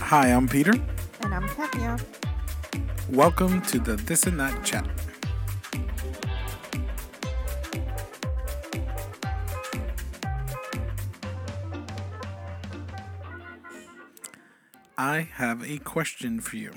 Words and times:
Hi, 0.00 0.32
I'm 0.32 0.48
Peter. 0.48 0.72
And 1.20 1.32
I'm 1.32 1.48
Katya. 1.50 1.98
Welcome 3.10 3.62
to 3.62 3.78
the 3.78 3.94
This 3.94 4.26
and 4.26 4.40
That 4.40 4.64
Chat. 4.64 4.88
I 14.98 15.28
have 15.34 15.62
a 15.62 15.78
question 15.78 16.40
for 16.40 16.56
you. 16.56 16.72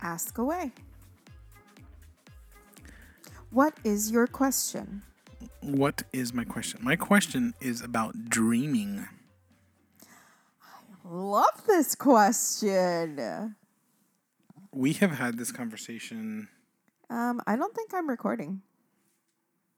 Ask 0.00 0.38
away. 0.38 0.70
What 3.50 3.74
is 3.82 4.12
your 4.12 4.28
question? 4.28 5.02
What 5.60 6.04
is 6.12 6.32
my 6.32 6.44
question? 6.44 6.78
My 6.82 6.94
question 6.94 7.54
is 7.60 7.80
about 7.80 8.28
dreaming. 8.28 9.08
Love 11.04 11.66
this 11.66 11.94
question. 11.94 13.54
We 14.72 14.94
have 14.94 15.12
had 15.12 15.36
this 15.36 15.52
conversation. 15.52 16.48
Um, 17.10 17.42
I 17.46 17.56
don't 17.56 17.74
think 17.74 17.92
I'm 17.92 18.08
recording. 18.08 18.62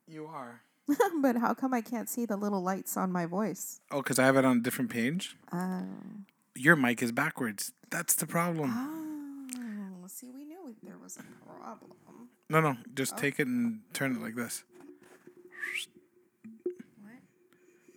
You 0.06 0.26
are. 0.26 0.62
but 1.20 1.36
how 1.36 1.52
come 1.52 1.74
I 1.74 1.80
can't 1.80 2.08
see 2.08 2.26
the 2.26 2.36
little 2.36 2.62
lights 2.62 2.96
on 2.96 3.10
my 3.10 3.26
voice? 3.26 3.80
Oh, 3.90 4.02
because 4.02 4.20
I 4.20 4.24
have 4.24 4.36
it 4.36 4.44
on 4.44 4.58
a 4.58 4.60
different 4.60 4.88
page? 4.88 5.36
Oh. 5.52 5.82
Your 6.54 6.76
mic 6.76 7.02
is 7.02 7.10
backwards. 7.10 7.72
That's 7.90 8.14
the 8.14 8.26
problem. 8.26 8.72
Oh, 8.72 10.06
see, 10.06 10.30
we 10.30 10.44
knew 10.44 10.76
there 10.84 10.96
was 11.02 11.16
a 11.16 11.24
problem. 11.44 11.90
No, 12.48 12.60
no. 12.60 12.76
Just 12.94 13.18
take 13.18 13.40
it 13.40 13.48
and 13.48 13.80
turn 13.92 14.14
it 14.14 14.22
like 14.22 14.36
this. 14.36 14.62
What? 17.02 17.14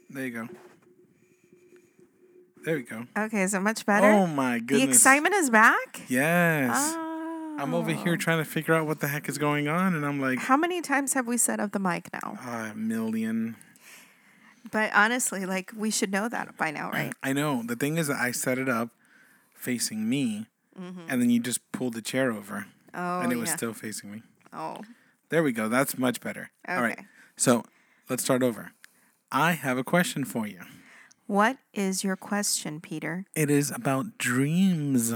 There 0.09 0.25
you 0.25 0.31
go. 0.31 0.49
There 2.69 2.77
we 2.77 2.83
go. 2.83 3.07
Okay, 3.17 3.41
is 3.41 3.55
it 3.55 3.61
much 3.61 3.83
better? 3.83 4.05
Oh 4.11 4.27
my 4.27 4.59
goodness. 4.59 4.85
the 4.85 4.89
excitement 4.89 5.33
is 5.33 5.49
back? 5.49 6.01
Yes. 6.07 6.69
Oh. 6.75 7.57
I'm 7.59 7.73
over 7.73 7.91
here 7.91 8.15
trying 8.15 8.37
to 8.37 8.45
figure 8.45 8.75
out 8.75 8.85
what 8.85 8.99
the 8.99 9.07
heck 9.07 9.27
is 9.27 9.39
going 9.39 9.67
on, 9.67 9.95
and 9.95 10.05
I'm 10.05 10.21
like, 10.21 10.37
How 10.37 10.55
many 10.55 10.79
times 10.79 11.13
have 11.13 11.25
we 11.25 11.35
set 11.37 11.59
up 11.59 11.71
the 11.71 11.79
mic 11.79 12.09
now? 12.13 12.37
a 12.45 12.75
million. 12.75 13.55
But 14.71 14.91
honestly, 14.93 15.47
like 15.47 15.71
we 15.75 15.89
should 15.89 16.11
know 16.11 16.29
that 16.29 16.57
by 16.57 16.69
now, 16.69 16.91
right? 16.91 17.11
I 17.23 17.33
know. 17.33 17.63
The 17.65 17.75
thing 17.75 17.97
is 17.97 18.05
that 18.05 18.17
I 18.17 18.29
set 18.29 18.59
it 18.59 18.69
up 18.69 18.89
facing 19.55 20.07
me, 20.07 20.45
mm-hmm. 20.79 21.07
and 21.09 21.19
then 21.19 21.31
you 21.31 21.39
just 21.39 21.71
pulled 21.71 21.95
the 21.95 22.03
chair 22.03 22.31
over, 22.31 22.67
Oh, 22.93 23.21
and 23.21 23.33
it 23.33 23.37
was 23.37 23.49
yeah. 23.49 23.55
still 23.55 23.73
facing 23.73 24.11
me. 24.11 24.21
oh, 24.53 24.81
There 25.29 25.41
we 25.41 25.53
go. 25.53 25.69
That's 25.69 25.97
much 25.97 26.21
better. 26.21 26.51
Okay. 26.69 26.77
All 26.77 26.83
right. 26.83 26.99
So 27.35 27.63
let's 28.07 28.21
start 28.21 28.43
over. 28.43 28.73
I 29.31 29.53
have 29.53 29.79
a 29.79 29.83
question 29.83 30.23
for 30.23 30.45
you. 30.45 30.59
What 31.29 31.57
is 31.75 32.03
your 32.03 32.15
question, 32.15 32.81
Peter? 32.81 33.23
It 33.35 33.51
is 33.51 33.69
about 33.69 34.17
dreams. 34.17 35.13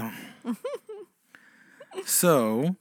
so, 2.06 2.76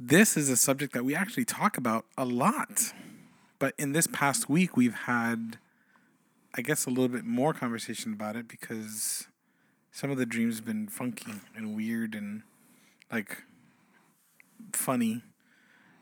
this 0.00 0.34
is 0.34 0.48
a 0.48 0.56
subject 0.56 0.94
that 0.94 1.04
we 1.04 1.14
actually 1.14 1.44
talk 1.44 1.76
about 1.76 2.06
a 2.16 2.24
lot. 2.24 2.94
But 3.58 3.74
in 3.76 3.92
this 3.92 4.06
past 4.06 4.48
week, 4.48 4.74
we've 4.74 4.94
had, 4.94 5.58
I 6.54 6.62
guess, 6.62 6.86
a 6.86 6.88
little 6.88 7.08
bit 7.08 7.26
more 7.26 7.52
conversation 7.52 8.14
about 8.14 8.36
it 8.36 8.48
because 8.48 9.28
some 9.92 10.10
of 10.10 10.16
the 10.16 10.24
dreams 10.24 10.56
have 10.56 10.64
been 10.64 10.88
funky 10.88 11.34
and 11.54 11.76
weird 11.76 12.14
and 12.14 12.40
like 13.12 13.42
funny 14.72 15.20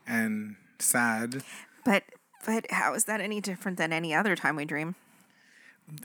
and 0.07 0.55
sad. 0.79 1.43
But 1.83 2.03
but 2.45 2.71
how 2.71 2.93
is 2.93 3.03
that 3.05 3.19
any 3.19 3.41
different 3.41 3.77
than 3.77 3.91
any 3.91 4.13
other 4.13 4.37
time 4.37 4.55
we 4.55 4.63
dream? 4.63 4.95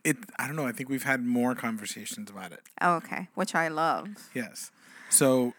It, 0.05 0.17
I 0.39 0.47
don't 0.47 0.57
know. 0.57 0.67
I 0.67 0.73
think 0.73 0.89
we've 0.89 1.05
had 1.05 1.25
more 1.25 1.55
conversations 1.55 2.31
about 2.31 2.53
it. 2.53 2.61
Oh, 2.81 2.95
okay, 2.97 3.29
which 3.35 3.55
I 3.55 3.69
love. 3.69 4.09
Yes. 4.35 4.71
So 5.11 5.55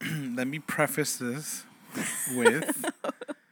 let 0.10 0.46
me 0.46 0.58
preface 0.58 1.16
this 1.16 1.64
with 2.34 2.84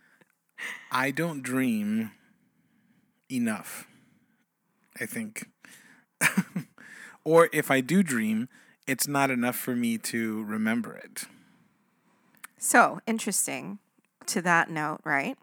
I 0.93 1.11
don't 1.11 1.43
dream 1.43 2.13
enough. 3.31 3.87
I 5.01 5.07
think. 5.07 5.49
or 7.25 7.49
if 7.53 7.71
I 7.71 7.81
do 7.81 8.03
dream, 8.03 8.49
it's 8.87 9.09
not 9.09 9.31
enough 9.31 9.57
for 9.57 9.75
me 9.75 9.99
to 9.99 10.45
remember 10.45 10.95
it. 10.95 11.25
So 12.59 13.01
interesting. 13.07 13.79
To 14.27 14.41
that 14.43 14.71
note, 14.71 15.01
right? 15.05 15.37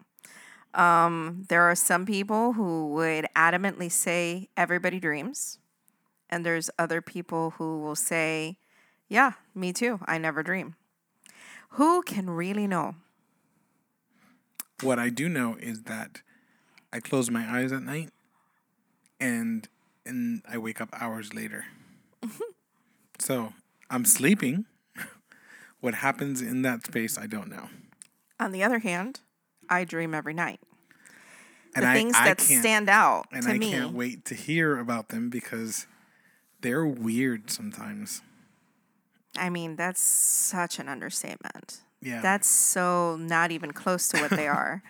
Um, 0.74 1.44
there 1.48 1.62
are 1.62 1.74
some 1.74 2.06
people 2.06 2.54
who 2.54 2.92
would 2.94 3.26
adamantly 3.36 3.90
say 3.90 4.48
everybody 4.56 4.98
dreams, 4.98 5.58
and 6.30 6.46
there's 6.46 6.70
other 6.78 7.02
people 7.02 7.50
who 7.58 7.80
will 7.80 7.96
say, 7.96 8.56
"Yeah, 9.08 9.32
me 9.54 9.72
too. 9.72 10.00
I 10.06 10.18
never 10.18 10.42
dream." 10.42 10.76
Who 11.76 12.02
can 12.02 12.28
really 12.28 12.66
know? 12.66 12.96
What 14.82 14.98
I 14.98 15.08
do 15.08 15.28
know 15.28 15.56
is 15.60 15.82
that 15.84 16.20
I 16.92 17.00
close 17.00 17.30
my 17.30 17.46
eyes 17.48 17.72
at 17.72 17.82
night 17.82 18.10
and 19.20 19.68
and 20.04 20.42
I 20.48 20.58
wake 20.58 20.80
up 20.80 20.90
hours 21.00 21.32
later. 21.32 21.66
so, 23.18 23.52
I'm 23.88 24.04
sleeping. 24.04 24.66
what 25.80 25.94
happens 25.94 26.42
in 26.42 26.62
that 26.62 26.84
space 26.84 27.16
I 27.16 27.26
don't 27.26 27.48
know. 27.48 27.68
On 28.40 28.52
the 28.52 28.64
other 28.64 28.80
hand, 28.80 29.20
I 29.72 29.84
dream 29.84 30.14
every 30.14 30.34
night. 30.34 30.60
And 31.74 31.84
the 31.84 31.90
I, 31.90 31.94
things 31.94 32.14
I 32.16 32.28
that 32.28 32.40
stand 32.40 32.90
out 32.90 33.26
and 33.32 33.44
to 33.44 33.50
I 33.50 33.58
me. 33.58 33.70
can't 33.70 33.94
wait 33.94 34.26
to 34.26 34.34
hear 34.34 34.78
about 34.78 35.08
them 35.08 35.30
because 35.30 35.86
they're 36.60 36.86
weird 36.86 37.50
sometimes. 37.50 38.20
I 39.38 39.48
mean, 39.48 39.76
that's 39.76 40.02
such 40.02 40.78
an 40.78 40.88
understatement. 40.88 41.80
Yeah. 42.02 42.20
That's 42.20 42.46
so 42.48 43.16
not 43.16 43.50
even 43.50 43.72
close 43.72 44.08
to 44.08 44.20
what 44.20 44.30
they 44.30 44.48
are. 44.60 44.82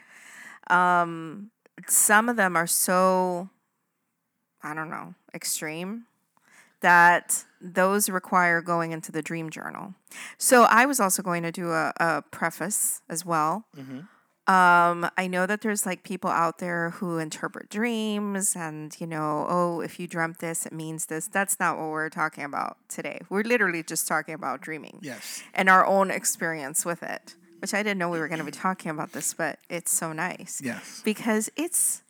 Um, 0.69 1.51
some 1.87 2.29
of 2.29 2.37
them 2.37 2.57
are 2.57 2.67
so, 2.67 3.49
I 4.63 4.75
don't 4.75 4.91
know, 4.91 5.15
extreme 5.33 6.07
that 6.81 7.45
those 7.61 8.09
require 8.11 8.61
going 8.61 8.91
into 8.91 9.13
the 9.13 9.23
dream 9.23 9.51
journal. 9.51 9.95
So 10.37 10.65
I 10.65 10.85
was 10.85 10.99
also 10.99 11.23
going 11.23 11.45
to 11.45 11.53
do 11.53 11.71
a, 11.71 11.93
a 11.99 12.23
preface 12.33 13.03
as 13.09 13.25
well. 13.25 13.67
Um, 14.49 15.09
I 15.17 15.29
know 15.29 15.47
that 15.47 15.61
there's 15.61 15.87
like 15.87 16.03
people 16.03 16.29
out 16.29 16.59
there 16.59 16.91
who 16.91 17.19
interpret 17.19 17.69
dreams 17.69 18.57
and, 18.57 18.93
you 19.01 19.07
know, 19.07 19.47
oh, 19.49 19.81
if 19.81 20.01
you 20.01 20.09
dreamt 20.09 20.41
this, 20.41 20.67
it 20.67 20.73
means 20.73 21.07
this. 21.07 21.29
That's 21.29 21.61
not 21.61 21.79
what 21.79 21.91
we're 21.91 22.09
talking 22.09 22.43
about 22.43 22.77
today. 22.89 23.21
We're 23.31 23.45
literally 23.45 23.85
just 23.85 24.09
talking 24.09 24.35
about 24.35 24.61
dreaming 24.61 24.99
yes. 25.01 25.45
and 25.55 25.69
our 25.69 25.87
own 25.87 26.11
experience 26.11 26.85
with 26.85 27.05
it, 27.05 27.37
which 27.61 27.73
I 27.73 27.85
didn't 27.85 27.99
know 27.99 28.09
we 28.09 28.19
were 28.19 28.27
going 28.27 28.41
to 28.41 28.45
be 28.45 28.51
talking 28.51 28.91
about 28.91 29.13
this, 29.13 29.33
but 29.33 29.61
it's 29.71 29.93
so 29.93 30.13
nice. 30.13 30.61
Yes. 30.61 31.03
Because 31.05 31.49
it's, 31.55 32.03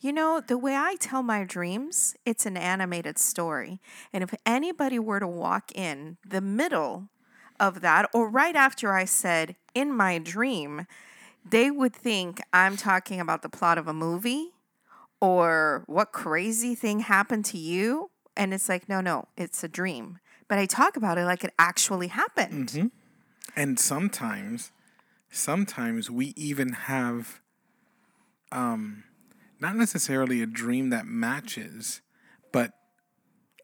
you 0.00 0.12
know, 0.12 0.40
the 0.44 0.58
way 0.58 0.74
I 0.74 0.96
tell 0.98 1.22
my 1.22 1.44
dreams, 1.44 2.16
it's 2.26 2.46
an 2.46 2.56
animated 2.56 3.16
story. 3.16 3.78
And 4.12 4.24
if 4.24 4.34
anybody 4.44 4.98
were 4.98 5.20
to 5.20 5.28
walk 5.28 5.70
in 5.72 6.16
the 6.28 6.40
middle 6.40 7.10
of 7.60 7.80
that, 7.82 8.10
or 8.12 8.28
right 8.28 8.56
after 8.56 8.92
I 8.92 9.04
said, 9.04 9.54
in 9.72 9.92
my 9.92 10.18
dream, 10.18 10.88
they 11.48 11.70
would 11.70 11.94
think 11.94 12.40
I'm 12.52 12.76
talking 12.76 13.20
about 13.20 13.42
the 13.42 13.48
plot 13.48 13.78
of 13.78 13.86
a 13.88 13.92
movie 13.92 14.52
or 15.20 15.84
what 15.86 16.12
crazy 16.12 16.74
thing 16.74 17.00
happened 17.00 17.44
to 17.46 17.58
you. 17.58 18.10
And 18.36 18.52
it's 18.52 18.68
like, 18.68 18.88
no, 18.88 19.00
no, 19.00 19.28
it's 19.36 19.64
a 19.64 19.68
dream. 19.68 20.18
But 20.48 20.58
I 20.58 20.66
talk 20.66 20.96
about 20.96 21.18
it 21.18 21.24
like 21.24 21.44
it 21.44 21.52
actually 21.58 22.08
happened. 22.08 22.90
And 23.56 23.78
sometimes, 23.80 24.72
sometimes 25.30 26.10
we 26.10 26.34
even 26.36 26.72
have, 26.72 27.40
um, 28.52 29.04
not 29.58 29.76
necessarily 29.76 30.42
a 30.42 30.46
dream 30.46 30.90
that 30.90 31.06
matches, 31.06 32.02
but 32.52 32.72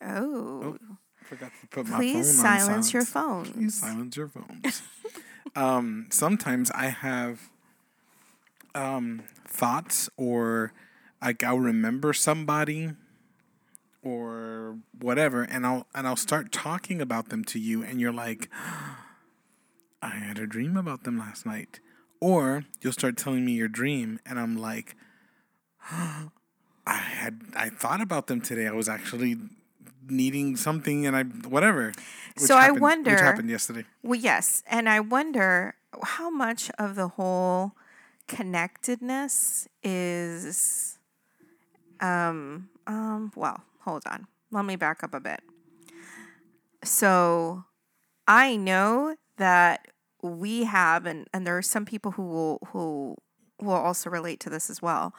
Oh, 0.05 0.77
forgot 1.25 1.53
to 1.61 1.67
put 1.69 1.87
my 1.87 1.99
please 1.99 2.37
phone 2.41 2.47
on 2.47 2.59
silence 2.59 2.93
your 2.95 3.05
silence. 3.05 3.45
phones. 3.45 3.51
Please 3.51 3.75
silence 3.75 4.17
your 4.17 4.29
phones. 4.29 4.83
um, 5.57 6.07
sometimes 6.11 6.71
I 6.73 6.87
have 6.87 7.51
um, 8.75 9.23
thoughts, 9.47 10.09
or 10.17 10.73
like 11.21 11.43
I'll 11.43 11.59
remember 11.59 12.13
somebody, 12.13 12.93
or 14.03 14.79
whatever, 14.99 15.43
and 15.43 15.67
I'll 15.67 15.87
and 15.95 16.07
I'll 16.07 16.17
start 16.17 16.53
talking 16.53 17.01
about 17.01 17.29
them 17.29 17.45
to 17.47 17.59
you, 17.59 17.83
and 17.83 18.01
you're 18.01 18.13
like, 18.13 18.49
I 20.03 20.11
had 20.11 20.39
a 20.39 20.47
dream 20.47 20.77
about 20.77 21.05
them 21.05 21.19
last 21.19 21.47
night, 21.47 21.81
or 22.21 22.65
you'll 22.81 22.93
start 22.93 23.17
telling 23.17 23.45
me 23.45 23.53
your 23.53 23.69
dream, 23.69 24.19
and 24.27 24.39
I'm 24.39 24.57
like, 24.57 24.97
I 25.91 26.29
had 26.87 27.41
I 27.55 27.69
thought 27.69 28.01
about 28.01 28.27
them 28.27 28.41
today. 28.41 28.67
I 28.67 28.73
was 28.73 28.89
actually 28.89 29.37
needing 30.09 30.57
something, 30.57 31.07
and 31.07 31.17
I 31.17 31.23
whatever. 31.23 31.93
So 32.37 32.57
I 32.57 32.71
wonder- 32.71 33.11
which 33.13 33.21
happened 33.21 33.51
yesterday. 33.51 33.85
Well, 34.03 34.19
yes. 34.19 34.63
And 34.67 34.89
I 34.89 35.01
wonder 35.01 35.75
how 36.03 36.31
much 36.31 36.71
of 36.79 36.95
the 36.97 37.09
whole 37.09 37.73
connectedness 38.29 39.69
is 39.83 40.99
um 42.01 42.69
um 42.87 43.33
well, 43.37 43.63
hold 43.81 44.03
on. 44.07 44.27
let 44.51 44.65
me 44.65 44.77
back 44.77 45.03
up 45.03 45.15
a 45.15 45.21
bit. 45.21 45.41
So 46.85 47.65
I 48.27 48.57
know 48.57 49.17
that 49.37 49.89
we 50.23 50.65
have 50.65 51.07
and, 51.07 51.29
and 51.33 51.47
there 51.47 51.57
are 51.57 51.63
some 51.63 51.85
people 51.85 52.13
who 52.13 52.23
will 52.23 52.59
who 52.69 53.17
will 53.61 53.73
also 53.73 54.11
relate 54.11 54.41
to 54.41 54.51
this 54.51 54.71
as 54.71 54.81
well. 54.83 55.15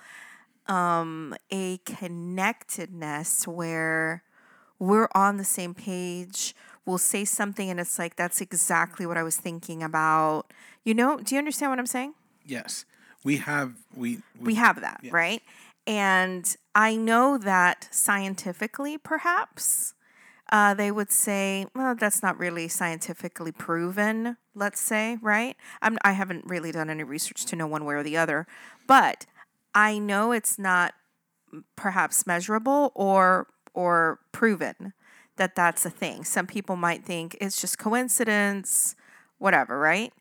Um, 0.68 1.36
a 1.52 1.78
connectedness 1.80 3.48
where 3.48 4.24
we're 4.80 5.10
on 5.14 5.38
the 5.38 5.44
same 5.44 5.74
page. 5.74 6.56
We'll 6.86 6.98
say 6.98 7.26
something 7.26 7.70
and 7.70 7.80
it's 7.80 7.98
like 8.00 8.16
that's 8.16 8.42
exactly 8.42 9.06
what 9.06 9.18
I 9.18 9.24
was 9.24 9.38
thinking 9.38 9.84
about. 9.84 10.52
You 10.84 10.94
know, 10.94 11.18
do 11.18 11.36
you 11.36 11.40
understand 11.40 11.72
what 11.72 11.80
I'm 11.80 11.86
saying? 11.86 12.14
Yes. 12.46 12.86
We 13.24 13.38
have 13.38 13.74
we 13.96 14.20
we 14.40 14.56
have 14.56 14.82
that, 14.82 15.00
yes. 15.04 15.14
right? 15.14 15.42
And 15.86 16.56
I 16.76 16.96
know 16.96 17.38
that 17.38 17.90
scientifically, 17.92 18.98
perhaps, 18.98 19.94
uh, 20.52 20.74
they 20.74 20.92
would 20.92 21.12
say, 21.12 21.66
well, 21.76 21.96
that's 21.96 22.24
not 22.24 22.40
really 22.40 22.68
scientifically 22.68 23.52
proven, 23.52 24.38
let's 24.56 24.80
say, 24.80 25.18
right? 25.22 25.58
I'm, 25.82 25.98
I 26.04 26.14
haven't 26.14 26.46
really 26.46 26.72
done 26.72 26.90
any 26.90 27.04
research 27.04 27.46
to 27.48 27.56
know 27.56 27.68
one 27.68 27.84
way 27.84 27.96
or 27.96 28.04
the 28.04 28.16
other, 28.18 28.48
but 28.88 29.26
I 29.76 30.00
know 30.00 30.32
it's 30.32 30.58
not 30.58 30.94
perhaps 31.76 32.26
measurable 32.26 32.92
or 32.96 33.48
or 33.74 34.20
proven 34.32 34.94
that 35.38 35.56
that's 35.56 35.86
a 35.86 35.90
thing. 35.90 36.24
Some 36.24 36.48
people 36.48 36.76
might 36.76 37.04
think 37.04 37.36
it's 37.42 37.60
just 37.60 37.80
coincidence, 37.80 38.96
whatever, 39.40 39.80
right? 39.80 40.14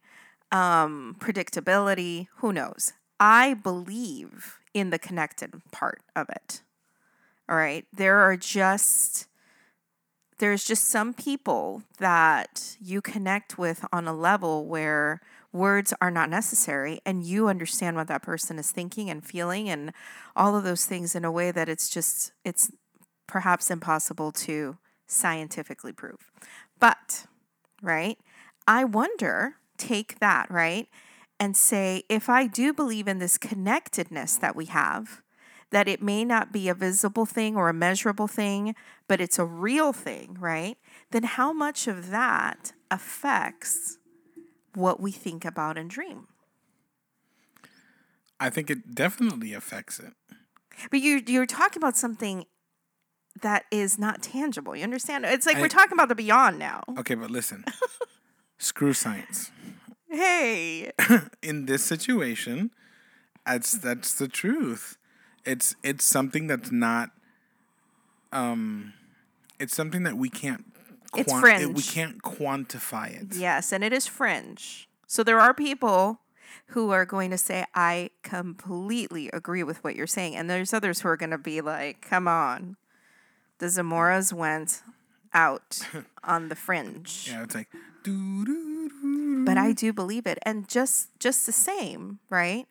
Um, 0.52 1.16
predictability, 1.18 2.28
who 2.36 2.52
knows? 2.52 2.92
I 3.18 3.54
believe 3.54 4.58
in 4.74 4.90
the 4.90 4.98
connected 4.98 5.54
part 5.72 6.02
of 6.14 6.28
it. 6.28 6.62
All 7.48 7.56
right. 7.56 7.86
There 7.92 8.18
are 8.18 8.36
just 8.36 9.26
there's 10.38 10.64
just 10.64 10.88
some 10.88 11.14
people 11.14 11.84
that 11.98 12.76
you 12.80 13.00
connect 13.00 13.58
with 13.58 13.84
on 13.92 14.08
a 14.08 14.12
level 14.12 14.66
where 14.66 15.20
words 15.52 15.94
are 16.00 16.10
not 16.10 16.28
necessary 16.28 17.00
and 17.06 17.22
you 17.22 17.46
understand 17.46 17.96
what 17.96 18.08
that 18.08 18.22
person 18.22 18.58
is 18.58 18.72
thinking 18.72 19.08
and 19.08 19.24
feeling 19.24 19.68
and 19.68 19.92
all 20.34 20.56
of 20.56 20.64
those 20.64 20.84
things 20.84 21.14
in 21.14 21.24
a 21.24 21.30
way 21.30 21.52
that 21.52 21.68
it's 21.68 21.88
just 21.88 22.32
it's 22.44 22.72
perhaps 23.28 23.70
impossible 23.70 24.32
to 24.32 24.76
scientifically 25.06 25.92
prove. 25.92 26.30
But, 26.80 27.26
right? 27.80 28.18
I 28.66 28.84
wonder, 28.84 29.56
take 29.82 30.18
that, 30.20 30.50
right? 30.50 30.88
And 31.40 31.56
say 31.56 32.04
if 32.08 32.28
I 32.28 32.46
do 32.46 32.72
believe 32.72 33.08
in 33.08 33.18
this 33.18 33.36
connectedness 33.36 34.36
that 34.36 34.54
we 34.54 34.66
have, 34.66 35.22
that 35.70 35.88
it 35.88 36.02
may 36.02 36.24
not 36.24 36.52
be 36.52 36.68
a 36.68 36.74
visible 36.74 37.26
thing 37.26 37.56
or 37.56 37.68
a 37.68 37.74
measurable 37.74 38.28
thing, 38.28 38.74
but 39.08 39.20
it's 39.20 39.38
a 39.38 39.44
real 39.44 39.92
thing, 39.92 40.36
right? 40.38 40.76
Then 41.10 41.24
how 41.24 41.52
much 41.52 41.88
of 41.88 42.10
that 42.10 42.72
affects 42.90 43.98
what 44.74 45.00
we 45.00 45.10
think 45.10 45.44
about 45.44 45.78
and 45.78 45.90
dream? 45.90 46.28
I 48.38 48.50
think 48.50 48.70
it 48.70 48.94
definitely 48.94 49.54
affects 49.54 49.98
it. 49.98 50.12
But 50.90 51.00
you 51.00 51.22
you're 51.26 51.46
talking 51.46 51.80
about 51.80 51.96
something 51.96 52.46
that 53.40 53.64
is 53.70 53.98
not 53.98 54.22
tangible. 54.22 54.76
You 54.76 54.84
understand? 54.84 55.24
It's 55.24 55.46
like 55.46 55.56
I, 55.56 55.60
we're 55.60 55.68
talking 55.68 55.92
about 55.92 56.08
the 56.08 56.14
beyond 56.14 56.58
now. 56.58 56.82
Okay, 56.98 57.14
but 57.14 57.30
listen. 57.30 57.64
Screw 58.58 58.92
science. 58.92 59.50
Hey. 60.12 60.92
In 61.42 61.66
this 61.66 61.84
situation, 61.84 62.70
that's 63.46 63.72
that's 63.72 64.14
the 64.14 64.28
truth. 64.28 64.98
It's 65.44 65.74
it's 65.82 66.04
something 66.04 66.46
that's 66.46 66.70
not 66.70 67.10
um 68.32 68.92
it's 69.58 69.74
something 69.74 70.02
that 70.04 70.16
we 70.16 70.28
can't 70.28 70.64
quant- 71.12 71.28
it's 71.28 71.40
fringe. 71.40 71.62
It, 71.62 71.74
we 71.74 71.82
can't 71.82 72.22
quantify 72.22 73.20
it. 73.20 73.36
Yes, 73.36 73.72
and 73.72 73.82
it 73.82 73.92
is 73.92 74.06
fringe. 74.06 74.88
So 75.06 75.22
there 75.22 75.40
are 75.40 75.54
people 75.54 76.20
who 76.68 76.90
are 76.90 77.04
going 77.04 77.30
to 77.30 77.38
say, 77.38 77.64
I 77.74 78.10
completely 78.22 79.28
agree 79.32 79.62
with 79.62 79.82
what 79.84 79.94
you're 79.94 80.06
saying. 80.06 80.36
And 80.36 80.48
there's 80.48 80.72
others 80.72 81.00
who 81.00 81.08
are 81.08 81.16
going 81.16 81.30
to 81.30 81.38
be 81.38 81.60
like, 81.60 82.00
come 82.00 82.26
on. 82.26 82.76
The 83.58 83.66
Zamoras 83.66 84.32
went 84.32 84.82
out 85.34 85.80
on 86.24 86.48
the 86.48 86.56
fringe. 86.56 87.28
Yeah, 87.30 87.42
it's 87.42 87.54
like, 87.54 87.68
but 89.44 89.58
I 89.58 89.72
do 89.72 89.92
believe 89.92 90.26
it. 90.26 90.38
And 90.42 90.68
just 90.68 91.08
just 91.18 91.46
the 91.46 91.52
same, 91.52 92.20
right? 92.30 92.66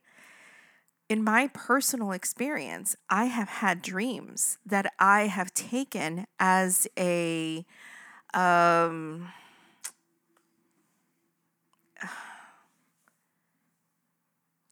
in 1.11 1.23
my 1.25 1.49
personal 1.53 2.13
experience, 2.13 2.95
I 3.09 3.25
have 3.25 3.49
had 3.49 3.81
dreams 3.81 4.57
that 4.65 4.93
I 4.97 5.27
have 5.27 5.53
taken 5.53 6.25
as 6.39 6.87
a 6.97 7.65
um, 8.33 9.27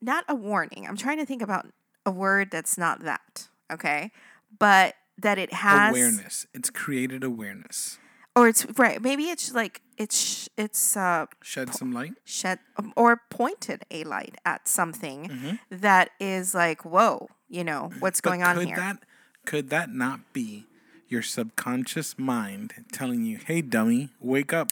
not 0.02 0.24
a 0.30 0.36
warning. 0.36 0.88
I'm 0.88 0.96
trying 0.96 1.18
to 1.18 1.26
think 1.26 1.42
about 1.42 1.68
a 2.06 2.12
word 2.12 2.52
that's 2.52 2.78
not 2.78 3.02
that, 3.02 3.50
okay? 3.70 4.12
But 4.58 4.96
that 5.18 5.38
it 5.38 5.52
has 5.52 5.90
awareness. 5.90 6.48
It's 6.54 6.70
created 6.70 7.26
awareness 7.26 8.00
or 8.36 8.48
it's 8.48 8.66
right. 8.78 9.02
Maybe 9.02 9.26
it's 9.26 9.54
like 9.54 9.82
it's 9.98 10.50
it's 10.58 10.96
uh, 10.96 11.26
shed 11.42 11.74
some 11.74 11.92
light, 11.92 12.14
shed 12.24 12.60
um, 12.78 12.94
or 12.96 13.22
pointed 13.30 13.84
a 13.92 14.04
light 14.04 14.36
at 14.46 14.68
something 14.68 15.28
mm-hmm. 15.28 15.56
that 15.70 16.12
is 16.20 16.54
like, 16.54 16.86
whoa, 16.86 17.30
you 17.50 17.64
know 17.64 17.92
what's 18.00 18.22
going 18.22 18.44
on 18.44 18.66
here. 18.66 18.76
That, 18.76 18.98
could 19.46 19.70
that 19.70 19.90
not 19.90 20.34
be 20.34 20.66
your 21.08 21.22
subconscious 21.22 22.18
mind 22.18 22.86
telling 22.92 23.26
you, 23.26 23.40
"Hey, 23.46 23.62
dummy, 23.62 24.10
wake 24.20 24.54
up"? 24.54 24.72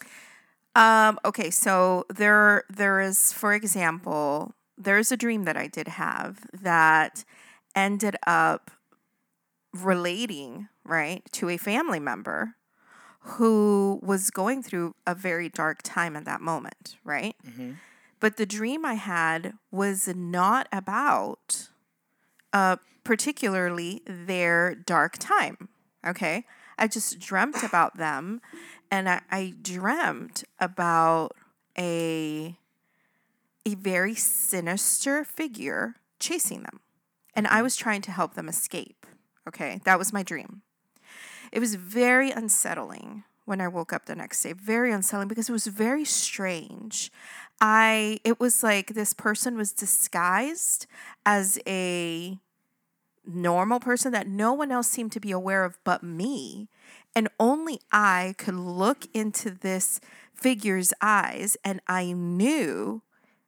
Um. 0.75 1.19
Okay. 1.25 1.49
So 1.49 2.05
there, 2.13 2.63
there 2.69 3.01
is, 3.01 3.33
for 3.33 3.53
example, 3.53 4.53
there's 4.77 5.11
a 5.11 5.17
dream 5.17 5.43
that 5.43 5.57
I 5.57 5.67
did 5.67 5.87
have 5.87 6.45
that 6.53 7.25
ended 7.75 8.15
up 8.25 8.71
relating 9.73 10.69
right 10.83 11.23
to 11.31 11.49
a 11.49 11.57
family 11.57 11.99
member 11.99 12.55
who 13.27 13.99
was 14.01 14.29
going 14.29 14.63
through 14.63 14.95
a 15.05 15.13
very 15.13 15.49
dark 15.49 15.81
time 15.83 16.15
at 16.15 16.25
that 16.25 16.41
moment, 16.41 16.95
right? 17.03 17.35
Mm-hmm. 17.45 17.73
But 18.19 18.37
the 18.37 18.45
dream 18.45 18.85
I 18.85 18.95
had 18.95 19.53
was 19.69 20.07
not 20.07 20.67
about 20.71 21.69
uh, 22.53 22.77
particularly 23.03 24.01
their 24.05 24.75
dark 24.75 25.17
time, 25.19 25.69
okay? 26.05 26.45
I 26.77 26.87
just 26.87 27.19
dreamt 27.19 27.63
about 27.63 27.97
them 27.97 28.41
and 28.89 29.09
I, 29.09 29.21
I 29.29 29.53
dreamt 29.61 30.43
about 30.59 31.33
a 31.77 32.57
a 33.65 33.75
very 33.75 34.15
sinister 34.15 35.25
figure 35.25 35.95
chasing 36.19 36.63
them. 36.63 36.79
And 37.33 37.47
I 37.47 37.55
mm-hmm. 37.55 37.63
was 37.63 37.75
trying 37.75 38.01
to 38.03 38.11
help 38.11 38.35
them 38.35 38.47
escape. 38.47 39.05
Okay, 39.45 39.81
that 39.83 39.99
was 39.99 40.13
my 40.13 40.23
dream. 40.23 40.61
It 41.51 41.59
was 41.59 41.75
very 41.75 42.31
unsettling 42.31 43.23
when 43.47 43.61
I 43.61 43.67
woke 43.69 43.93
up 43.93 44.05
the 44.05 44.15
next 44.15 44.43
day. 44.43 44.51
Very 44.51 44.91
unsettling 44.91 45.29
because 45.29 45.47
it 45.47 45.53
was 45.53 45.67
very 45.67 46.03
strange. 46.03 47.09
I 47.61 48.19
it 48.25 48.39
was 48.39 48.61
like 48.61 48.93
this 48.93 49.13
person 49.13 49.55
was 49.55 49.71
disguised 49.71 50.85
as 51.25 51.57
a 51.65 52.37
normal 53.25 53.79
person 53.79 54.11
that 54.11 54.27
no 54.27 54.53
one 54.53 54.71
else 54.71 54.89
seemed 54.89 55.13
to 55.13 55.21
be 55.21 55.31
aware 55.31 55.63
of 55.63 55.77
but 55.85 56.03
me. 56.03 56.67
And 57.15 57.29
only 57.39 57.79
I 57.91 58.35
could 58.37 58.55
look 58.55 59.05
into 59.13 59.49
this 59.49 60.01
figure's 60.33 60.93
eyes 61.01 61.55
and 61.63 61.79
I 61.87 62.11
knew 62.11 63.01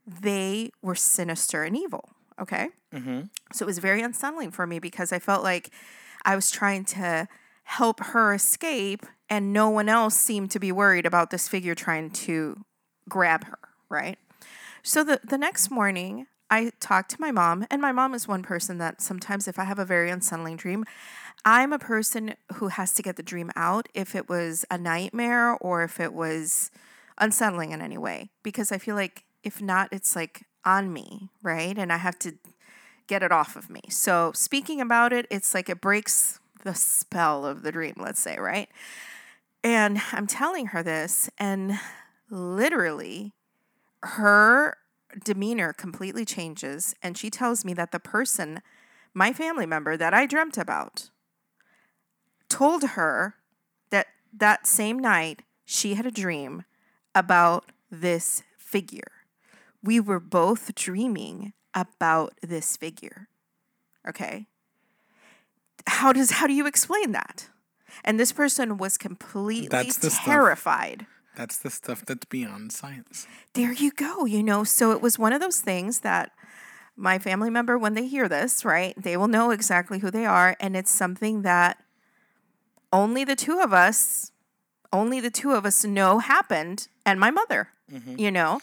they 0.07 0.71
were 0.81 0.95
sinister 0.95 1.63
and 1.63 1.77
evil. 1.77 2.09
Okay. 2.39 2.69
Mm-hmm. 2.93 3.23
So 3.51 3.65
it 3.65 3.67
was 3.67 3.79
very 3.79 4.01
unsettling 4.01 4.51
for 4.51 4.65
me 4.65 4.79
because 4.79 5.11
I 5.11 5.19
felt 5.19 5.43
like 5.43 5.71
I 6.25 6.35
was 6.35 6.49
trying 6.49 6.85
to 6.85 7.27
help 7.63 7.99
her 7.99 8.33
escape, 8.33 9.05
and 9.29 9.53
no 9.53 9.69
one 9.69 9.89
else 9.89 10.15
seemed 10.15 10.51
to 10.51 10.59
be 10.59 10.71
worried 10.71 11.05
about 11.05 11.29
this 11.29 11.47
figure 11.47 11.75
trying 11.75 12.09
to 12.11 12.63
grab 13.07 13.45
her, 13.45 13.59
right? 13.89 14.17
So 14.83 15.03
the, 15.03 15.19
the 15.23 15.37
next 15.37 15.69
morning, 15.69 16.27
I 16.49 16.71
talked 16.79 17.11
to 17.11 17.21
my 17.21 17.31
mom, 17.31 17.67
and 17.69 17.81
my 17.81 17.91
mom 17.91 18.13
is 18.13 18.27
one 18.27 18.41
person 18.41 18.77
that 18.79 19.01
sometimes, 19.01 19.47
if 19.47 19.59
I 19.59 19.65
have 19.65 19.79
a 19.79 19.85
very 19.85 20.09
unsettling 20.09 20.57
dream, 20.57 20.85
I'm 21.45 21.71
a 21.71 21.79
person 21.79 22.35
who 22.55 22.69
has 22.69 22.93
to 22.95 23.03
get 23.03 23.15
the 23.15 23.23
dream 23.23 23.51
out 23.55 23.87
if 23.93 24.15
it 24.15 24.27
was 24.27 24.65
a 24.71 24.77
nightmare 24.77 25.53
or 25.61 25.83
if 25.83 25.99
it 25.99 26.13
was 26.13 26.71
unsettling 27.17 27.71
in 27.71 27.81
any 27.81 27.97
way, 27.97 28.31
because 28.43 28.71
I 28.71 28.77
feel 28.77 28.95
like 28.95 29.23
if 29.43 29.61
not, 29.61 29.89
it's 29.91 30.15
like 30.15 30.45
on 30.65 30.91
me, 30.91 31.29
right? 31.41 31.77
And 31.77 31.93
I 31.93 31.97
have 31.97 32.19
to 32.19 32.33
get 33.07 33.23
it 33.23 33.31
off 33.31 33.55
of 33.55 33.69
me. 33.69 33.81
So 33.89 34.31
speaking 34.33 34.81
about 34.81 35.13
it, 35.13 35.27
it's 35.29 35.53
like 35.53 35.69
it 35.69 35.81
breaks 35.81 36.39
the 36.63 36.75
spell 36.75 37.45
of 37.45 37.63
the 37.63 37.71
dream, 37.71 37.95
let's 37.97 38.19
say, 38.19 38.37
right? 38.37 38.69
And 39.63 40.01
I'm 40.11 40.27
telling 40.27 40.67
her 40.67 40.81
this, 40.81 41.29
and 41.37 41.79
literally, 42.29 43.33
her 44.03 44.77
demeanor 45.23 45.73
completely 45.73 46.25
changes. 46.25 46.95
And 47.03 47.17
she 47.17 47.29
tells 47.29 47.65
me 47.65 47.73
that 47.73 47.91
the 47.91 47.99
person, 47.99 48.61
my 49.13 49.33
family 49.33 49.65
member 49.65 49.97
that 49.97 50.13
I 50.13 50.25
dreamt 50.25 50.57
about, 50.57 51.09
told 52.47 52.83
her 52.83 53.35
that 53.89 54.07
that 54.33 54.65
same 54.65 54.99
night, 54.99 55.41
she 55.65 55.95
had 55.95 56.05
a 56.05 56.11
dream 56.11 56.63
about 57.13 57.71
this 57.91 58.43
figure. 58.57 59.11
We 59.83 59.99
were 59.99 60.19
both 60.19 60.73
dreaming 60.75 61.53
about 61.73 62.33
this 62.41 62.77
figure. 62.77 63.27
Okay. 64.07 64.47
How 65.87 66.13
does 66.13 66.31
how 66.31 66.47
do 66.47 66.53
you 66.53 66.67
explain 66.67 67.11
that? 67.11 67.49
And 68.03 68.19
this 68.19 68.31
person 68.31 68.77
was 68.77 68.97
completely 68.97 69.67
That's 69.67 69.97
the 69.97 70.09
stuff. 70.09 70.25
terrified. 70.25 71.05
That's 71.35 71.57
the 71.57 71.69
stuff 71.69 72.05
that's 72.05 72.25
beyond 72.25 72.71
science. 72.71 73.27
There 73.53 73.71
you 73.71 73.91
go, 73.91 74.25
you 74.25 74.43
know. 74.43 74.63
So 74.63 74.91
it 74.91 75.01
was 75.01 75.17
one 75.17 75.33
of 75.33 75.39
those 75.39 75.61
things 75.61 75.99
that 75.99 76.31
my 76.97 77.17
family 77.17 77.49
member 77.49 77.77
when 77.77 77.93
they 77.93 78.07
hear 78.07 78.27
this, 78.27 78.65
right? 78.65 78.93
They 79.01 79.15
will 79.15 79.29
know 79.29 79.51
exactly 79.51 79.99
who 79.99 80.11
they 80.11 80.25
are 80.25 80.57
and 80.59 80.75
it's 80.75 80.91
something 80.91 81.43
that 81.43 81.81
only 82.91 83.23
the 83.23 83.35
two 83.35 83.59
of 83.59 83.71
us 83.71 84.31
only 84.91 85.19
the 85.19 85.29
two 85.29 85.51
of 85.51 85.65
us 85.65 85.83
know 85.85 86.19
happened 86.19 86.87
and 87.05 87.19
my 87.19 87.31
mother, 87.31 87.69
mm-hmm. 87.91 88.17
you 88.17 88.31
know. 88.31 88.59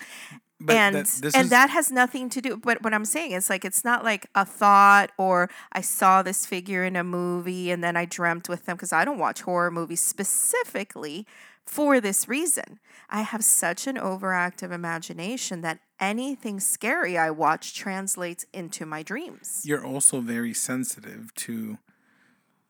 But 0.59 0.77
and 0.77 0.97
that- 0.97 1.35
and 1.35 1.45
is- 1.45 1.51
that 1.51 1.71
has 1.71 1.91
nothing 1.91 2.31
to 2.31 2.41
do 2.41 2.57
but 2.57 2.83
what 2.83 2.95
i'm 2.95 3.05
saying 3.05 3.33
is 3.33 3.51
like 3.51 3.63
it's 3.65 3.85
not 3.85 4.05
like 4.05 4.27
a 4.35 4.45
thought 4.47 5.13
or 5.19 5.51
i 5.73 5.83
saw 5.83 6.23
this 6.23 6.47
figure 6.47 6.83
in 6.83 6.97
a 6.97 7.05
movie 7.05 7.71
and 7.71 7.85
then 7.85 7.95
i 7.95 8.07
dreamt 8.07 8.49
with 8.49 8.65
them 8.65 8.77
because 8.77 8.93
i 8.93 9.05
don't 9.05 9.19
watch 9.19 9.43
horror 9.43 9.71
movies 9.71 10.01
specifically 10.01 11.27
for 11.67 12.01
this 12.01 12.29
reason. 12.29 12.79
I 13.11 13.23
have 13.23 13.43
such 13.45 13.89
an 13.89 13.97
overactive 13.97 14.71
imagination 14.73 15.63
that 15.63 15.81
anything 15.99 16.61
scary 16.61 17.19
i 17.19 17.29
watch 17.29 17.75
translates 17.75 18.47
into 18.53 18.87
my 18.87 19.03
dreams. 19.03 19.63
You're 19.65 19.85
also 19.85 20.21
very 20.21 20.55
sensitive 20.55 21.35
to 21.47 21.79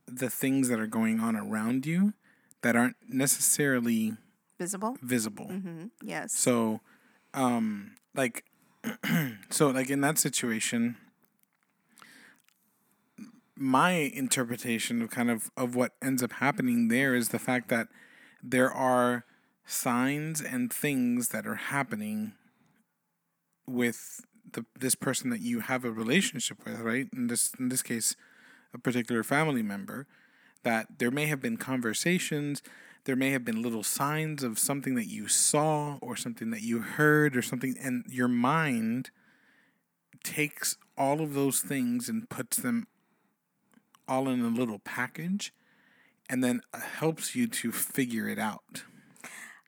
the 0.06 0.30
things 0.30 0.68
that 0.70 0.80
are 0.80 0.86
going 0.86 1.20
on 1.20 1.36
around 1.36 1.84
you 1.84 2.14
that 2.62 2.74
aren't 2.74 2.96
necessarily 3.08 4.14
visible? 4.58 4.96
visible. 5.02 5.46
hmm 5.46 5.86
yes. 6.02 6.32
So, 6.32 6.80
um, 7.36 7.92
like, 8.14 8.44
so 9.50 9.68
like 9.68 9.90
in 9.90 10.00
that 10.00 10.18
situation, 10.18 10.96
my 13.56 13.90
interpretation 13.90 15.02
of 15.02 15.10
kind 15.10 15.30
of 15.30 15.50
of 15.56 15.74
what 15.74 15.92
ends 16.02 16.22
up 16.22 16.32
happening 16.32 16.88
there 16.88 17.14
is 17.14 17.30
the 17.30 17.38
fact 17.38 17.68
that 17.68 17.88
there 18.42 18.70
are 18.70 19.24
signs 19.64 20.40
and 20.40 20.72
things 20.72 21.28
that 21.28 21.46
are 21.46 21.56
happening 21.56 22.32
with 23.66 24.20
the 24.52 24.64
this 24.78 24.94
person 24.94 25.30
that 25.30 25.40
you 25.40 25.60
have 25.60 25.84
a 25.84 25.90
relationship 25.90 26.64
with, 26.64 26.80
right? 26.80 27.08
In 27.14 27.26
this 27.26 27.52
in 27.58 27.68
this 27.68 27.82
case, 27.82 28.14
a 28.72 28.78
particular 28.78 29.22
family 29.22 29.62
member, 29.62 30.06
that 30.62 30.98
there 30.98 31.10
may 31.10 31.26
have 31.26 31.40
been 31.40 31.56
conversations, 31.56 32.62
there 33.06 33.16
may 33.16 33.30
have 33.30 33.44
been 33.44 33.62
little 33.62 33.82
signs 33.82 34.42
of 34.42 34.58
something 34.58 34.94
that 34.96 35.06
you 35.06 35.28
saw 35.28 35.96
or 36.02 36.16
something 36.16 36.50
that 36.50 36.62
you 36.62 36.80
heard 36.80 37.36
or 37.36 37.42
something, 37.42 37.74
and 37.80 38.04
your 38.08 38.28
mind 38.28 39.10
takes 40.24 40.76
all 40.98 41.20
of 41.20 41.32
those 41.34 41.60
things 41.60 42.08
and 42.08 42.28
puts 42.28 42.56
them 42.58 42.86
all 44.08 44.28
in 44.28 44.40
a 44.42 44.48
little 44.48 44.80
package 44.80 45.52
and 46.28 46.42
then 46.42 46.60
uh, 46.74 46.80
helps 46.80 47.36
you 47.36 47.46
to 47.46 47.70
figure 47.70 48.28
it 48.28 48.38
out. 48.38 48.82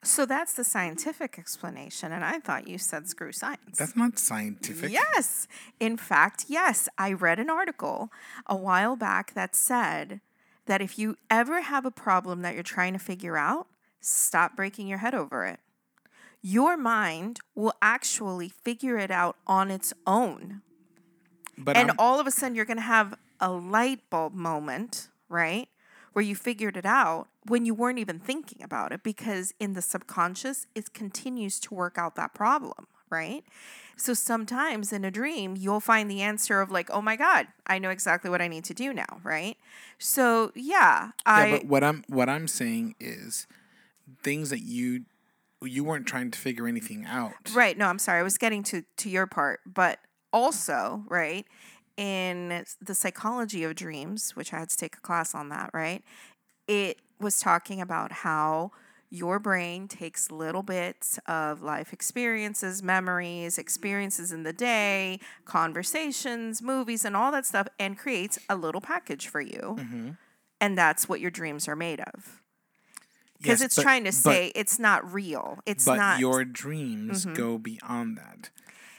so 0.03 0.27
that's 0.27 0.55
the 0.55 0.65
scientific 0.65 1.39
explanation 1.39 2.13
and 2.13 2.25
i 2.25 2.39
thought 2.39 2.67
you 2.69 2.79
said 2.79 3.09
screw 3.09 3.33
science 3.33 3.77
That's 3.79 3.97
not 3.97 4.19
scientific. 4.19 4.91
Yes. 4.93 5.47
In 5.81 5.97
fact, 5.97 6.45
yes. 6.49 6.89
I 6.97 7.13
read 7.13 7.39
an 7.41 7.51
article 7.51 8.11
a 8.47 8.57
while 8.57 8.97
back 8.97 9.35
that 9.35 9.55
said 9.57 10.21
that 10.69 10.81
if 10.81 10.99
you 10.99 11.17
ever 11.31 11.63
have 11.63 11.85
a 11.85 11.91
problem 11.91 12.43
that 12.43 12.55
you're 12.55 12.63
trying 12.63 12.93
to 12.93 12.99
figure 12.99 13.37
out, 13.37 13.67
stop 14.01 14.55
breaking 14.55 14.87
your 14.87 14.99
head 14.99 15.15
over 15.15 15.45
it. 15.45 15.61
Your 16.41 16.77
mind 16.77 17.41
will 17.57 17.73
actually 17.83 18.49
figure 18.49 18.97
it 18.97 19.11
out 19.11 19.37
on 19.47 19.71
its 19.71 19.93
own. 20.07 20.63
But 21.57 21.77
and 21.77 21.91
I'm- 21.91 21.97
all 21.99 22.21
of 22.21 22.27
a 22.27 22.31
sudden, 22.31 22.55
you're 22.55 22.65
going 22.65 22.77
to 22.77 22.83
have 22.83 23.15
a 23.41 23.51
light 23.51 24.09
bulb 24.11 24.35
moment, 24.35 25.09
right? 25.29 25.69
Where 26.13 26.25
you 26.25 26.37
figured 26.37 26.77
it 26.77 26.87
out 26.87 27.29
when 27.47 27.65
you 27.65 27.75
weren't 27.75 27.99
even 27.99 28.19
thinking 28.21 28.63
about 28.63 28.93
it 28.93 29.03
because 29.03 29.55
in 29.59 29.73
the 29.73 29.83
subconscious, 29.83 30.67
it 30.75 30.93
continues 30.93 31.59
to 31.61 31.75
work 31.75 31.97
out 31.97 32.15
that 32.17 32.35
problem, 32.35 32.87
right? 33.11 33.45
So 33.97 34.15
sometimes 34.15 34.93
in 34.93 35.05
a 35.05 35.11
dream, 35.11 35.57
you'll 35.57 35.81
find 35.81 36.11
the 36.11 36.23
answer 36.23 36.61
of 36.61 36.71
like, 36.71 36.89
oh 36.91 37.03
my 37.03 37.17
God, 37.17 37.49
I 37.67 37.79
know 37.79 37.91
exactly 37.91 38.31
what 38.31 38.41
I 38.41 38.47
need 38.47 38.65
to 38.65 38.75
do 38.75 38.93
now, 38.93 39.21
right? 39.25 39.57
So 39.99 40.53
yeah, 40.55 41.11
I. 41.27 41.47
yeah, 41.47 41.59
but 41.59 41.67
what 41.67 41.83
I'm 41.83 42.05
what 42.09 42.29
I'm 42.29 42.47
saying 42.47 42.95
is 43.01 43.47
things 44.23 44.51
that 44.51 44.61
you 44.61 45.05
you 45.63 45.83
weren't 45.83 46.07
trying 46.07 46.31
to 46.31 46.39
figure 46.39 46.69
anything 46.69 47.05
out. 47.07 47.33
Right. 47.53 47.77
No, 47.77 47.87
I'm 47.87 47.99
sorry. 47.99 48.21
I 48.21 48.23
was 48.23 48.39
getting 48.39 48.63
to 48.65 48.85
to 48.99 49.11
your 49.11 49.27
part, 49.27 49.61
but 49.67 49.99
also, 50.33 51.03
right, 51.09 51.45
in 51.97 52.65
the 52.81 52.95
psychology 52.95 53.65
of 53.65 53.75
dreams, 53.75 54.37
which 54.37 54.53
I 54.53 54.61
had 54.61 54.69
to 54.71 54.77
take 54.77 54.97
a 54.97 55.01
class 55.01 55.35
on 55.35 55.49
that, 55.49 55.71
right? 55.73 56.03
It 56.69 56.99
was 57.19 57.41
talking 57.41 57.81
about 57.81 58.13
how 58.13 58.71
your 59.11 59.39
brain 59.39 59.89
takes 59.89 60.31
little 60.31 60.63
bits 60.63 61.19
of 61.27 61.63
life 61.63 61.93
experiences, 61.93 62.83
memories, 62.83 63.59
experiences 63.59 64.33
in 64.33 64.43
the 64.43 64.53
day, 64.53 65.19
conversations, 65.45 66.61
movies, 66.61 67.05
and 67.05 67.17
all 67.17 67.33
that 67.33 67.47
stuff, 67.47 67.69
and 67.79 67.99
creates 67.99 68.39
a 68.49 68.57
little 68.57 68.81
package 68.81 69.29
for 69.29 69.41
you. 69.41 69.77
Mm-hmm. 69.79 70.11
And 70.61 70.77
that's 70.77 71.09
what 71.09 71.21
your 71.21 71.31
dreams 71.31 71.69
are 71.69 71.77
made 71.77 72.01
of. 72.01 72.43
Because 73.39 73.61
Yes, 73.61 73.67
it's 73.67 73.77
but- 73.77 73.83
trying 73.83 74.05
to 74.05 74.11
but- 74.11 74.15
say 74.15 74.53
it's 74.55 74.79
not 74.79 75.13
real. 75.13 75.59
It's 75.65 75.85
but 75.85 75.97
not. 75.97 76.15
Mm-hmm. 76.15 76.21
your 76.21 76.45
dreams 76.45 77.25
go 77.25 77.59
beyond 77.59 78.19
that. 78.19 78.51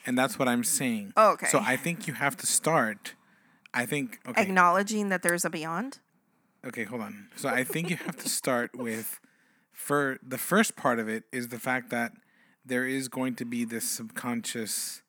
And 0.06 0.18
that's 0.18 0.40
what 0.40 0.48
I'm 0.48 0.64
saying. 0.64 1.14
Oh, 1.18 1.32
okay. 1.34 1.48
So 1.48 1.60
I 1.60 1.76
think 1.76 2.08
you 2.08 2.14
have 2.14 2.36
to 2.38 2.48
start 2.48 3.14
I 3.74 3.86
think 3.86 4.20
okay. 4.28 4.42
acknowledging 4.42 5.10
that 5.10 5.22
there's 5.22 5.46
a 5.46 5.50
beyond. 5.50 6.00
Okay, 6.66 6.84
hold 6.84 7.02
on. 7.02 7.28
So 7.36 7.48
I 7.50 7.64
think 7.64 7.90
you 7.90 7.98
have 7.98 8.18
to 8.18 8.30
start 8.30 8.72
with 8.76 9.20
for 9.80 10.20
the 10.22 10.38
first 10.38 10.76
part 10.76 11.00
of 11.00 11.08
it 11.08 11.24
is 11.32 11.48
the 11.48 11.58
fact 11.58 11.90
that 11.90 12.12
there 12.66 12.86
is 12.86 13.08
going 13.08 13.34
to 13.36 13.46
be 13.46 13.64
this 13.64 13.90
subconscious 13.90 15.02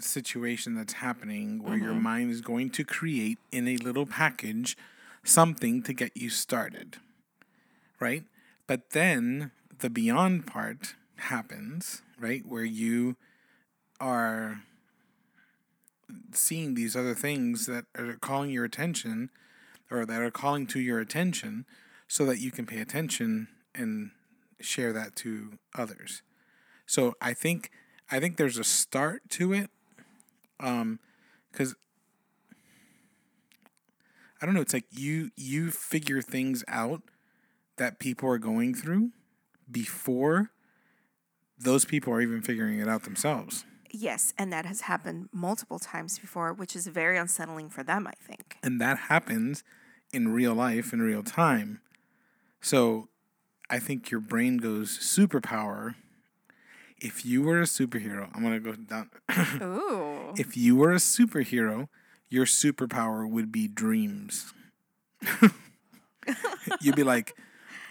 situation 0.00 0.74
that's 0.74 0.94
happening 0.94 1.62
where 1.62 1.76
your 1.76 1.92
mm-hmm. 1.92 2.02
mind 2.02 2.30
is 2.32 2.40
going 2.40 2.70
to 2.70 2.82
create 2.82 3.38
in 3.52 3.68
a 3.68 3.76
little 3.76 4.04
package 4.04 4.76
something 5.22 5.80
to 5.84 5.92
get 5.92 6.10
you 6.16 6.28
started. 6.28 6.96
Right? 8.00 8.24
But 8.66 8.90
then 8.90 9.52
the 9.78 9.90
beyond 9.90 10.48
part 10.48 10.96
happens, 11.14 12.02
right? 12.18 12.44
Where 12.44 12.64
you 12.64 13.14
are 14.00 14.62
seeing 16.32 16.74
these 16.74 16.96
other 16.96 17.14
things 17.14 17.66
that 17.66 17.84
are 17.96 18.14
calling 18.14 18.50
your 18.50 18.64
attention 18.64 19.30
or 19.88 20.04
that 20.04 20.20
are 20.20 20.32
calling 20.32 20.66
to 20.66 20.80
your 20.80 20.98
attention 20.98 21.64
so 22.08 22.24
that 22.26 22.38
you 22.38 22.50
can 22.50 22.66
pay 22.66 22.80
attention 22.80 23.48
and 23.74 24.10
share 24.60 24.92
that 24.92 25.16
to 25.16 25.58
others. 25.76 26.22
So 26.86 27.14
I 27.20 27.34
think 27.34 27.70
I 28.10 28.20
think 28.20 28.36
there's 28.36 28.58
a 28.58 28.64
start 28.64 29.22
to 29.30 29.52
it 29.52 29.70
um 30.60 30.98
cuz 31.52 31.74
I 34.40 34.46
don't 34.46 34.54
know 34.54 34.60
it's 34.60 34.72
like 34.74 34.86
you 34.90 35.30
you 35.36 35.70
figure 35.70 36.22
things 36.22 36.64
out 36.68 37.02
that 37.76 37.98
people 37.98 38.28
are 38.28 38.38
going 38.38 38.74
through 38.74 39.10
before 39.70 40.50
those 41.58 41.84
people 41.84 42.12
are 42.12 42.20
even 42.20 42.42
figuring 42.42 42.78
it 42.78 42.88
out 42.88 43.02
themselves. 43.04 43.64
Yes, 43.90 44.34
and 44.36 44.52
that 44.52 44.66
has 44.66 44.82
happened 44.82 45.28
multiple 45.32 45.78
times 45.78 46.18
before, 46.18 46.52
which 46.52 46.76
is 46.76 46.86
very 46.86 47.16
unsettling 47.16 47.70
for 47.70 47.82
them, 47.82 48.06
I 48.06 48.12
think. 48.12 48.58
and 48.62 48.80
that 48.80 48.98
happens 49.08 49.64
in 50.12 50.28
real 50.28 50.54
life 50.54 50.92
in 50.92 51.00
real 51.02 51.22
time 51.22 51.80
so 52.70 53.08
i 53.70 53.78
think 53.86 54.10
your 54.10 54.20
brain 54.32 54.56
goes 54.68 54.88
superpower 54.98 55.94
if 57.08 57.24
you 57.24 57.42
were 57.42 57.60
a 57.60 57.64
superhero 57.78 58.28
i'm 58.34 58.42
gonna 58.42 58.60
go 58.60 58.74
down 58.74 59.08
Ooh. 59.62 60.32
if 60.36 60.56
you 60.56 60.72
were 60.76 60.92
a 60.92 61.02
superhero 61.14 61.88
your 62.28 62.46
superpower 62.46 63.28
would 63.34 63.50
be 63.52 63.64
dreams 63.68 64.52
you'd 66.80 66.96
be 66.96 67.04
like 67.04 67.34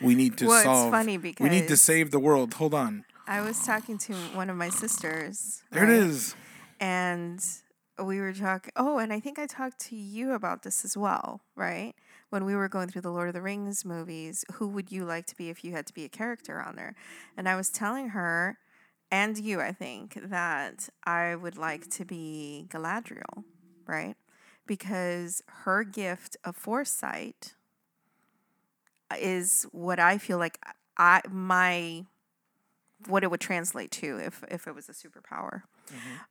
we 0.02 0.14
need 0.16 0.38
to 0.38 0.46
Well, 0.48 0.56
it's 0.58 0.66
solve 0.66 0.92
funny 0.92 1.18
we 1.18 1.30
need 1.30 1.40
to 1.40 1.62
because- 1.64 1.82
save 1.82 2.12
the 2.12 2.20
world 2.20 2.54
hold 2.56 2.74
on 2.74 3.06
I 3.28 3.42
was 3.42 3.66
talking 3.66 3.98
to 4.06 4.14
one 4.38 4.52
of 4.52 4.56
my 4.58 4.70
sisters. 4.70 5.64
there 5.72 5.86
it 5.86 5.88
right? 5.88 6.04
is 6.10 6.36
And 6.80 7.40
we 7.98 8.20
were 8.20 8.34
talking. 8.34 8.72
Oh, 8.76 9.00
and 9.00 9.12
I 9.12 9.20
think 9.20 9.40
I 9.40 9.48
talked 9.48 9.80
to 9.90 9.96
you 9.96 10.34
about 10.34 10.62
this 10.62 10.86
as 10.86 10.96
well, 10.96 11.42
right? 11.56 11.96
When 12.36 12.44
we 12.44 12.54
were 12.54 12.68
going 12.68 12.90
through 12.90 13.04
the 13.04 13.14
Lord 13.14 13.30
of 13.30 13.34
the 13.34 13.42
Rings 13.42 13.86
movies, 13.86 14.44
who 14.56 14.68
would 14.68 14.92
you 14.92 15.06
like 15.06 15.26
to 15.28 15.38
be 15.38 15.50
if 15.50 15.64
you 15.64 15.72
had 15.72 15.86
to 15.86 15.94
be 15.94 16.04
a 16.04 16.10
character 16.10 16.62
on 16.62 16.76
there? 16.76 16.94
And 17.38 17.48
I 17.48 17.56
was 17.56 17.70
telling 17.70 18.10
her, 18.10 18.58
and 19.10 19.38
you, 19.38 19.62
I 19.62 19.72
think, 19.72 20.20
that 20.22 20.90
I 21.06 21.36
would 21.36 21.56
like 21.56 21.90
to 21.92 22.04
be 22.04 22.68
Galadriel, 22.68 23.46
right? 23.88 24.18
Because 24.68 25.44
her 25.64 25.86
gift 25.86 26.36
of 26.44 26.58
foresight 26.58 27.54
is 29.18 29.66
what 29.72 29.98
I 29.98 30.18
feel 30.18 30.38
like 30.38 30.60
I 30.98 31.22
my 31.32 32.04
what 33.08 33.24
it 33.24 33.32
would 33.32 33.40
translate 33.40 33.92
to 33.92 34.18
if 34.18 34.44
if 34.52 34.68
it 34.68 34.76
was 34.76 34.90
a 34.90 34.92
superpower. 34.92 35.62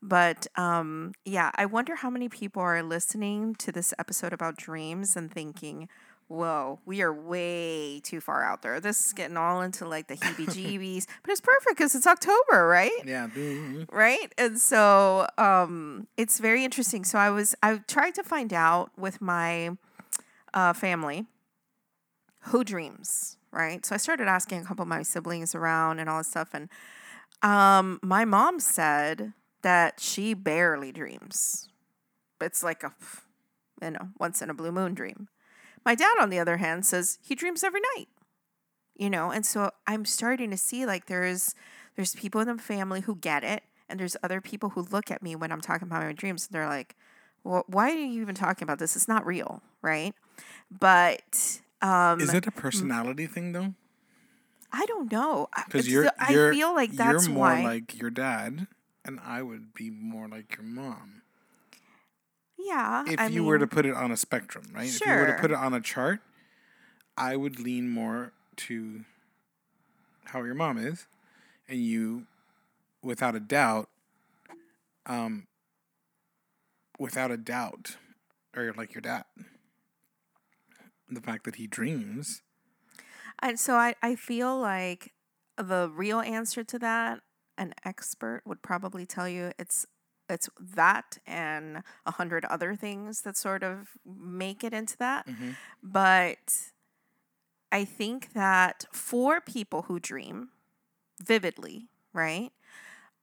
But 0.03 0.47
um, 0.57 1.13
yeah, 1.25 1.51
I 1.55 1.67
wonder 1.67 1.97
how 1.97 2.11
many 2.11 2.29
people 2.29 2.63
are 2.63 2.83
listening 2.83 3.55
to 3.57 3.73
this 3.73 3.95
episode 3.99 4.33
about 4.33 4.57
dreams 4.57 5.17
and 5.17 5.31
thinking, 5.31 5.89
"Whoa, 6.29 6.81
we 6.85 7.03
are 7.03 7.13
way 7.13 8.01
too 8.03 8.21
far 8.21 8.43
out 8.45 8.63
there. 8.63 8.81
This 8.81 9.07
is 9.07 9.13
getting 9.13 9.37
all 9.37 9.61
into 9.63 9.87
like 9.87 10.09
the 10.09 10.17
heebie-jeebies." 10.17 11.07
but 11.23 11.31
it's 11.31 11.41
perfect 11.41 11.77
because 11.77 11.95
it's 11.95 12.07
October, 12.07 12.67
right? 12.67 12.93
Yeah. 13.05 13.29
mhm. 13.29 13.87
right 13.93 14.33
and 14.39 14.59
so 14.61 15.27
um 15.39 16.07
it's 16.17 16.39
very 16.39 16.65
interesting 16.65 17.05
so 17.05 17.19
i 17.19 17.31
was 17.31 17.55
i 17.63 17.77
tried 17.89 18.15
to 18.15 18.23
find 18.23 18.53
out 18.53 18.91
with 18.97 19.21
my 19.21 19.71
uh 20.53 20.73
family 20.73 21.27
who 22.49 22.65
dreams 22.65 23.37
right 23.53 23.85
so 23.87 23.95
i 23.95 23.99
started 23.99 24.27
asking 24.29 24.61
a 24.61 24.65
couple 24.65 24.83
of 24.83 24.89
my 24.89 25.03
siblings 25.03 25.55
around 25.55 25.99
and 25.99 26.09
all 26.11 26.19
this 26.19 26.29
stuff 26.29 26.51
and 26.55 26.69
um 27.43 27.99
my 28.03 28.25
mom 28.25 28.59
said 28.61 29.33
that 29.65 29.99
she 29.99 30.35
barely 30.35 30.93
dreams. 30.93 31.69
It's 32.41 32.63
like 32.63 32.85
a 32.85 32.93
you 33.83 33.91
know 33.91 34.11
once 34.19 34.41
in 34.41 34.49
a 34.51 34.55
blue 34.55 34.71
moon 34.73 34.95
dream. 34.95 35.29
My 35.85 35.95
dad 35.97 36.15
on 36.21 36.31
the 36.31 36.39
other 36.39 36.59
hand 36.59 36.87
says 36.87 37.19
he 37.21 37.35
dreams 37.35 37.65
every 37.65 37.81
night 37.97 38.09
you 38.97 39.11
know 39.11 39.33
and 39.33 39.45
so 39.45 39.71
i'm 39.89 40.05
starting 40.05 40.51
to 40.53 40.57
see 40.57 40.87
like 40.87 41.07
there's 41.07 41.55
there's 41.97 42.15
people 42.15 42.41
in 42.41 42.47
the 42.47 42.63
family 42.63 43.01
who 43.01 43.17
get 43.17 43.43
it 43.43 43.65
and 43.89 43.99
there's 43.99 44.17
other 44.23 44.41
people 44.41 44.71
who 44.71 44.83
look 44.83 45.11
at 45.11 45.21
me 45.21 45.35
when 45.35 45.51
i'm 45.51 45.61
talking 45.61 45.89
about 45.89 46.01
my 46.05 46.13
dreams 46.13 46.47
and 46.47 46.55
they're 46.55 46.69
like 46.69 46.95
well, 47.43 47.65
why 47.67 47.91
are 47.91 47.95
you 47.95 48.23
even 48.23 48.35
talking 48.35 48.65
about 48.65 48.79
this? 48.79 48.97
It's 48.97 49.09
not 49.09 49.27
real 49.27 49.63
right? 49.83 50.15
But 50.71 51.61
um 51.83 52.21
Is 52.21 52.33
it 52.33 52.47
a 52.47 52.51
personality 52.53 53.27
thing 53.27 53.53
though? 53.53 53.75
i 54.73 54.87
don't 54.87 55.11
know. 55.11 55.49
I- 55.53 55.65
Because 55.67 55.89
you're, 55.89 56.09
you're, 56.29 56.51
i 56.51 56.55
feel 56.55 56.73
like 56.75 56.97
that's 56.97 57.27
you're 57.27 57.35
more 57.35 57.49
why 57.49 57.63
like 57.65 57.99
your 58.01 58.11
dad, 58.11 58.67
and 59.05 59.21
I 59.25 59.43
would 59.43 59.75
be 59.75 59.91
more 59.91 60.29
like 60.29 60.57
your 60.57 60.65
mom. 60.67 61.23
yeah 62.59 63.05
If 63.07 63.21
I 63.21 63.27
you 63.27 63.45
were 63.45 63.59
to 63.59 63.67
put 63.67 63.87
it 63.87 63.95
on 63.95 64.11
a 64.11 64.17
spectrum, 64.17 64.65
right? 64.73 64.89
Sure. 64.89 65.09
If 65.09 65.15
you 65.15 65.21
were 65.21 65.33
to 65.33 65.41
put 65.41 65.51
it 65.51 65.57
on 65.57 65.75
a 65.75 65.81
chart, 65.81 66.21
I 67.17 67.37
would 67.37 67.61
lean 67.61 67.89
more 67.91 68.33
to 68.57 69.05
how 70.27 70.43
your 70.43 70.55
mom 70.55 70.79
is, 70.79 71.07
and 71.69 71.79
you, 71.79 72.27
without 73.03 73.35
a 73.35 73.41
doubt, 73.41 73.89
um, 75.07 75.47
without 76.99 77.31
a 77.31 77.37
doubt, 77.37 77.97
or 78.57 78.73
like 78.77 78.95
your 78.95 79.03
dad, 79.03 79.25
the 81.11 81.21
fact 81.21 81.45
that 81.45 81.57
he 81.57 81.67
dreams. 81.67 82.43
And 83.41 83.59
so 83.61 83.75
I, 83.75 83.95
I 84.03 84.15
feel 84.17 84.59
like 84.59 85.13
the 85.57 85.91
real 85.95 86.21
answer 86.21 86.65
to 86.65 86.79
that, 86.79 87.21
an 87.59 87.75
expert 87.85 88.43
would 88.47 88.63
probably 88.63 89.07
tell 89.07 89.29
you 89.29 89.53
it's 89.59 89.87
it's 90.29 90.49
that 90.59 91.19
and 91.27 91.83
a 92.07 92.13
hundred 92.13 92.45
other 92.47 92.75
things 92.75 93.23
that 93.23 93.37
sort 93.37 93.63
of 93.63 93.91
make 94.07 94.65
it 94.65 94.73
into 94.73 94.97
that. 94.99 95.27
Mhm. 95.27 95.57
But 95.83 96.73
I 97.73 97.85
think 97.85 98.33
that 98.35 98.85
for 98.93 99.41
people 99.41 99.83
who 99.83 99.99
dream 99.99 100.51
vividly, 101.23 101.89
right? 102.13 102.53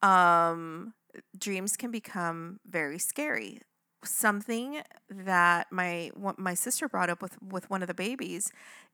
Um, 0.02 0.94
dreams 1.38 1.78
can 1.78 1.92
become 1.92 2.60
very 2.66 3.00
scary. 3.00 3.62
Something 4.04 4.84
that 5.10 5.72
my 5.72 6.12
my 6.38 6.54
sister 6.56 6.90
brought 6.90 7.10
up 7.10 7.22
with 7.22 7.42
with 7.42 7.70
one 7.70 7.82
of 7.82 7.88
the 7.88 7.94
babies 7.96 8.52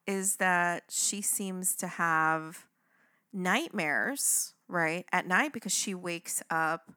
is 0.07 0.37
that 0.37 0.85
she 0.89 1.21
seems 1.21 1.75
to 1.77 1.87
have 1.87 2.67
nightmares 3.33 4.55
right 4.67 5.05
at 5.11 5.27
night 5.27 5.53
because 5.53 5.73
she 5.73 5.93
wakes 5.95 6.43
up 6.49 6.91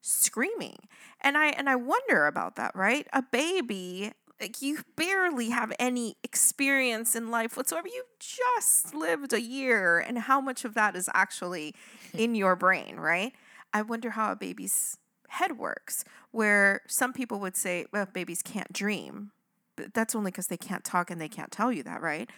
screaming. 0.00 0.78
And 1.20 1.36
i 1.36 1.48
and 1.48 1.68
i 1.68 1.76
wonder 1.76 2.26
about 2.26 2.56
that 2.56 2.74
right? 2.74 3.06
A 3.12 3.22
baby 3.22 4.12
like 4.40 4.62
you 4.62 4.78
barely 4.94 5.50
have 5.50 5.72
any 5.80 6.16
experience 6.22 7.16
in 7.16 7.28
life 7.28 7.56
whatsoever. 7.56 7.88
You 7.88 8.04
just 8.20 8.94
lived 8.94 9.32
a 9.32 9.40
year 9.40 9.98
and 9.98 10.16
how 10.16 10.40
much 10.40 10.64
of 10.64 10.74
that 10.74 10.94
is 10.94 11.10
actually 11.12 11.74
in 12.14 12.34
your 12.34 12.56
brain 12.56 12.96
right? 12.96 13.32
I 13.72 13.82
wonder 13.82 14.10
how 14.10 14.32
a 14.32 14.36
baby's 14.36 14.96
head 15.28 15.58
works 15.58 16.04
where 16.30 16.80
some 16.86 17.12
people 17.12 17.40
would 17.40 17.56
say 17.56 17.86
well 17.92 18.06
babies 18.12 18.42
can't 18.42 18.72
dream. 18.72 19.32
But 19.76 19.94
that's 19.94 20.14
only 20.14 20.32
because 20.32 20.48
they 20.48 20.56
can't 20.56 20.84
talk 20.84 21.10
and 21.10 21.20
they 21.20 21.28
can't 21.28 21.52
tell 21.52 21.72
you 21.72 21.82
that 21.84 22.00
right? 22.02 22.28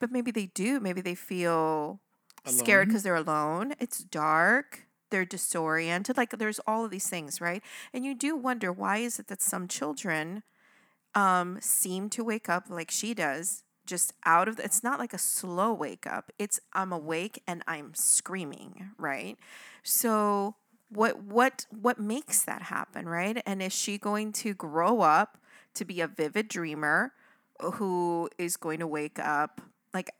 But 0.00 0.10
maybe 0.10 0.30
they 0.30 0.46
do. 0.46 0.80
Maybe 0.80 1.00
they 1.02 1.14
feel 1.14 2.00
scared 2.44 2.88
because 2.88 3.02
they're 3.02 3.14
alone 3.16 3.74
it's 3.78 3.98
dark 3.98 4.86
they're 5.10 5.24
disoriented 5.24 6.16
like 6.16 6.30
there's 6.30 6.60
all 6.66 6.84
of 6.84 6.90
these 6.90 7.08
things 7.08 7.40
right? 7.40 7.62
And 7.92 8.04
you 8.04 8.14
do 8.14 8.36
wonder 8.36 8.72
why 8.72 8.98
is 8.98 9.18
it 9.18 9.26
that 9.28 9.42
some 9.42 9.68
children 9.68 10.42
um 11.14 11.58
seem 11.60 12.08
to 12.10 12.24
wake 12.24 12.48
up 12.48 12.64
like 12.70 12.90
she 12.90 13.14
does 13.14 13.64
just 13.86 14.12
out 14.24 14.46
of 14.46 14.56
the, 14.56 14.64
it's 14.64 14.84
not 14.84 15.00
like 15.00 15.12
a 15.12 15.18
slow 15.18 15.72
wake 15.72 16.06
up 16.06 16.30
it's 16.38 16.60
i'm 16.72 16.92
awake 16.92 17.42
and 17.46 17.62
i'm 17.66 17.92
screaming 17.94 18.90
right? 18.98 19.36
So 19.82 20.56
what 20.88 21.22
what 21.22 21.66
what 21.70 21.98
makes 21.98 22.42
that 22.42 22.62
happen 22.62 23.08
right? 23.08 23.42
And 23.46 23.62
is 23.62 23.72
she 23.72 23.98
going 23.98 24.32
to 24.34 24.54
grow 24.54 25.00
up 25.00 25.38
to 25.74 25.84
be 25.84 26.00
a 26.00 26.08
vivid 26.08 26.48
dreamer 26.48 27.12
who 27.74 28.28
is 28.38 28.56
going 28.56 28.78
to 28.80 28.86
wake 28.86 29.18
up 29.18 29.60
like 29.92 30.10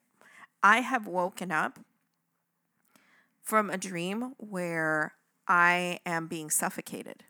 i 0.62 0.80
have 0.80 1.06
woken 1.06 1.50
up 1.50 1.78
from 3.50 3.68
a 3.68 3.76
dream 3.76 4.34
where 4.38 5.14
I 5.48 5.98
am 6.06 6.28
being 6.28 6.50
suffocated. 6.50 7.24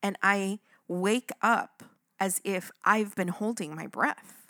And 0.00 0.16
I 0.22 0.60
wake 0.86 1.32
up 1.42 1.82
as 2.20 2.40
if 2.44 2.70
I've 2.84 3.16
been 3.16 3.28
holding 3.28 3.74
my 3.74 3.88
breath. 3.88 4.46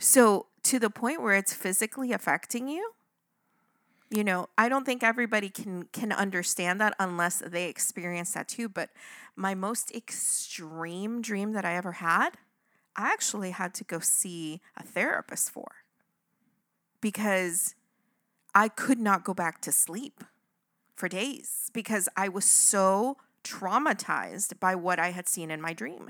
So, 0.00 0.46
to 0.64 0.80
the 0.80 0.90
point 0.90 1.22
where 1.22 1.36
it's 1.36 1.54
physically 1.54 2.12
affecting 2.12 2.66
you, 2.66 2.90
you 4.10 4.24
know, 4.24 4.48
I 4.58 4.68
don't 4.68 4.84
think 4.84 5.04
everybody 5.04 5.48
can 5.48 5.84
can 5.92 6.10
understand 6.10 6.80
that 6.80 6.94
unless 6.98 7.40
they 7.46 7.68
experience 7.68 8.32
that 8.32 8.48
too, 8.48 8.68
but 8.68 8.90
my 9.36 9.54
most 9.54 9.94
extreme 9.94 11.22
dream 11.22 11.52
that 11.52 11.64
I 11.64 11.76
ever 11.76 11.92
had, 11.92 12.30
I 12.96 13.12
actually 13.12 13.52
had 13.52 13.72
to 13.74 13.84
go 13.84 14.00
see 14.00 14.60
a 14.76 14.82
therapist 14.82 15.48
for 15.52 15.76
because 17.00 17.75
I 18.56 18.68
could 18.68 18.98
not 18.98 19.22
go 19.22 19.34
back 19.34 19.60
to 19.62 19.70
sleep 19.70 20.24
for 20.94 21.08
days 21.08 21.70
because 21.74 22.08
I 22.16 22.28
was 22.30 22.46
so 22.46 23.18
traumatized 23.44 24.58
by 24.58 24.74
what 24.74 24.98
I 24.98 25.10
had 25.10 25.28
seen 25.28 25.50
in 25.50 25.60
my 25.60 25.74
dream. 25.74 26.08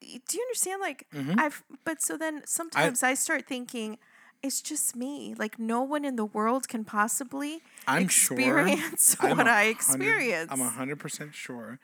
Do 0.00 0.36
you 0.36 0.42
understand? 0.42 0.80
Like, 0.80 1.06
Mhm. 1.14 1.38
I've, 1.38 1.62
but 1.84 2.02
so 2.02 2.16
then 2.18 2.42
sometimes 2.44 3.02
I, 3.04 3.14
start 3.14 3.46
thinking, 3.46 3.98
it's 4.42 4.60
just 4.60 4.96
me. 4.96 5.34
Like, 5.38 5.58
no 5.60 5.80
one 5.82 6.04
in 6.04 6.16
the 6.16 6.24
world 6.26 6.68
can 6.68 6.84
possibly 6.84 7.62
I'm 7.86 8.08
sure. 8.08 8.36
experience 8.36 9.16
I'm 9.20 9.36
what 9.38 9.46
a 9.46 9.50
I 9.50 9.62
experience. 9.64 10.50
I'm 10.50 10.60
hundred 10.60 10.98
percent 10.98 11.34
sure 11.34 11.78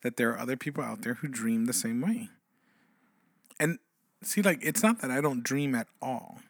that 0.00 0.16
there 0.16 0.30
are 0.30 0.38
other 0.38 0.56
people 0.56 0.82
out 0.82 1.02
there 1.02 1.14
who 1.14 1.28
dream 1.28 1.66
the 1.66 1.72
same 1.74 2.00
way. 2.00 2.30
And 3.60 3.78
see, 4.22 4.40
like, 4.42 4.58
it's 4.62 4.82
not 4.82 5.00
that 5.00 5.10
I 5.10 5.20
don't 5.20 5.44
dream 5.44 5.74
at 5.74 5.88
all. 6.00 6.40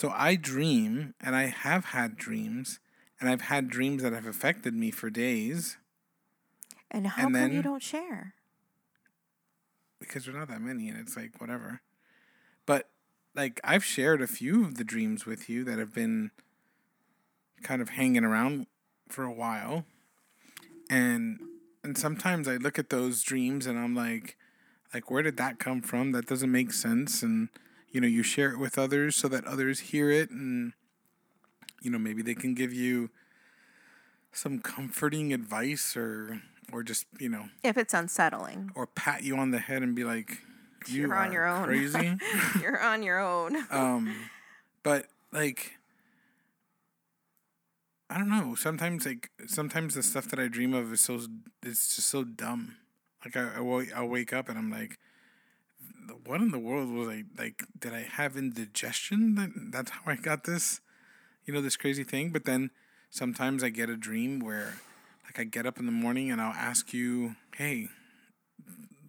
So 0.00 0.10
I 0.16 0.36
dream, 0.36 1.12
and 1.20 1.36
I 1.36 1.48
have 1.48 1.84
had 1.84 2.16
dreams, 2.16 2.80
and 3.20 3.28
I've 3.28 3.42
had 3.42 3.68
dreams 3.68 4.02
that 4.02 4.14
have 4.14 4.24
affected 4.24 4.72
me 4.72 4.90
for 4.90 5.10
days 5.10 5.76
and 6.90 7.06
how 7.06 7.26
and 7.26 7.36
come 7.36 7.52
you 7.52 7.60
don't 7.60 7.82
share? 7.82 8.32
because 9.98 10.24
there's 10.24 10.38
not 10.38 10.48
that 10.48 10.62
many, 10.62 10.88
and 10.88 10.98
it's 10.98 11.18
like 11.18 11.38
whatever. 11.38 11.82
But 12.64 12.88
like, 13.34 13.60
I've 13.62 13.84
shared 13.84 14.22
a 14.22 14.26
few 14.26 14.64
of 14.64 14.78
the 14.78 14.84
dreams 14.84 15.26
with 15.26 15.50
you 15.50 15.64
that 15.64 15.78
have 15.78 15.92
been 15.92 16.30
kind 17.62 17.82
of 17.82 17.90
hanging 17.90 18.24
around 18.24 18.68
for 19.10 19.24
a 19.24 19.30
while, 19.30 19.84
and 20.88 21.40
and 21.84 21.98
sometimes 21.98 22.48
I 22.48 22.56
look 22.56 22.78
at 22.78 22.88
those 22.88 23.22
dreams 23.22 23.66
and 23.66 23.78
I'm 23.78 23.94
like, 23.94 24.38
like 24.94 25.10
where 25.10 25.22
did 25.22 25.36
that 25.36 25.58
come 25.58 25.82
from? 25.82 26.12
That 26.12 26.24
doesn't 26.24 26.50
make 26.50 26.72
sense. 26.72 27.22
And 27.22 27.50
you 27.90 28.00
know, 28.00 28.06
you 28.06 28.22
share 28.22 28.50
it 28.52 28.58
with 28.58 28.78
others 28.78 29.16
so 29.16 29.28
that 29.28 29.44
others 29.44 29.80
hear 29.80 30.10
it, 30.10 30.30
and 30.30 30.72
you 31.82 31.90
know, 31.90 31.98
maybe 31.98 32.22
they 32.22 32.34
can 32.34 32.54
give 32.54 32.72
you 32.72 33.10
some 34.32 34.60
comforting 34.60 35.32
advice 35.32 35.96
or 35.96 36.40
or 36.72 36.82
just 36.82 37.06
you 37.18 37.28
know 37.28 37.46
If 37.64 37.76
it's 37.76 37.94
unsettling, 37.94 38.70
or 38.74 38.86
pat 38.86 39.22
you 39.24 39.36
on 39.36 39.50
the 39.50 39.58
head 39.58 39.82
and 39.82 39.94
be 39.94 40.04
like, 40.04 40.38
"You 40.86 41.02
You're 41.08 41.16
on 41.16 41.32
your 41.32 41.46
own." 41.46 41.64
crazy." 41.64 42.16
you're 42.60 42.80
on 42.80 43.02
your 43.02 43.18
own. 43.18 43.56
um, 43.70 44.14
but 44.82 45.06
like, 45.32 45.78
I 48.08 48.18
don't 48.18 48.28
know. 48.28 48.54
Sometimes 48.54 49.04
like 49.06 49.30
sometimes 49.46 49.94
the 49.94 50.02
stuff 50.02 50.28
that 50.28 50.38
I 50.38 50.48
dream 50.48 50.74
of 50.74 50.92
is 50.92 51.00
so 51.00 51.20
it's 51.62 51.96
just 51.96 52.08
so 52.08 52.24
dumb. 52.24 52.76
Like 53.24 53.36
I 53.36 53.56
I, 53.58 53.86
I 53.96 54.04
wake 54.04 54.32
up 54.32 54.48
and 54.48 54.58
I'm 54.58 54.70
like, 54.70 54.98
what 56.24 56.40
in 56.40 56.50
the 56.50 56.58
world 56.58 56.90
was 56.90 57.08
I 57.08 57.24
like? 57.38 57.64
Did 57.78 57.92
I 57.92 58.02
have 58.02 58.36
indigestion? 58.36 59.34
That 59.34 59.50
that's 59.72 59.90
how 59.90 60.00
I 60.06 60.16
got 60.16 60.44
this, 60.44 60.80
you 61.44 61.54
know, 61.54 61.60
this 61.60 61.76
crazy 61.76 62.04
thing. 62.04 62.30
But 62.30 62.44
then 62.44 62.70
sometimes 63.10 63.62
I 63.62 63.70
get 63.70 63.90
a 63.90 63.96
dream 63.96 64.40
where, 64.40 64.74
like, 65.24 65.38
I 65.38 65.44
get 65.44 65.66
up 65.66 65.78
in 65.78 65.86
the 65.86 65.92
morning 65.92 66.30
and 66.30 66.40
I'll 66.40 66.52
ask 66.52 66.92
you, 66.92 67.36
"Hey, 67.56 67.88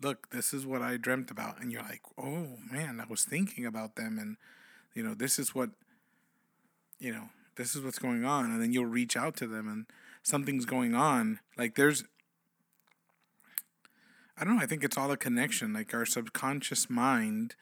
look, 0.02 0.30
this 0.32 0.54
is 0.54 0.66
what 0.66 0.82
I 0.82 0.98
dreamt 0.98 1.32
about," 1.32 1.62
and 1.62 1.72
you're 1.72 1.84
like, 1.84 2.02
"Oh 2.18 2.58
man, 2.72 3.00
I 3.00 3.06
was 3.10 3.24
thinking 3.24 3.66
about 3.66 3.96
them," 3.96 4.18
and 4.20 4.38
you 4.94 5.04
know, 5.04 5.14
this 5.14 5.40
is 5.40 5.56
what, 5.56 5.70
you 7.00 7.14
know, 7.14 7.30
this 7.56 7.76
is 7.76 7.82
what's 7.82 8.00
going 8.00 8.26
on, 8.26 8.46
and 8.46 8.62
then 8.62 8.74
you'll 8.74 8.86
reach 8.86 9.16
out 9.16 9.36
to 9.38 9.48
them 9.48 9.68
and 9.68 9.86
something's 10.24 10.66
going 10.66 10.96
on. 10.96 11.40
Like 11.58 11.76
there's 11.76 12.04
I 14.38 14.44
don't 14.44 14.56
know. 14.56 14.64
I 14.64 14.66
think 14.66 14.84
it's 14.84 14.98
all 14.98 15.12
a 15.12 15.18
connection. 15.18 15.74
Like 15.74 15.94
our 15.94 16.06
subconscious 16.06 16.90
mind 16.90 17.56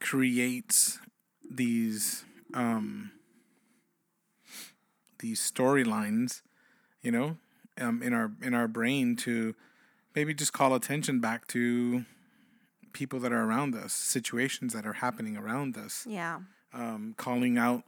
creates 0.00 0.98
these 1.50 2.24
um, 2.52 3.12
these 5.18 5.40
storylines, 5.40 6.42
you 7.02 7.10
know, 7.10 7.36
um, 7.80 8.02
in 8.02 8.12
our 8.12 8.32
in 8.42 8.54
our 8.54 8.68
brain 8.68 9.16
to 9.16 9.54
maybe 10.14 10.34
just 10.34 10.52
call 10.52 10.74
attention 10.74 11.20
back 11.20 11.46
to 11.48 12.04
people 12.92 13.18
that 13.20 13.32
are 13.32 13.42
around 13.42 13.74
us, 13.74 13.92
situations 13.92 14.72
that 14.72 14.86
are 14.86 14.94
happening 14.94 15.36
around 15.36 15.76
us. 15.76 16.06
Yeah. 16.08 16.40
Um, 16.72 17.14
calling 17.16 17.58
out, 17.58 17.84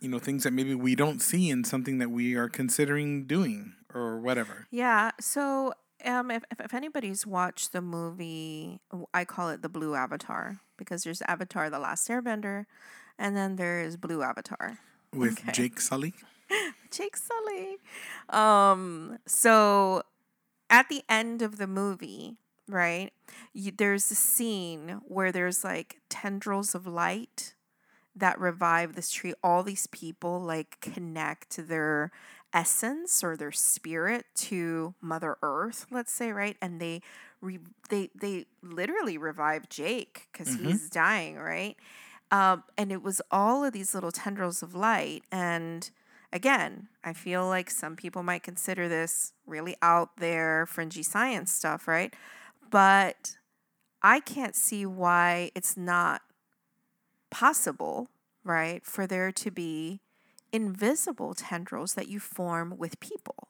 you 0.00 0.08
know, 0.08 0.18
things 0.18 0.44
that 0.44 0.52
maybe 0.52 0.74
we 0.74 0.94
don't 0.94 1.20
see 1.20 1.50
in 1.50 1.64
something 1.64 1.98
that 1.98 2.10
we 2.10 2.34
are 2.34 2.48
considering 2.48 3.24
doing 3.24 3.74
or 3.94 4.18
whatever. 4.20 4.66
Yeah. 4.70 5.10
So 5.20 5.74
um, 6.04 6.30
if, 6.30 6.44
if, 6.50 6.60
if 6.60 6.74
anybody's 6.74 7.26
watched 7.26 7.72
the 7.72 7.80
movie, 7.80 8.80
I 9.12 9.24
call 9.24 9.50
it 9.50 9.62
the 9.62 9.68
Blue 9.68 9.94
Avatar 9.94 10.60
because 10.76 11.04
there's 11.04 11.22
Avatar: 11.22 11.70
The 11.70 11.78
Last 11.78 12.08
Airbender, 12.08 12.66
and 13.18 13.36
then 13.36 13.56
there 13.56 13.80
is 13.80 13.96
Blue 13.96 14.22
Avatar 14.22 14.78
with 15.14 15.40
okay. 15.40 15.52
Jake 15.52 15.80
Sully. 15.80 16.14
Jake 16.90 17.16
Sully. 17.16 17.78
Um, 18.28 19.18
so 19.26 20.02
at 20.70 20.88
the 20.88 21.02
end 21.08 21.42
of 21.42 21.58
the 21.58 21.66
movie, 21.66 22.36
right? 22.68 23.10
You, 23.52 23.72
there's 23.76 24.10
a 24.10 24.14
scene 24.14 25.00
where 25.06 25.32
there's 25.32 25.64
like 25.64 26.00
tendrils 26.08 26.74
of 26.74 26.86
light 26.86 27.54
that 28.14 28.40
revive 28.40 28.94
this 28.94 29.10
tree. 29.10 29.34
All 29.42 29.62
these 29.62 29.86
people 29.86 30.40
like 30.40 30.80
connect 30.80 31.68
their 31.68 32.10
essence 32.52 33.24
or 33.24 33.36
their 33.36 33.52
spirit 33.52 34.26
to 34.34 34.94
Mother 35.00 35.36
Earth, 35.42 35.86
let's 35.90 36.12
say, 36.12 36.32
right? 36.32 36.56
And 36.60 36.80
they 36.80 37.02
re- 37.40 37.58
they 37.88 38.10
they 38.14 38.46
literally 38.62 39.18
revive 39.18 39.68
Jake 39.68 40.28
because 40.32 40.56
mm-hmm. 40.56 40.68
he's 40.68 40.90
dying, 40.90 41.36
right? 41.36 41.76
Um, 42.30 42.64
and 42.78 42.90
it 42.90 43.02
was 43.02 43.20
all 43.30 43.64
of 43.64 43.72
these 43.72 43.94
little 43.94 44.12
tendrils 44.12 44.62
of 44.62 44.74
light. 44.74 45.24
And 45.30 45.90
again, 46.32 46.88
I 47.04 47.12
feel 47.12 47.46
like 47.46 47.70
some 47.70 47.94
people 47.94 48.22
might 48.22 48.42
consider 48.42 48.88
this 48.88 49.34
really 49.46 49.76
out 49.82 50.16
there, 50.16 50.66
fringy 50.66 51.02
science 51.02 51.52
stuff, 51.52 51.86
right? 51.86 52.14
But 52.70 53.36
I 54.02 54.20
can't 54.20 54.56
see 54.56 54.86
why 54.86 55.50
it's 55.54 55.76
not 55.76 56.22
possible, 57.30 58.08
right, 58.44 58.84
for 58.84 59.06
there 59.06 59.30
to 59.32 59.50
be 59.50 60.00
invisible 60.52 61.34
tendrils 61.34 61.94
that 61.94 62.08
you 62.08 62.20
form 62.20 62.76
with 62.76 63.00
people. 63.00 63.48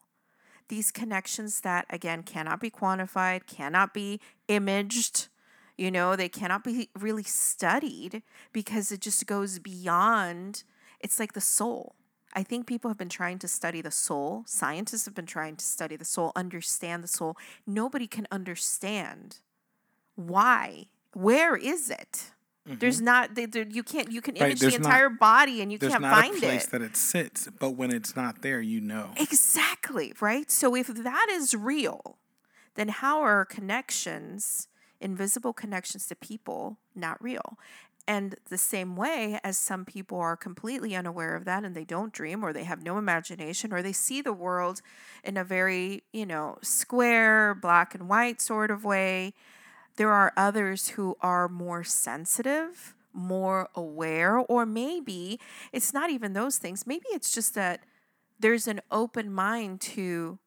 These 0.68 0.90
connections 0.90 1.60
that, 1.60 1.86
again, 1.90 2.22
cannot 2.22 2.60
be 2.60 2.70
quantified, 2.70 3.46
cannot 3.46 3.92
be 3.92 4.20
imaged, 4.48 5.28
you 5.76 5.90
know, 5.90 6.16
they 6.16 6.28
cannot 6.28 6.64
be 6.64 6.90
really 6.98 7.22
studied 7.22 8.22
because 8.52 8.92
it 8.92 9.00
just 9.00 9.26
goes 9.26 9.58
beyond, 9.58 10.64
it's 11.00 11.18
like 11.18 11.32
the 11.32 11.40
soul. 11.40 11.94
I 12.34 12.42
think 12.42 12.66
people 12.66 12.88
have 12.88 12.98
been 12.98 13.08
trying 13.08 13.38
to 13.40 13.48
study 13.48 13.82
the 13.82 13.90
soul. 13.90 14.44
Scientists 14.46 15.04
have 15.04 15.14
been 15.14 15.26
trying 15.26 15.56
to 15.56 15.64
study 15.64 15.96
the 15.96 16.04
soul, 16.04 16.32
understand 16.34 17.02
the 17.02 17.08
soul. 17.08 17.36
Nobody 17.66 18.06
can 18.06 18.26
understand 18.30 19.38
why. 20.14 20.86
Where 21.14 21.56
is 21.56 21.90
it? 21.90 22.32
Mm-hmm. 22.68 22.78
There's 22.78 23.00
not 23.00 23.34
they, 23.34 23.48
you 23.70 23.82
can't 23.82 24.12
you 24.12 24.20
can 24.20 24.36
image 24.36 24.62
right, 24.62 24.70
the 24.70 24.76
entire 24.76 25.10
not, 25.10 25.18
body 25.18 25.62
and 25.62 25.72
you 25.72 25.78
can't 25.78 26.00
find 26.00 26.04
it. 26.04 26.10
There's 26.12 26.32
not 26.32 26.36
a 26.36 26.40
place 26.40 26.64
it. 26.64 26.70
that 26.70 26.82
it 26.82 26.96
sits, 26.96 27.48
but 27.58 27.70
when 27.70 27.92
it's 27.92 28.14
not 28.14 28.42
there, 28.42 28.60
you 28.60 28.80
know. 28.80 29.10
Exactly, 29.16 30.12
right? 30.20 30.48
So 30.48 30.76
if 30.76 30.86
that 30.86 31.26
is 31.28 31.54
real, 31.54 32.18
then 32.76 32.88
how 32.88 33.20
are 33.20 33.44
connections, 33.44 34.68
invisible 35.00 35.52
connections 35.52 36.06
to 36.06 36.14
people, 36.14 36.78
not 36.94 37.20
real? 37.20 37.58
And 38.06 38.36
the 38.48 38.58
same 38.58 38.96
way 38.96 39.40
as 39.42 39.56
some 39.56 39.84
people 39.84 40.18
are 40.18 40.36
completely 40.36 40.94
unaware 40.94 41.34
of 41.34 41.44
that 41.44 41.64
and 41.64 41.74
they 41.74 41.84
don't 41.84 42.12
dream 42.12 42.44
or 42.44 42.52
they 42.52 42.64
have 42.64 42.82
no 42.82 42.98
imagination 42.98 43.72
or 43.72 43.82
they 43.82 43.92
see 43.92 44.20
the 44.20 44.32
world 44.32 44.82
in 45.22 45.36
a 45.36 45.44
very, 45.44 46.02
you 46.12 46.26
know, 46.26 46.58
square, 46.62 47.54
black 47.54 47.94
and 47.94 48.08
white 48.08 48.40
sort 48.40 48.70
of 48.70 48.84
way 48.84 49.34
there 49.96 50.10
are 50.10 50.32
others 50.36 50.88
who 50.90 51.16
are 51.20 51.48
more 51.48 51.84
sensitive, 51.84 52.94
more 53.12 53.68
aware, 53.74 54.38
or 54.38 54.64
maybe 54.64 55.38
it's 55.72 55.92
not 55.92 56.10
even 56.10 56.32
those 56.32 56.58
things. 56.58 56.86
Maybe 56.86 57.06
it's 57.10 57.34
just 57.34 57.54
that 57.54 57.80
there's 58.38 58.66
an 58.66 58.80
open 58.90 59.32
mind 59.32 59.80
to 59.80 60.38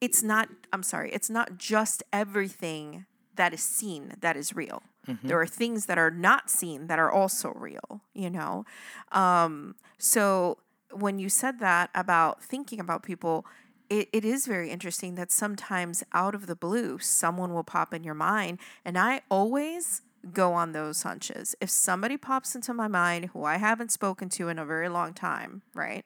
it's 0.00 0.22
not, 0.22 0.48
I'm 0.72 0.82
sorry, 0.82 1.10
it's 1.12 1.28
not 1.28 1.58
just 1.58 2.02
everything 2.12 3.04
that 3.36 3.52
is 3.52 3.62
seen 3.62 4.14
that 4.20 4.36
is 4.36 4.54
real. 4.54 4.82
Mm-hmm. 5.06 5.28
There 5.28 5.40
are 5.40 5.46
things 5.46 5.86
that 5.86 5.98
are 5.98 6.10
not 6.10 6.50
seen 6.50 6.86
that 6.86 6.98
are 6.98 7.10
also 7.10 7.52
real, 7.54 8.02
you 8.14 8.30
know? 8.30 8.64
Um, 9.12 9.76
so 9.98 10.58
when 10.92 11.18
you 11.18 11.28
said 11.28 11.60
that 11.60 11.90
about 11.94 12.42
thinking 12.42 12.80
about 12.80 13.02
people, 13.02 13.46
it, 13.90 14.08
it 14.12 14.24
is 14.24 14.46
very 14.46 14.70
interesting 14.70 15.16
that 15.16 15.32
sometimes 15.32 16.04
out 16.12 16.34
of 16.34 16.46
the 16.46 16.54
blue, 16.54 16.98
someone 17.00 17.52
will 17.52 17.64
pop 17.64 17.92
in 17.92 18.04
your 18.04 18.14
mind. 18.14 18.60
And 18.84 18.96
I 18.96 19.22
always 19.28 20.02
go 20.32 20.52
on 20.52 20.72
those 20.72 21.02
hunches. 21.02 21.56
If 21.60 21.70
somebody 21.70 22.16
pops 22.16 22.54
into 22.54 22.72
my 22.72 22.88
mind 22.88 23.26
who 23.26 23.44
I 23.44 23.56
haven't 23.56 23.90
spoken 23.90 24.28
to 24.30 24.48
in 24.48 24.58
a 24.58 24.64
very 24.64 24.88
long 24.88 25.12
time, 25.12 25.62
right? 25.74 26.04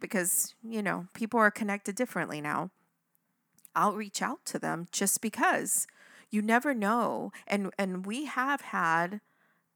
Because, 0.00 0.54
you 0.62 0.82
know, 0.82 1.08
people 1.12 1.40
are 1.40 1.50
connected 1.50 1.96
differently 1.96 2.40
now. 2.40 2.70
I'll 3.74 3.94
reach 3.94 4.22
out 4.22 4.44
to 4.46 4.58
them 4.58 4.86
just 4.92 5.20
because 5.20 5.86
you 6.30 6.42
never 6.42 6.74
know. 6.74 7.32
And 7.46 7.72
and 7.78 8.04
we 8.04 8.26
have 8.26 8.60
had 8.60 9.20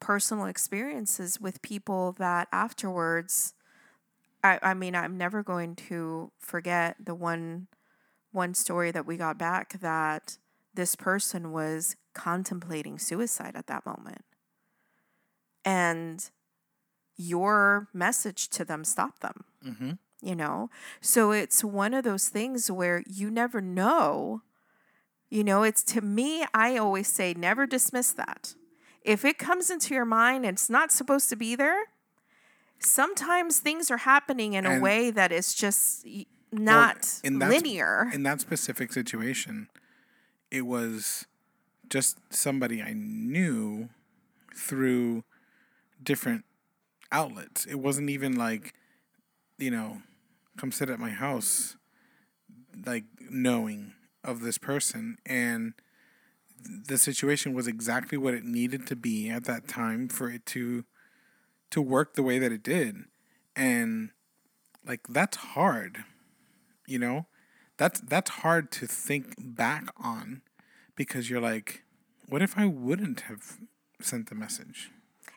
personal 0.00 0.44
experiences 0.44 1.40
with 1.40 1.62
people 1.62 2.12
that 2.18 2.48
afterwards 2.52 3.54
I, 4.46 4.70
I 4.70 4.74
mean, 4.74 4.94
I'm 4.94 5.18
never 5.18 5.42
going 5.42 5.74
to 5.88 6.30
forget 6.38 6.96
the 7.04 7.14
one 7.14 7.68
one 8.32 8.54
story 8.54 8.90
that 8.90 9.06
we 9.06 9.16
got 9.16 9.38
back 9.38 9.80
that 9.80 10.36
this 10.74 10.94
person 10.94 11.52
was 11.52 11.96
contemplating 12.14 12.98
suicide 12.98 13.56
at 13.56 13.66
that 13.66 13.86
moment. 13.86 14.24
And 15.64 16.22
your 17.16 17.88
message 17.94 18.48
to 18.50 18.64
them 18.64 18.84
stopped 18.84 19.22
them. 19.22 19.44
Mm-hmm. 19.66 19.92
You 20.20 20.36
know? 20.36 20.70
So 21.00 21.32
it's 21.32 21.64
one 21.64 21.94
of 21.94 22.04
those 22.04 22.28
things 22.28 22.70
where 22.70 23.02
you 23.06 23.30
never 23.30 23.60
know. 23.60 24.42
You 25.30 25.42
know, 25.42 25.62
it's 25.62 25.82
to 25.84 26.02
me, 26.02 26.44
I 26.54 26.76
always 26.76 27.08
say, 27.08 27.34
never 27.34 27.66
dismiss 27.66 28.12
that. 28.12 28.54
If 29.02 29.24
it 29.24 29.38
comes 29.38 29.70
into 29.70 29.94
your 29.94 30.04
mind 30.04 30.44
and 30.44 30.56
it's 30.56 30.70
not 30.70 30.92
supposed 30.92 31.30
to 31.30 31.36
be 31.36 31.56
there, 31.56 31.84
sometimes 32.78 33.58
things 33.58 33.90
are 33.90 33.98
happening 33.98 34.54
in 34.54 34.66
a 34.66 34.80
way 34.80 35.10
that 35.10 35.32
is 35.32 35.54
just 35.54 36.06
not 36.52 36.96
well, 36.96 37.20
in 37.24 37.38
that, 37.38 37.50
linear. 37.50 38.10
In 38.12 38.22
that 38.24 38.40
specific 38.40 38.92
situation, 38.92 39.68
it 40.50 40.62
was 40.62 41.26
just 41.88 42.18
somebody 42.30 42.82
I 42.82 42.92
knew 42.94 43.88
through 44.54 45.24
different 46.02 46.44
outlets. 47.12 47.64
It 47.66 47.76
wasn't 47.76 48.10
even 48.10 48.36
like, 48.36 48.74
you 49.58 49.70
know, 49.70 50.02
come 50.56 50.72
sit 50.72 50.90
at 50.90 50.98
my 50.98 51.10
house, 51.10 51.76
like 52.84 53.04
knowing 53.30 53.92
of 54.24 54.40
this 54.40 54.58
person. 54.58 55.18
And 55.24 55.74
the 56.64 56.98
situation 56.98 57.54
was 57.54 57.66
exactly 57.66 58.18
what 58.18 58.34
it 58.34 58.44
needed 58.44 58.86
to 58.88 58.96
be 58.96 59.28
at 59.28 59.44
that 59.44 59.68
time 59.68 60.08
for 60.08 60.30
it 60.30 60.44
to 60.46 60.84
to 61.70 61.82
work 61.82 62.14
the 62.14 62.22
way 62.22 62.38
that 62.38 62.52
it 62.52 62.62
did. 62.62 63.04
And 63.54 64.10
like 64.86 65.06
that's 65.08 65.36
hard. 65.36 66.04
You 66.86 66.98
know? 66.98 67.26
That's 67.76 68.00
that's 68.00 68.30
hard 68.30 68.70
to 68.72 68.86
think 68.86 69.34
back 69.38 69.88
on 69.98 70.42
because 70.94 71.28
you're 71.28 71.40
like, 71.40 71.82
what 72.28 72.42
if 72.42 72.56
I 72.58 72.66
wouldn't 72.66 73.20
have 73.22 73.58
sent 74.00 74.28
the 74.28 74.34
message? 74.34 74.90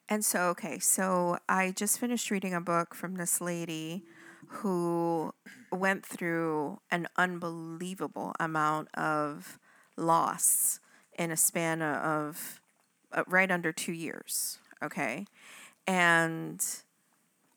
And 0.08 0.26
so, 0.26 0.48
okay, 0.50 0.80
so 0.80 1.38
I 1.48 1.72
just 1.72 2.00
finished 2.00 2.32
reading 2.32 2.54
a 2.54 2.62
book 2.62 2.96
from 2.96 3.16
this 3.16 3.42
lady 3.42 4.04
who 4.48 5.34
went 5.72 6.04
through 6.04 6.80
an 6.90 7.08
unbelievable 7.16 8.34
amount 8.40 8.88
of 8.96 9.60
loss 9.98 10.80
in 11.18 11.30
a 11.30 11.38
span 11.38 11.84
of 11.84 12.60
uh, 13.12 13.24
right 13.28 13.52
under 13.52 13.72
two 13.72 13.92
years. 13.92 14.58
Okay. 14.82 15.26
And 15.90 16.64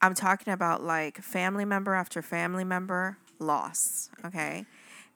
I'm 0.01 0.14
talking 0.14 0.55
about 0.55 0.83
like 0.83 1.18
family 1.18 1.66
member 1.66 1.95
after 1.95 2.23
family 2.23 2.64
member 2.64 3.18
loss. 3.38 4.09
Okay. 4.25 4.64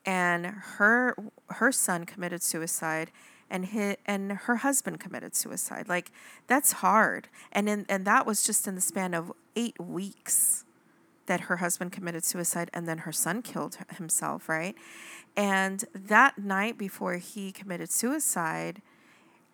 And 0.05 0.47
her 0.47 1.17
her 1.49 1.73
son 1.73 2.05
committed 2.05 2.43
suicide 2.43 3.11
and 3.49 3.65
his, 3.65 3.97
and 4.05 4.33
her 4.33 4.57
husband 4.57 5.01
committed 5.01 5.35
suicide. 5.35 5.89
Like 5.89 6.13
that's 6.47 6.73
hard. 6.73 7.29
And 7.53 7.71
in, 7.71 7.87
and 7.89 8.07
that 8.07 8.27
was 8.27 8.45
just 8.45 8.69
in 8.69 8.75
the 8.75 8.83
span 8.83 9.15
of 9.15 9.33
8 9.57 9.81
weeks 9.81 10.67
that 11.25 11.41
her 11.41 11.57
husband 11.57 11.93
committed 11.93 12.23
suicide 12.23 12.71
and 12.75 12.87
then 12.87 12.99
her 12.99 13.13
son 13.13 13.41
killed 13.41 13.79
himself, 13.97 14.47
right? 14.47 14.75
And 15.35 15.87
that 15.95 16.37
night 16.37 16.77
before 16.77 17.15
he 17.15 17.51
committed 17.51 17.91
suicide, 17.91 18.83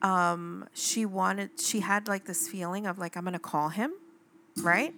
um, 0.03 0.69
she 0.75 1.07
wanted, 1.07 1.61
she 1.61 1.81
had 1.81 2.09
like 2.09 2.27
this 2.27 2.49
feeling 2.49 2.87
of 2.87 2.99
like, 2.99 3.17
I'm 3.17 3.25
to 3.25 3.39
call 3.39 3.71
him, 3.71 3.93
right? 4.61 4.95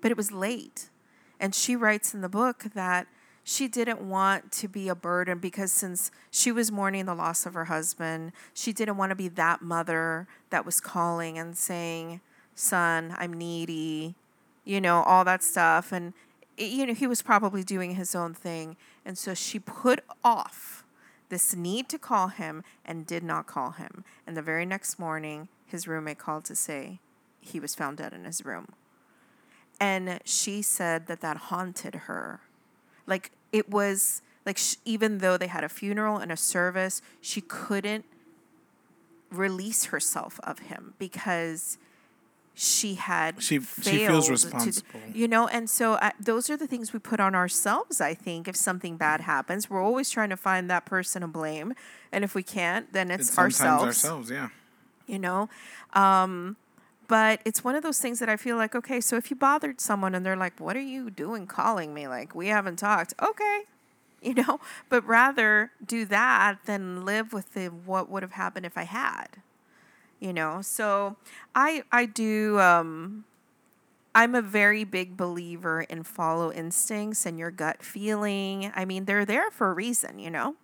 But 0.00 0.10
it 0.10 0.16
was 0.16 0.32
late. 0.32 0.90
And 1.38 1.54
she 1.54 1.76
writes 1.76 2.12
in 2.12 2.20
the 2.20 2.28
book 2.28 2.66
that 2.74 3.06
she 3.44 3.68
didn't 3.68 4.00
want 4.00 4.52
to 4.52 4.68
be 4.68 4.88
a 4.88 4.94
burden 4.94 5.38
because 5.38 5.72
since 5.72 6.10
she 6.30 6.52
was 6.52 6.70
mourning 6.70 7.06
the 7.06 7.14
loss 7.14 7.46
of 7.46 7.54
her 7.54 7.66
husband, 7.66 8.32
she 8.52 8.72
didn't 8.72 8.96
want 8.96 9.10
to 9.10 9.16
be 9.16 9.28
that 9.28 9.62
mother 9.62 10.26
that 10.50 10.66
was 10.66 10.80
calling 10.80 11.38
and 11.38 11.56
saying, 11.56 12.20
Son, 12.54 13.14
I'm 13.16 13.32
needy, 13.32 14.14
you 14.64 14.80
know, 14.80 15.02
all 15.02 15.24
that 15.24 15.42
stuff. 15.42 15.92
And, 15.92 16.12
it, 16.58 16.70
you 16.70 16.84
know, 16.84 16.92
he 16.92 17.06
was 17.06 17.22
probably 17.22 17.62
doing 17.62 17.94
his 17.94 18.14
own 18.14 18.34
thing. 18.34 18.76
And 19.04 19.16
so 19.16 19.32
she 19.32 19.58
put 19.58 20.00
off 20.22 20.84
this 21.30 21.56
need 21.56 21.88
to 21.88 21.98
call 21.98 22.28
him 22.28 22.62
and 22.84 23.06
did 23.06 23.22
not 23.22 23.46
call 23.46 23.72
him. 23.72 24.04
And 24.26 24.36
the 24.36 24.42
very 24.42 24.66
next 24.66 24.98
morning, 24.98 25.48
his 25.64 25.88
roommate 25.88 26.18
called 26.18 26.44
to 26.46 26.56
say 26.56 26.98
he 27.40 27.58
was 27.58 27.74
found 27.74 27.96
dead 27.96 28.12
in 28.12 28.24
his 28.24 28.44
room. 28.44 28.68
And 29.80 30.20
she 30.24 30.60
said 30.60 31.06
that 31.06 31.20
that 31.22 31.36
haunted 31.36 31.94
her. 31.94 32.40
Like 33.06 33.30
it 33.52 33.70
was 33.70 34.20
like 34.44 34.58
even 34.84 35.18
though 35.18 35.38
they 35.38 35.46
had 35.46 35.64
a 35.64 35.68
funeral 35.68 36.18
and 36.18 36.30
a 36.30 36.36
service, 36.36 37.00
she 37.20 37.40
couldn't 37.40 38.04
release 39.30 39.86
herself 39.86 40.38
of 40.42 40.58
him 40.58 40.94
because 40.98 41.78
she 42.62 42.92
had 42.92 43.42
she 43.42 43.58
she 43.58 44.06
feels 44.06 44.28
responsible 44.28 45.00
to, 45.10 45.18
you 45.18 45.26
know 45.26 45.48
and 45.48 45.70
so 45.70 45.98
those 46.20 46.50
are 46.50 46.58
the 46.58 46.66
things 46.66 46.92
we 46.92 46.98
put 46.98 47.18
on 47.18 47.34
ourselves 47.34 48.02
i 48.02 48.12
think 48.12 48.46
if 48.46 48.54
something 48.54 48.98
bad 48.98 49.22
happens. 49.22 49.70
We're 49.70 49.82
always 49.82 50.10
trying 50.10 50.28
to 50.28 50.36
find 50.36 50.68
that 50.68 50.84
person 50.84 51.22
to 51.22 51.28
blame 51.28 51.72
and 52.12 52.22
if 52.22 52.34
we 52.34 52.42
can't 52.42 52.92
then 52.92 53.10
it's, 53.10 53.30
it's 53.30 53.38
ourselves 53.38 53.84
ourselves 53.84 54.30
yeah. 54.30 54.48
you 55.06 55.18
know? 55.18 55.48
Um, 55.94 56.56
but 57.08 57.40
it's 57.46 57.64
one 57.64 57.76
of 57.76 57.82
those 57.82 57.98
things 57.98 58.18
that 58.18 58.28
i 58.28 58.36
feel 58.36 58.56
like 58.56 58.74
okay 58.74 59.00
so 59.00 59.16
if 59.16 59.30
you 59.30 59.36
bothered 59.36 59.80
someone 59.80 60.14
and 60.14 60.26
they're 60.26 60.36
like 60.36 60.60
what 60.60 60.76
are 60.76 60.82
you 60.82 61.08
doing 61.08 61.46
calling 61.46 61.94
me? 61.94 62.08
Like 62.08 62.34
we 62.34 62.48
haven't 62.48 62.76
talked. 62.76 63.14
Okay 63.22 63.60
you 64.20 64.34
know? 64.34 64.60
But 64.90 65.06
rather 65.06 65.70
do 65.82 66.04
that 66.04 66.58
than 66.66 67.06
live 67.06 67.32
with 67.32 67.54
the 67.54 67.68
what 67.68 68.10
would 68.10 68.22
have 68.22 68.32
happened 68.32 68.66
if 68.66 68.76
i 68.76 68.82
had 68.82 69.28
you 70.20 70.32
know? 70.32 70.62
So 70.62 71.16
i 71.54 71.82
i 71.90 72.06
do 72.06 72.58
um 72.60 73.24
i'm 74.14 74.34
a 74.34 74.42
very 74.42 74.84
big 74.84 75.16
believer 75.16 75.82
in 75.82 76.02
follow 76.02 76.52
instincts 76.52 77.26
and 77.26 77.38
your 77.38 77.50
gut 77.50 77.82
feeling. 77.82 78.72
I 78.74 78.84
mean 78.84 79.06
they're 79.06 79.24
there 79.24 79.50
for 79.50 79.70
a 79.70 79.74
reason 79.74 80.18
you 80.18 80.30
know? 80.30 80.56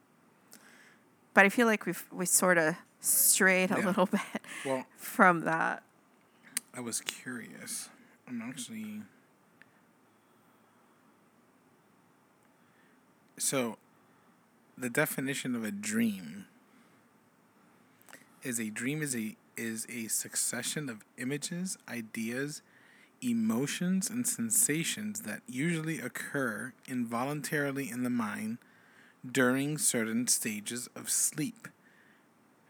But 1.35 1.45
i 1.45 1.49
feel 1.49 1.66
like 1.66 1.87
we've 1.87 2.05
we 2.12 2.27
sort 2.27 2.59
of 2.59 2.77
strayed 3.01 3.71
a 3.71 3.81
little 3.81 4.07
bit 4.19 4.21
well, 4.64 4.85
from 4.97 5.40
that. 5.40 5.83
I 6.75 6.81
was 6.81 7.01
curious. 7.01 7.88
I'm 8.29 8.42
actually 8.42 9.03
so 13.38 13.77
the 14.77 14.90
definition 14.90 15.55
of 15.55 15.64
a 15.64 15.71
dream 15.71 16.47
is 18.42 18.59
a 18.59 18.71
dream 18.71 19.03
is 19.03 19.14
a 19.14 19.37
is 19.57 19.87
a 19.88 20.09
succession 20.09 20.88
of 20.88 21.05
images, 21.19 21.79
ideas, 21.88 22.62
emotions, 23.23 24.11
and 24.11 24.27
sensations 24.27 25.23
that 25.23 25.40
usually 25.49 26.01
occur 26.01 26.73
involuntarily 26.87 27.88
in 27.88 28.03
the 28.03 28.11
mind 28.11 28.59
during 29.31 29.79
certain 29.79 30.27
stages 30.27 30.88
of 30.95 31.11
sleep. 31.11 31.69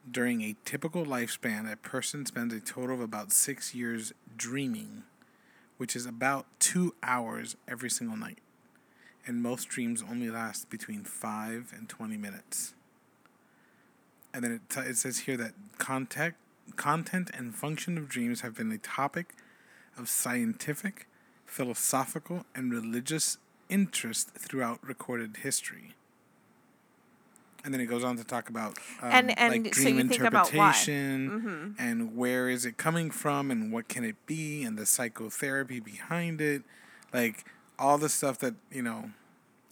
During 0.09 0.43
a 0.43 0.55
typical 0.65 1.05
lifespan, 1.05 1.71
a 1.71 1.77
person 1.77 2.25
spends 2.27 2.55
a 2.55 2.61
total 2.61 2.95
of 2.95 3.01
about 3.01 3.33
six 3.33 3.75
years 3.75 4.13
dreaming, 4.37 5.03
which 5.79 5.97
is 5.97 6.07
about 6.07 6.47
two 6.61 6.95
hours 7.03 7.57
every 7.67 7.91
single 7.91 8.17
night. 8.17 8.39
And 9.27 9.43
most 9.43 9.69
dreams 9.69 10.05
only 10.09 10.31
last 10.31 10.71
between 10.71 11.03
5 11.03 11.73
and 11.77 11.89
20 11.89 12.17
minutes. 12.17 12.75
And 14.33 14.45
then 14.45 14.53
it, 14.53 14.61
t- 14.69 14.89
it 14.89 14.97
says 14.97 15.21
here 15.21 15.37
that 15.39 15.55
contact, 15.79 16.37
content 16.75 17.31
and 17.33 17.55
function 17.55 17.97
of 17.97 18.09
dreams 18.09 18.41
have 18.41 18.55
been 18.55 18.73
a 18.73 18.79
topic 18.79 19.35
of 19.97 20.09
scientific, 20.09 21.07
philosophical, 21.45 22.45
and 22.55 22.73
religious 22.73 23.39
interest 23.69 24.31
throughout 24.31 24.79
recorded 24.87 25.39
history. 25.39 25.95
And 27.65 27.75
then 27.75 27.81
it 27.81 27.87
goes 27.87 28.05
on 28.05 28.17
to 28.17 28.25
talk 28.25 28.49
about 28.49 28.79
um, 29.03 29.11
and, 29.11 29.39
and 29.39 29.65
like 29.65 29.73
dream 29.73 29.97
so 29.97 30.01
interpretation 30.01 31.31
mm-hmm. 31.31 31.71
and 31.79 32.17
where 32.17 32.49
is 32.49 32.65
it 32.65 32.77
coming 32.77 33.11
from 33.11 33.51
and 33.51 33.73
what 33.73 33.89
can 33.89 34.05
it 34.05 34.15
be 34.25 34.63
and 34.63 34.79
the 34.79 34.87
psychotherapy 34.87 35.81
behind 35.81 36.41
it, 36.41 36.63
like 37.13 37.45
all 37.77 37.99
the 37.99 38.09
stuff 38.09 38.39
that 38.39 38.55
you 38.71 38.83
know. 38.83 39.11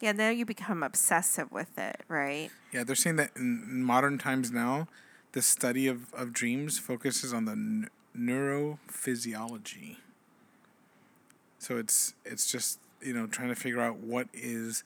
Yeah, 0.00 0.10
now 0.10 0.30
you 0.30 0.44
become 0.44 0.82
obsessive 0.82 1.52
with 1.52 1.78
it, 1.78 2.00
right? 2.08 2.50
Yeah, 2.72 2.82
they're 2.82 2.96
saying 2.96 3.16
that 3.16 3.30
in 3.36 3.84
modern 3.84 4.18
times 4.18 4.50
now, 4.50 4.88
the 5.34 5.42
study 5.42 5.88
of, 5.88 6.14
of 6.14 6.32
dreams 6.32 6.78
focuses 6.78 7.32
on 7.32 7.44
the 7.44 7.52
n- 7.52 7.90
neurophysiology. 8.16 9.96
So 11.58 11.76
it's 11.76 12.14
it's 12.24 12.50
just 12.50 12.78
you 13.02 13.12
know 13.12 13.26
trying 13.26 13.48
to 13.48 13.56
figure 13.56 13.80
out 13.80 13.96
what 13.96 14.28
is 14.32 14.84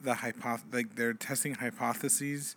the 0.00 0.14
hypoth 0.14 0.62
like 0.72 0.96
they're 0.96 1.12
testing 1.12 1.56
hypotheses 1.56 2.56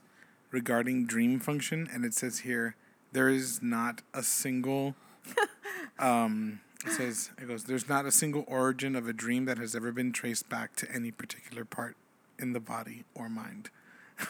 regarding 0.51 1.05
dream 1.05 1.39
function, 1.39 1.89
and 1.91 2.05
it 2.05 2.13
says 2.13 2.39
here 2.39 2.75
there 3.12 3.27
is 3.27 3.62
not 3.62 4.01
a 4.13 4.23
single. 4.23 4.95
um, 5.99 6.62
it 6.86 6.91
says 6.91 7.31
it 7.38 7.47
goes. 7.49 7.65
There's 7.65 7.89
not 7.89 8.05
a 8.05 8.12
single 8.12 8.45
origin 8.47 8.95
of 8.95 9.05
a 9.10 9.13
dream 9.13 9.43
that 9.45 9.58
has 9.58 9.75
ever 9.75 9.91
been 9.91 10.13
traced 10.13 10.47
back 10.47 10.77
to 10.77 10.89
any 10.89 11.12
particular 11.12 11.65
part 11.65 11.97
in 12.39 12.53
the 12.53 12.62
body 12.62 13.03
or 13.13 13.27
mind. 13.27 13.69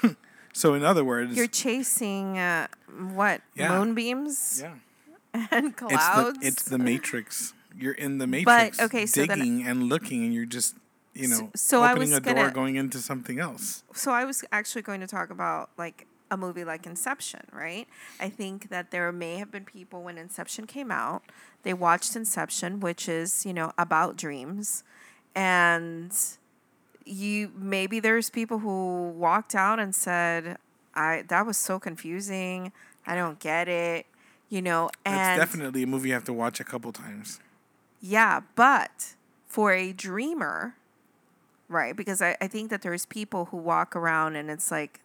So 0.55 0.73
in 0.73 0.85
other 0.85 1.03
words, 1.03 1.35
you're 1.35 1.47
chasing 1.47 2.39
uh, 2.39 2.67
what 2.87 3.41
yeah. 3.55 3.77
moonbeams? 3.77 4.61
Yeah. 4.63 4.75
And 5.51 5.75
clouds. 5.75 6.37
It's 6.37 6.39
the, 6.39 6.47
it's 6.47 6.63
the 6.63 6.77
matrix. 6.77 7.53
You're 7.77 7.91
in 7.91 8.19
the 8.19 8.25
matrix, 8.25 8.77
but, 8.77 8.85
okay, 8.85 9.05
so 9.05 9.25
digging 9.25 9.67
and 9.67 9.89
looking, 9.89 10.23
and 10.23 10.33
you're 10.33 10.45
just 10.45 10.75
you 11.13 11.27
know 11.27 11.49
so, 11.55 11.81
so 11.81 11.83
opening 11.83 12.13
a 12.13 12.21
door, 12.21 12.51
going 12.51 12.77
into 12.77 12.99
something 12.99 13.37
else. 13.37 13.83
So 13.93 14.13
I 14.13 14.23
was 14.23 14.45
actually 14.53 14.83
going 14.83 15.01
to 15.01 15.07
talk 15.07 15.29
about 15.29 15.71
like 15.77 16.07
a 16.31 16.37
movie 16.37 16.63
like 16.63 16.85
Inception, 16.85 17.47
right? 17.51 17.85
I 18.17 18.29
think 18.29 18.69
that 18.69 18.91
there 18.91 19.11
may 19.11 19.35
have 19.35 19.51
been 19.51 19.65
people 19.65 20.03
when 20.03 20.17
Inception 20.17 20.67
came 20.67 20.89
out, 20.89 21.23
they 21.63 21.73
watched 21.73 22.15
Inception, 22.15 22.79
which 22.79 23.09
is, 23.09 23.45
you 23.45 23.53
know, 23.53 23.73
about 23.77 24.15
dreams. 24.15 24.85
And 25.35 26.13
you 27.05 27.51
maybe 27.55 27.99
there's 27.99 28.29
people 28.29 28.59
who 28.59 29.09
walked 29.09 29.55
out 29.55 29.79
and 29.79 29.93
said, 29.95 30.57
"I 30.93 31.23
that 31.27 31.45
was 31.45 31.57
so 31.57 31.79
confusing. 31.79 32.71
I 33.05 33.15
don't 33.15 33.39
get 33.39 33.67
it." 33.67 34.05
You 34.49 34.61
know, 34.61 34.89
and 35.05 35.39
it's 35.41 35.49
definitely 35.51 35.83
a 35.83 35.87
movie 35.87 36.09
you 36.09 36.13
have 36.13 36.23
to 36.25 36.33
watch 36.33 36.59
a 36.59 36.63
couple 36.63 36.91
times. 36.91 37.39
Yeah, 37.99 38.41
but 38.55 39.15
for 39.47 39.71
a 39.71 39.93
dreamer, 39.93 40.75
right? 41.69 41.95
Because 41.95 42.21
I, 42.21 42.35
I 42.41 42.47
think 42.47 42.69
that 42.69 42.81
there's 42.81 43.05
people 43.05 43.45
who 43.45 43.57
walk 43.57 43.95
around 43.95 44.35
and 44.35 44.51
it's 44.51 44.69
like, 44.69 44.99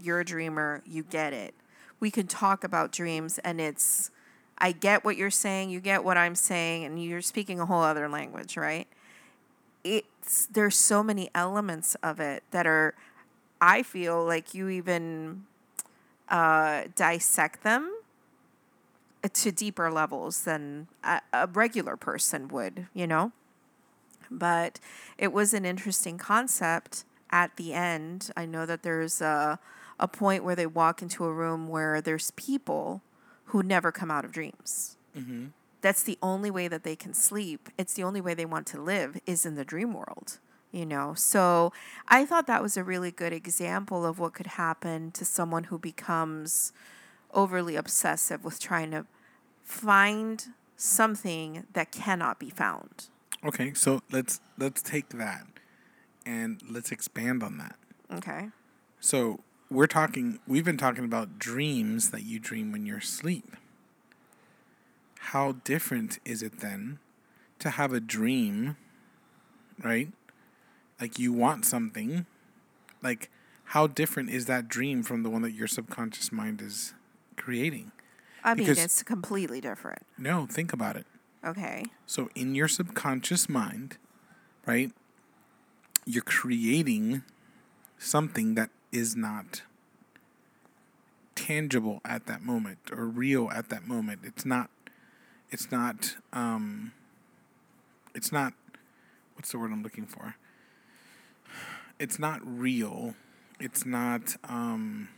you're 0.00 0.20
a 0.20 0.24
dreamer, 0.24 0.82
you 0.86 1.02
get 1.02 1.32
it. 1.32 1.52
We 2.00 2.10
can 2.10 2.26
talk 2.26 2.64
about 2.64 2.92
dreams 2.92 3.38
and 3.40 3.60
it's, 3.60 4.10
I 4.58 4.72
get 4.72 5.04
what 5.04 5.16
you're 5.16 5.30
saying, 5.30 5.70
you 5.70 5.80
get 5.80 6.04
what 6.04 6.16
I'm 6.16 6.34
saying, 6.34 6.84
and 6.84 7.02
you're 7.02 7.22
speaking 7.22 7.60
a 7.60 7.66
whole 7.66 7.82
other 7.82 8.08
language, 8.08 8.56
right? 8.56 8.86
It's 10.28 10.44
there's 10.44 10.76
so 10.76 11.02
many 11.02 11.30
elements 11.34 11.94
of 12.02 12.20
it 12.20 12.42
that 12.50 12.66
are 12.66 12.94
I 13.62 13.82
feel 13.82 14.22
like 14.24 14.52
you 14.52 14.68
even 14.68 15.44
uh, 16.28 16.82
dissect 16.94 17.62
them 17.62 17.90
to 19.32 19.50
deeper 19.50 19.90
levels 19.90 20.42
than 20.44 20.88
a, 21.02 21.22
a 21.32 21.46
regular 21.46 21.96
person 21.96 22.48
would, 22.48 22.86
you 22.92 23.06
know? 23.06 23.32
But 24.30 24.78
it 25.16 25.32
was 25.32 25.54
an 25.54 25.64
interesting 25.64 26.18
concept 26.18 27.04
at 27.30 27.56
the 27.56 27.72
end. 27.72 28.30
I 28.36 28.44
know 28.44 28.66
that 28.66 28.82
there's 28.82 29.20
a, 29.22 29.58
a 29.98 30.06
point 30.06 30.44
where 30.44 30.54
they 30.54 30.66
walk 30.66 31.00
into 31.00 31.24
a 31.24 31.32
room 31.32 31.68
where 31.68 32.00
there's 32.02 32.30
people 32.32 33.02
who 33.46 33.62
never 33.62 33.90
come 33.90 34.10
out 34.10 34.24
of 34.26 34.30
dreams. 34.30 34.98
That's 35.80 36.02
the 36.02 36.18
only 36.22 36.50
way 36.50 36.68
that 36.68 36.82
they 36.82 36.96
can 36.96 37.14
sleep. 37.14 37.68
It's 37.78 37.94
the 37.94 38.02
only 38.02 38.20
way 38.20 38.34
they 38.34 38.46
want 38.46 38.66
to 38.68 38.82
live 38.82 39.20
is 39.26 39.46
in 39.46 39.54
the 39.54 39.64
dream 39.64 39.92
world, 39.92 40.38
you 40.72 40.84
know. 40.84 41.14
So 41.14 41.72
I 42.08 42.24
thought 42.26 42.46
that 42.48 42.62
was 42.62 42.76
a 42.76 42.84
really 42.84 43.10
good 43.10 43.32
example 43.32 44.04
of 44.04 44.18
what 44.18 44.34
could 44.34 44.48
happen 44.48 45.12
to 45.12 45.24
someone 45.24 45.64
who 45.64 45.78
becomes 45.78 46.72
overly 47.32 47.76
obsessive 47.76 48.44
with 48.44 48.58
trying 48.58 48.90
to 48.90 49.06
find 49.62 50.46
something 50.76 51.66
that 51.74 51.92
cannot 51.92 52.38
be 52.38 52.50
found. 52.50 53.08
Okay, 53.44 53.72
so 53.74 54.00
let's 54.10 54.40
let's 54.56 54.82
take 54.82 55.10
that 55.10 55.46
and 56.26 56.60
let's 56.68 56.90
expand 56.90 57.42
on 57.42 57.58
that. 57.58 57.76
Okay. 58.12 58.48
So 59.00 59.40
we're 59.70 59.86
talking. 59.86 60.40
We've 60.46 60.64
been 60.64 60.76
talking 60.76 61.04
about 61.04 61.38
dreams 61.38 62.10
that 62.10 62.24
you 62.24 62.40
dream 62.40 62.72
when 62.72 62.84
you're 62.86 62.98
asleep. 62.98 63.56
How 65.32 65.52
different 65.52 66.20
is 66.24 66.42
it 66.42 66.60
then 66.60 67.00
to 67.58 67.68
have 67.68 67.92
a 67.92 68.00
dream, 68.00 68.78
right? 69.78 70.08
Like 70.98 71.18
you 71.18 71.34
want 71.34 71.66
something. 71.66 72.24
Like 73.02 73.30
how 73.64 73.88
different 73.88 74.30
is 74.30 74.46
that 74.46 74.68
dream 74.68 75.02
from 75.02 75.22
the 75.24 75.28
one 75.28 75.42
that 75.42 75.52
your 75.52 75.66
subconscious 75.66 76.32
mind 76.32 76.62
is 76.62 76.94
creating? 77.36 77.92
I 78.42 78.54
mean, 78.54 78.64
Because- 78.64 78.82
it's 78.82 79.02
completely 79.02 79.60
different. 79.60 80.06
No, 80.16 80.46
think 80.46 80.72
about 80.72 80.96
it. 80.96 81.06
Okay. 81.44 81.84
So 82.06 82.30
in 82.34 82.54
your 82.54 82.66
subconscious 82.66 83.50
mind, 83.50 83.98
right, 84.64 84.92
you're 86.06 86.22
creating 86.22 87.22
something 87.98 88.54
that 88.54 88.70
is 88.92 89.14
not 89.14 89.60
tangible 91.34 92.00
at 92.02 92.24
that 92.24 92.40
moment 92.40 92.78
or 92.90 93.04
real 93.04 93.50
at 93.50 93.68
that 93.68 93.86
moment. 93.86 94.20
It's 94.24 94.46
not 94.46 94.70
it's 95.50 95.70
not 95.70 96.16
um 96.32 96.92
it's 98.14 98.32
not 98.32 98.52
what's 99.34 99.50
the 99.52 99.58
word 99.58 99.72
I'm 99.72 99.82
looking 99.82 100.06
for? 100.06 100.34
It's 101.98 102.18
not 102.18 102.40
real. 102.44 103.14
It's 103.60 103.84
not 103.84 104.36
um 104.44 105.08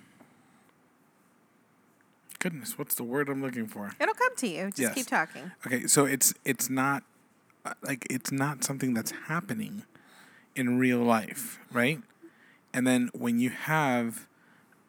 goodness, 2.38 2.78
what's 2.78 2.94
the 2.94 3.04
word 3.04 3.28
I'm 3.28 3.42
looking 3.42 3.66
for? 3.66 3.92
It'll 4.00 4.14
come 4.14 4.34
to 4.36 4.46
you. 4.48 4.66
Just 4.66 4.78
Yes. 4.78 4.94
keep 4.94 5.06
talking. 5.06 5.52
Okay, 5.66 5.86
so 5.86 6.04
it's 6.04 6.32
it's 6.44 6.70
not 6.70 7.02
uh, 7.64 7.74
like 7.82 8.06
it's 8.10 8.32
not 8.32 8.64
something 8.64 8.94
that's 8.94 9.12
happening 9.28 9.84
in 10.56 10.78
real 10.78 10.98
life, 10.98 11.58
right? 11.72 12.00
And 12.72 12.86
then 12.86 13.10
when 13.12 13.38
you 13.38 13.50
have 13.50 14.26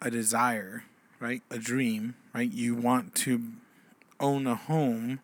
a 0.01 0.09
desire, 0.11 0.83
right, 1.19 1.41
a 1.49 1.57
dream, 1.57 2.15
right, 2.33 2.51
you 2.51 2.75
want 2.75 3.15
to 3.15 3.41
own 4.19 4.47
a 4.47 4.55
home 4.55 5.19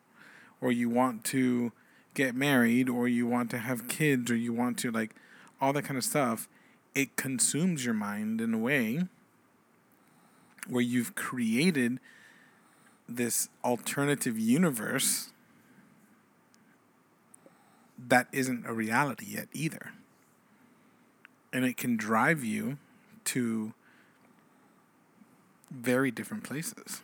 or 0.60 0.72
you 0.72 0.88
want 0.88 1.24
to 1.24 1.72
get 2.14 2.34
married 2.34 2.88
or 2.88 3.06
you 3.08 3.26
want 3.26 3.50
to 3.50 3.58
have 3.58 3.88
kids 3.88 4.30
or 4.30 4.36
you 4.36 4.52
want 4.52 4.78
to 4.78 4.90
like 4.90 5.14
all 5.60 5.72
that 5.72 5.82
kind 5.84 5.96
of 5.96 6.04
stuff, 6.04 6.48
it 6.94 7.16
consumes 7.16 7.84
your 7.84 7.94
mind 7.94 8.40
in 8.40 8.52
a 8.54 8.58
way 8.58 9.04
where 10.68 10.82
you've 10.82 11.14
created 11.14 11.98
this 13.08 13.48
alternative 13.64 14.38
universe 14.38 15.32
that 17.98 18.28
isn't 18.32 18.66
a 18.66 18.72
reality 18.72 19.26
yet 19.28 19.48
either. 19.52 19.92
And 21.52 21.64
it 21.64 21.76
can 21.76 21.96
drive 21.96 22.44
you 22.44 22.78
to 23.24 23.72
very 25.70 26.10
different 26.10 26.44
places. 26.44 27.02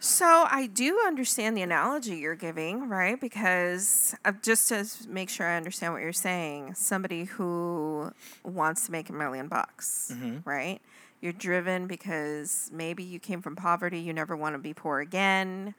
So 0.00 0.46
I 0.48 0.66
do 0.68 1.00
understand 1.06 1.56
the 1.56 1.62
analogy 1.62 2.16
you're 2.16 2.36
giving, 2.36 2.88
right? 2.88 3.20
Because 3.20 4.14
uh, 4.24 4.32
just 4.42 4.68
to 4.68 4.86
make 5.08 5.28
sure 5.28 5.46
I 5.46 5.56
understand 5.56 5.92
what 5.92 6.02
you're 6.02 6.12
saying, 6.12 6.74
somebody 6.74 7.24
who 7.24 8.12
wants 8.44 8.86
to 8.86 8.92
make 8.92 9.08
a 9.08 9.12
million 9.12 9.48
bucks, 9.48 10.12
right? 10.44 10.80
You're 11.20 11.32
driven 11.32 11.88
because 11.88 12.70
maybe 12.72 13.02
you 13.02 13.18
came 13.18 13.42
from 13.42 13.56
poverty, 13.56 13.98
you 13.98 14.12
never 14.12 14.36
want 14.36 14.54
to 14.54 14.58
be 14.60 14.72
poor 14.72 15.00
again. 15.00 15.74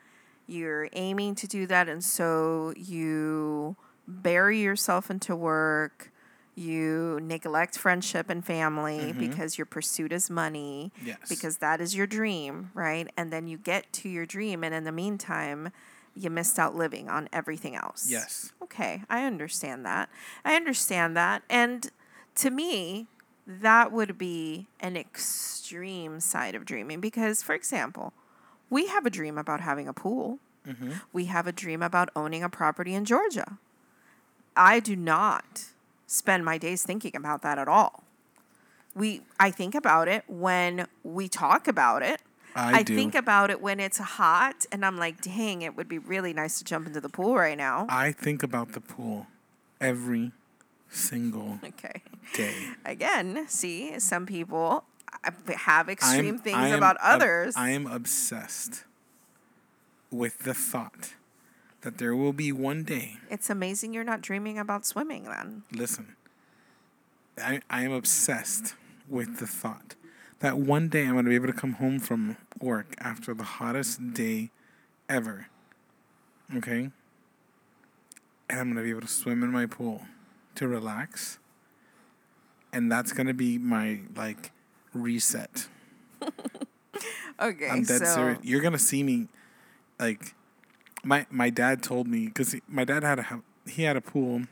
You're 0.48 0.90
aiming 0.94 1.36
to 1.36 1.48
do 1.48 1.66
that, 1.68 1.88
and 1.88 2.04
so 2.04 2.74
you 2.76 3.78
bury 4.08 4.60
yourself 4.62 5.10
into 5.10 5.36
work. 5.36 6.12
You 6.60 7.20
neglect 7.22 7.78
friendship 7.78 8.30
and 8.30 8.46
family 8.46 9.00
mm-hmm. 9.00 9.20
because 9.20 9.58
your 9.58 9.66
pursuit 9.66 10.12
is 10.12 10.30
money 10.30 10.92
Yes. 11.02 11.18
because 11.30 11.58
that 11.58 11.80
is 11.80 11.96
your 11.96 12.06
dream, 12.06 12.72
right? 12.74 13.10
And 13.16 13.32
then 13.32 13.48
you 13.48 13.58
get 13.58 13.92
to 13.94 14.10
your 14.10 14.26
dream, 14.26 14.62
and 14.66 14.76
in 14.76 14.84
the 14.84 14.92
meantime, 14.92 15.72
you 16.14 16.30
missed 16.30 16.60
out 16.60 16.76
living 16.76 17.08
on 17.08 17.30
everything 17.32 17.78
else. 17.78 18.08
Yes. 18.10 18.52
Okay, 18.62 19.04
I 19.10 19.24
understand 19.24 19.86
that. 19.86 20.10
I 20.44 20.56
understand 20.56 21.16
that. 21.16 21.44
And 21.50 21.90
to 22.36 22.50
me, 22.50 23.08
that 23.48 23.94
would 23.94 24.18
be 24.18 24.68
an 24.82 24.98
extreme 24.98 26.20
side 26.20 26.56
of 26.56 26.66
dreaming 26.66 27.00
because, 27.00 27.42
for 27.42 27.56
example, 27.56 28.12
we 28.70 28.88
have 28.88 29.06
a 29.06 29.10
dream 29.10 29.38
about 29.38 29.62
having 29.62 29.88
a 29.88 29.94
pool. 29.94 30.40
Mm-hmm. 30.68 30.92
We 31.14 31.26
have 31.26 31.48
a 31.48 31.54
dream 31.54 31.82
about 31.82 32.10
owning 32.18 32.44
a 32.44 32.50
property 32.50 32.94
in 32.94 33.06
Georgia. 33.06 33.58
I 34.58 34.82
do 34.82 34.98
not 34.98 35.70
spend 36.12 36.44
my 36.44 36.58
days 36.58 36.82
thinking 36.84 37.16
about 37.16 37.44
that 37.44 37.60
at 37.60 37.68
all. 37.68 38.04
We 38.96 39.22
I 39.40 39.52
think 39.52 39.76
about 39.76 40.08
it 40.08 40.24
when 40.28 40.88
we 41.04 41.28
talk 41.28 41.68
about 41.68 42.02
it. 42.02 42.22
I 42.56 42.82
do. 42.82 42.96
think 42.96 43.14
about 43.14 43.52
it 43.52 43.62
when 43.62 43.80
it's 43.80 44.00
hot 44.00 44.66
and 44.72 44.84
I'm 44.84 44.98
like, 44.98 45.22
dang, 45.22 45.62
it 45.62 45.76
would 45.78 45.88
be 45.88 46.00
really 46.00 46.34
nice 46.34 46.58
to 46.58 46.64
jump 46.66 46.88
into 46.88 47.00
the 47.00 47.08
pool 47.08 47.36
right 47.36 47.58
now. 47.58 47.86
I 47.90 48.12
think 48.12 48.42
about 48.42 48.72
the 48.72 48.82
pool 48.82 49.28
every 49.80 50.32
single 50.90 51.60
Okay. 51.64 52.02
day. 52.34 52.56
Again, 52.86 53.46
see, 53.48 54.00
some 54.00 54.26
people 54.26 54.84
uh, 55.24 55.30
have 55.56 55.90
extreme 55.90 56.26
I'm- 56.26 56.40
things 56.40 56.58
I 56.58 56.68
am 56.70 56.78
about 56.80 56.96
ob- 56.98 57.22
others. 57.22 57.54
I 57.56 57.70
am 57.70 57.86
obsessed 57.86 58.84
with 60.12 60.40
the 60.40 60.56
thought 60.56 61.14
that 61.82 61.98
there 61.98 62.16
will 62.16 62.34
be 62.34 62.52
one 62.52 62.84
day 62.84 63.18
it's 63.30 63.50
amazing 63.50 63.94
you're 63.94 64.04
not 64.04 64.22
dreaming 64.22 64.58
about 64.58 64.86
swimming 64.86 65.24
then. 65.24 65.64
listen, 65.72 66.16
I, 67.38 67.62
I 67.70 67.84
am 67.84 67.92
obsessed 67.92 68.76
with 69.08 69.40
the 69.40 69.48
thought 69.48 69.96
that 70.40 70.58
one 70.58 70.88
day 70.88 71.06
I'm 71.06 71.14
going 71.14 71.26
to 71.26 71.30
be 71.30 71.36
able 71.36 71.48
to 71.48 71.54
come 71.54 71.74
home 71.74 72.00
from 72.00 72.38
work 72.62 72.96
after 73.00 73.34
the 73.34 73.44
hottest 73.44 74.14
day 74.14 74.52
ever. 75.08 75.48
Okay? 76.56 76.92
And 78.50 78.60
I'm 78.60 78.68
going 78.68 78.78
to 78.78 78.84
be 78.84 78.90
able 78.90 79.02
to 79.02 79.08
swim 79.08 79.44
in 79.44 79.52
my 79.52 79.66
pool 79.66 80.04
to 80.56 80.68
relax. 80.68 81.40
And 82.72 82.92
that's 82.92 83.12
going 83.12 83.28
to 83.28 83.34
be 83.34 83.58
my, 83.58 84.00
like, 84.16 84.52
reset. 84.94 85.68
Okay, 87.42 87.70
I'm 87.70 87.84
dead 87.84 88.00
so 88.00 88.06
serious. 88.06 88.40
You're 88.44 88.62
gonna 88.62 88.78
see 88.78 89.02
me, 89.02 89.28
like, 89.98 90.36
my 91.04 91.26
my 91.30 91.50
dad 91.50 91.82
told 91.84 92.08
me 92.08 92.26
because 92.26 92.56
my 92.68 92.84
dad 92.84 93.04
had 93.04 93.20
a 93.20 93.42
he 93.68 93.84
had 93.84 93.96
a 93.96 94.02
pool 94.02 94.44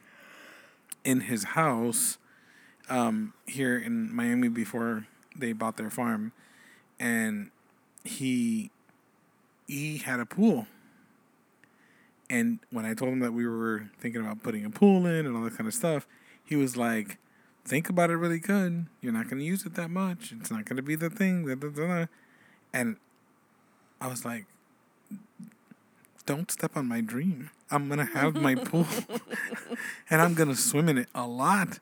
in 1.04 1.22
his 1.22 1.44
house, 1.44 2.18
um, 2.90 3.34
here 3.46 3.78
in 3.78 4.14
Miami 4.14 4.48
before 4.48 5.08
they 5.36 5.54
bought 5.54 5.78
their 5.78 5.90
farm, 5.90 6.32
and 7.00 7.52
he 8.04 8.72
he 9.68 9.98
had 9.98 10.20
a 10.20 10.26
pool. 10.26 10.68
And 12.30 12.60
when 12.72 12.86
I 12.86 12.94
told 12.94 13.14
him 13.14 13.20
that 13.22 13.32
we 13.32 13.48
were 13.48 13.90
thinking 14.00 14.22
about 14.22 14.44
putting 14.44 14.66
a 14.66 14.70
pool 14.70 15.06
in 15.06 15.26
and 15.26 15.36
all 15.36 15.44
that 15.44 15.56
kind 15.56 15.68
of 15.68 15.74
stuff, 15.74 16.08
he 16.44 16.56
was 16.56 16.76
like, 16.76 17.18
"Think 17.66 17.90
about 17.90 18.10
it 18.10 18.18
really 18.18 18.40
good. 18.40 18.88
You're 19.02 19.14
not 19.14 19.30
going 19.30 19.40
to 19.40 19.46
use 19.46 19.66
it 19.66 19.76
that 19.76 19.90
much. 19.90 20.34
It's 20.34 20.52
not 20.52 20.66
going 20.66 20.78
to 20.78 20.84
be 20.84 20.96
the 20.96 21.10
thing." 21.10 21.46
Da, 21.46 21.56
da, 21.56 21.70
da, 21.70 21.88
da." 21.88 22.06
And 22.74 22.98
I 24.02 24.08
was 24.08 24.26
like, 24.26 24.46
don't 26.28 26.52
step 26.52 26.76
on 26.76 26.88
my 26.88 27.02
dream. 27.02 27.50
I'm 27.72 27.88
going 27.88 28.06
to 28.06 28.14
have 28.14 28.36
my 28.36 28.54
pool 28.70 28.86
and 30.10 30.22
I'm 30.22 30.36
going 30.36 30.50
to 30.50 30.56
swim 30.56 30.88
in 30.90 31.00
it 31.00 31.08
a 31.16 31.26
lot. 31.26 31.80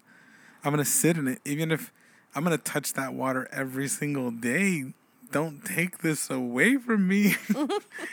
I'm 0.64 0.72
going 0.72 0.84
to 0.84 0.90
sit 0.90 1.18
in 1.18 1.28
it, 1.28 1.42
even 1.44 1.72
if 1.72 1.92
I'm 2.34 2.46
going 2.46 2.58
to 2.58 2.64
touch 2.64 2.94
that 2.94 3.14
water 3.14 3.50
every 3.52 3.90
single 3.90 4.32
day. 4.32 4.94
Don't 5.32 5.66
take 5.66 5.98
this 5.98 6.30
away 6.30 6.78
from 6.78 7.08
me. 7.08 7.36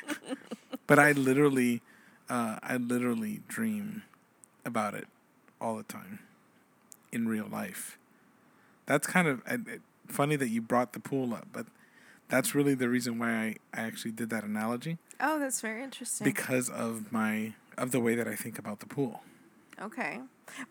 but 0.87 0.99
I 0.99 1.13
literally, 1.13 1.83
uh, 2.29 2.59
I 2.63 2.77
literally 2.79 3.43
dream 3.47 4.03
about 4.65 4.95
it 4.95 5.07
all 5.61 5.77
the 5.77 5.83
time 5.83 6.21
in 7.13 7.29
real 7.29 7.47
life. 7.47 7.99
That's 8.87 9.07
kind 9.07 9.29
of 9.29 9.43
uh, 9.47 9.59
funny 10.09 10.37
that 10.37 10.49
you 10.49 10.63
brought 10.63 10.95
the 10.95 11.01
pool 11.01 11.35
up, 11.35 11.49
but 11.53 11.67
that's 12.29 12.55
really 12.55 12.75
the 12.75 12.89
reason 12.89 13.19
why 13.19 13.33
I, 13.33 13.57
I 13.75 13.83
actually 13.83 14.13
did 14.13 14.31
that 14.31 14.45
analogy 14.45 14.99
Oh, 15.23 15.39
that's 15.39 15.61
very 15.61 15.83
interesting. 15.83 16.25
because 16.25 16.69
of 16.69 17.13
my 17.13 17.55
of 17.79 17.91
the 17.93 18.01
way 18.01 18.15
that 18.17 18.29
I 18.29 18.35
think 18.35 18.59
about 18.59 18.81
the 18.81 18.87
pool. 18.87 19.23
Okay. 19.81 20.21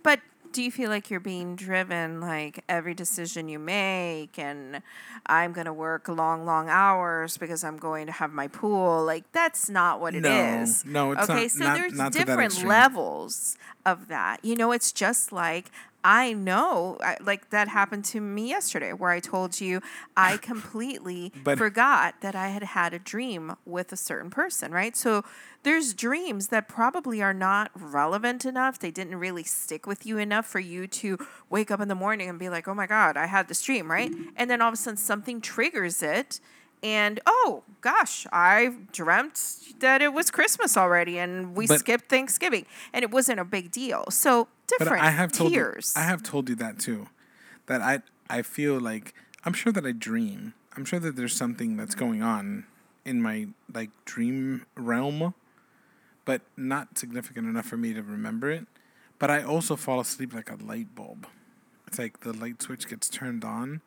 But 0.04 0.20
do 0.52 0.62
you 0.62 0.70
feel 0.70 0.89
like 0.89 1.10
you're 1.10 1.22
being 1.22 1.56
driven 1.56 2.20
like 2.20 2.62
every 2.68 2.93
decision 2.93 3.47
you 3.47 3.58
make 3.58 4.38
and 4.38 4.82
i'm 5.26 5.54
going 5.54 5.66
to 5.66 5.72
work 5.72 6.10
long 6.10 6.45
long 6.45 6.68
hours 6.68 7.38
because 7.38 7.64
i'm 7.64 7.78
going 7.78 8.06
to 8.06 8.12
have 8.12 8.34
my 8.34 8.49
pool 8.49 9.02
like 9.06 9.24
that's 9.32 9.70
not 9.70 10.02
what 10.02 10.14
it 10.14 10.26
is. 10.26 10.84
No, 10.84 11.06
no, 11.06 11.12
it's 11.14 11.30
okay 11.30 11.43
not- 11.43 11.52
so 11.52 11.64
not- 11.64 11.78
there's 11.78 11.93
not 11.93 12.12
different 12.12 12.66
levels 12.66 13.56
of 13.86 14.10
that 14.10 14.43
you 14.43 14.58
know 14.58 14.74
it's 14.74 14.91
just 14.91 15.32
like 15.32 15.72
I 16.04 16.34
know, 16.34 16.97
I, 17.02 17.18
like 17.22 17.49
that 17.52 17.68
happened 17.68 18.06
to 18.06 18.22
me 18.22 18.49
yesterday, 18.49 18.93
where 18.93 19.12
I 19.12 19.20
told 19.20 19.62
you 19.62 19.82
I 20.18 20.38
completely 20.52 21.32
But- 21.43 21.58
forgot 21.58 22.16
that 22.22 22.36
I 22.36 22.49
had 22.49 22.64
had 22.64 22.93
a 22.93 22.99
dream 22.99 23.56
with 23.66 23.91
a 23.91 23.97
certain 23.97 24.30
person, 24.30 24.72
right? 24.72 24.95
So 24.97 25.24
there's 25.64 25.93
dreams 25.93 26.47
that 26.47 26.68
probably 26.68 27.22
are 27.22 27.34
not 27.36 27.70
relevant 27.76 28.45
enough. 28.45 28.80
They 28.80 28.89
didn't 28.91 29.16
really 29.16 29.43
stick 29.43 29.86
with 29.86 30.06
you 30.06 30.18
enough 30.18 30.47
for 30.47 30.60
you 30.60 30.88
to 30.88 31.18
wake 31.49 31.70
up 31.70 31.80
in 31.80 31.88
the 31.88 31.95
morning 31.95 32.30
and 32.30 32.39
be 32.39 32.49
like, 32.49 32.68
oh 32.68 32.74
my 32.74 32.88
God, 32.88 33.16
I 33.16 33.28
had 33.28 33.47
this 33.47 33.62
dream, 33.62 33.91
right? 33.91 34.12
And 34.36 34.49
then 34.49 34.62
all 34.62 34.70
of 34.70 34.74
a 34.74 34.78
sudden 34.78 34.97
something 34.97 35.39
triggers 35.39 36.02
it. 36.02 36.39
And 36.84 37.20
oh 37.26 37.64
gosh, 37.82 38.26
I 38.32 38.76
dreamt 38.92 39.40
that 39.80 40.02
it 40.02 40.14
was 40.14 40.32
Christmas 40.32 40.76
already 40.78 41.20
and 41.20 41.56
we 41.56 41.68
But- 41.68 41.80
skipped 41.80 42.10
Thanksgiving 42.10 42.66
and 42.94 43.04
it 43.04 43.12
wasn't 43.12 43.40
a 43.40 43.46
big 43.46 43.72
deal. 43.72 44.06
So 44.10 44.48
different 44.68 45.04
I 45.04 45.12
have 45.12 45.32
told 45.32 45.52
you. 45.52 45.74
I 45.96 46.02
have 46.04 46.24
told 46.24 46.50
you 46.50 46.56
that 46.56 46.80
too. 46.80 47.08
That 47.68 47.82
I 47.82 48.02
I 48.30 48.42
feel 48.42 48.80
like 48.80 49.14
I'm 49.46 49.54
sure 49.54 49.72
that 49.74 49.86
I 49.86 49.92
dream. 49.92 50.54
I'm 50.76 50.86
sure 50.86 51.00
that 51.00 51.16
there's 51.16 51.36
something 51.36 51.78
that's 51.78 51.96
going 51.96 52.22
on 52.24 52.66
in 53.06 53.22
my 53.22 53.48
like 53.74 53.90
dream 54.06 54.66
realm, 54.76 55.34
but 56.26 56.42
not 56.58 56.98
significant 56.98 57.48
enough 57.48 57.66
for 57.66 57.78
me 57.78 57.94
to 57.94 58.02
remember 58.02 58.50
it. 58.50 58.68
But 59.20 59.30
I 59.30 59.44
also 59.44 59.76
fall 59.76 60.00
asleep 60.00 60.34
like 60.34 60.50
a 60.50 60.56
light 60.56 60.96
bulb. 60.96 61.28
It's 61.86 62.00
like 62.00 62.22
the 62.22 62.34
light 62.34 62.62
switch 62.62 62.88
gets 62.88 63.10
turned 63.10 63.44
on. 63.44 63.82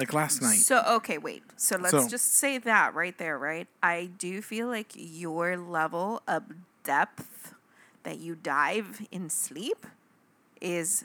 Like 0.00 0.14
last 0.14 0.40
night. 0.40 0.56
So 0.56 0.82
okay, 0.96 1.18
wait. 1.18 1.42
So 1.56 1.76
let's 1.76 1.90
So- 1.90 2.08
just 2.08 2.34
say 2.34 2.56
that 2.56 2.94
right 2.94 3.16
there, 3.18 3.36
right? 3.38 3.68
I 3.82 4.08
do 4.16 4.40
feel 4.40 4.66
like 4.66 4.92
your 4.96 5.58
level 5.58 6.22
of 6.26 6.44
depth 6.84 7.52
that 8.04 8.18
you 8.18 8.34
dive 8.34 9.02
in 9.12 9.28
sleep 9.28 9.86
is 10.58 11.04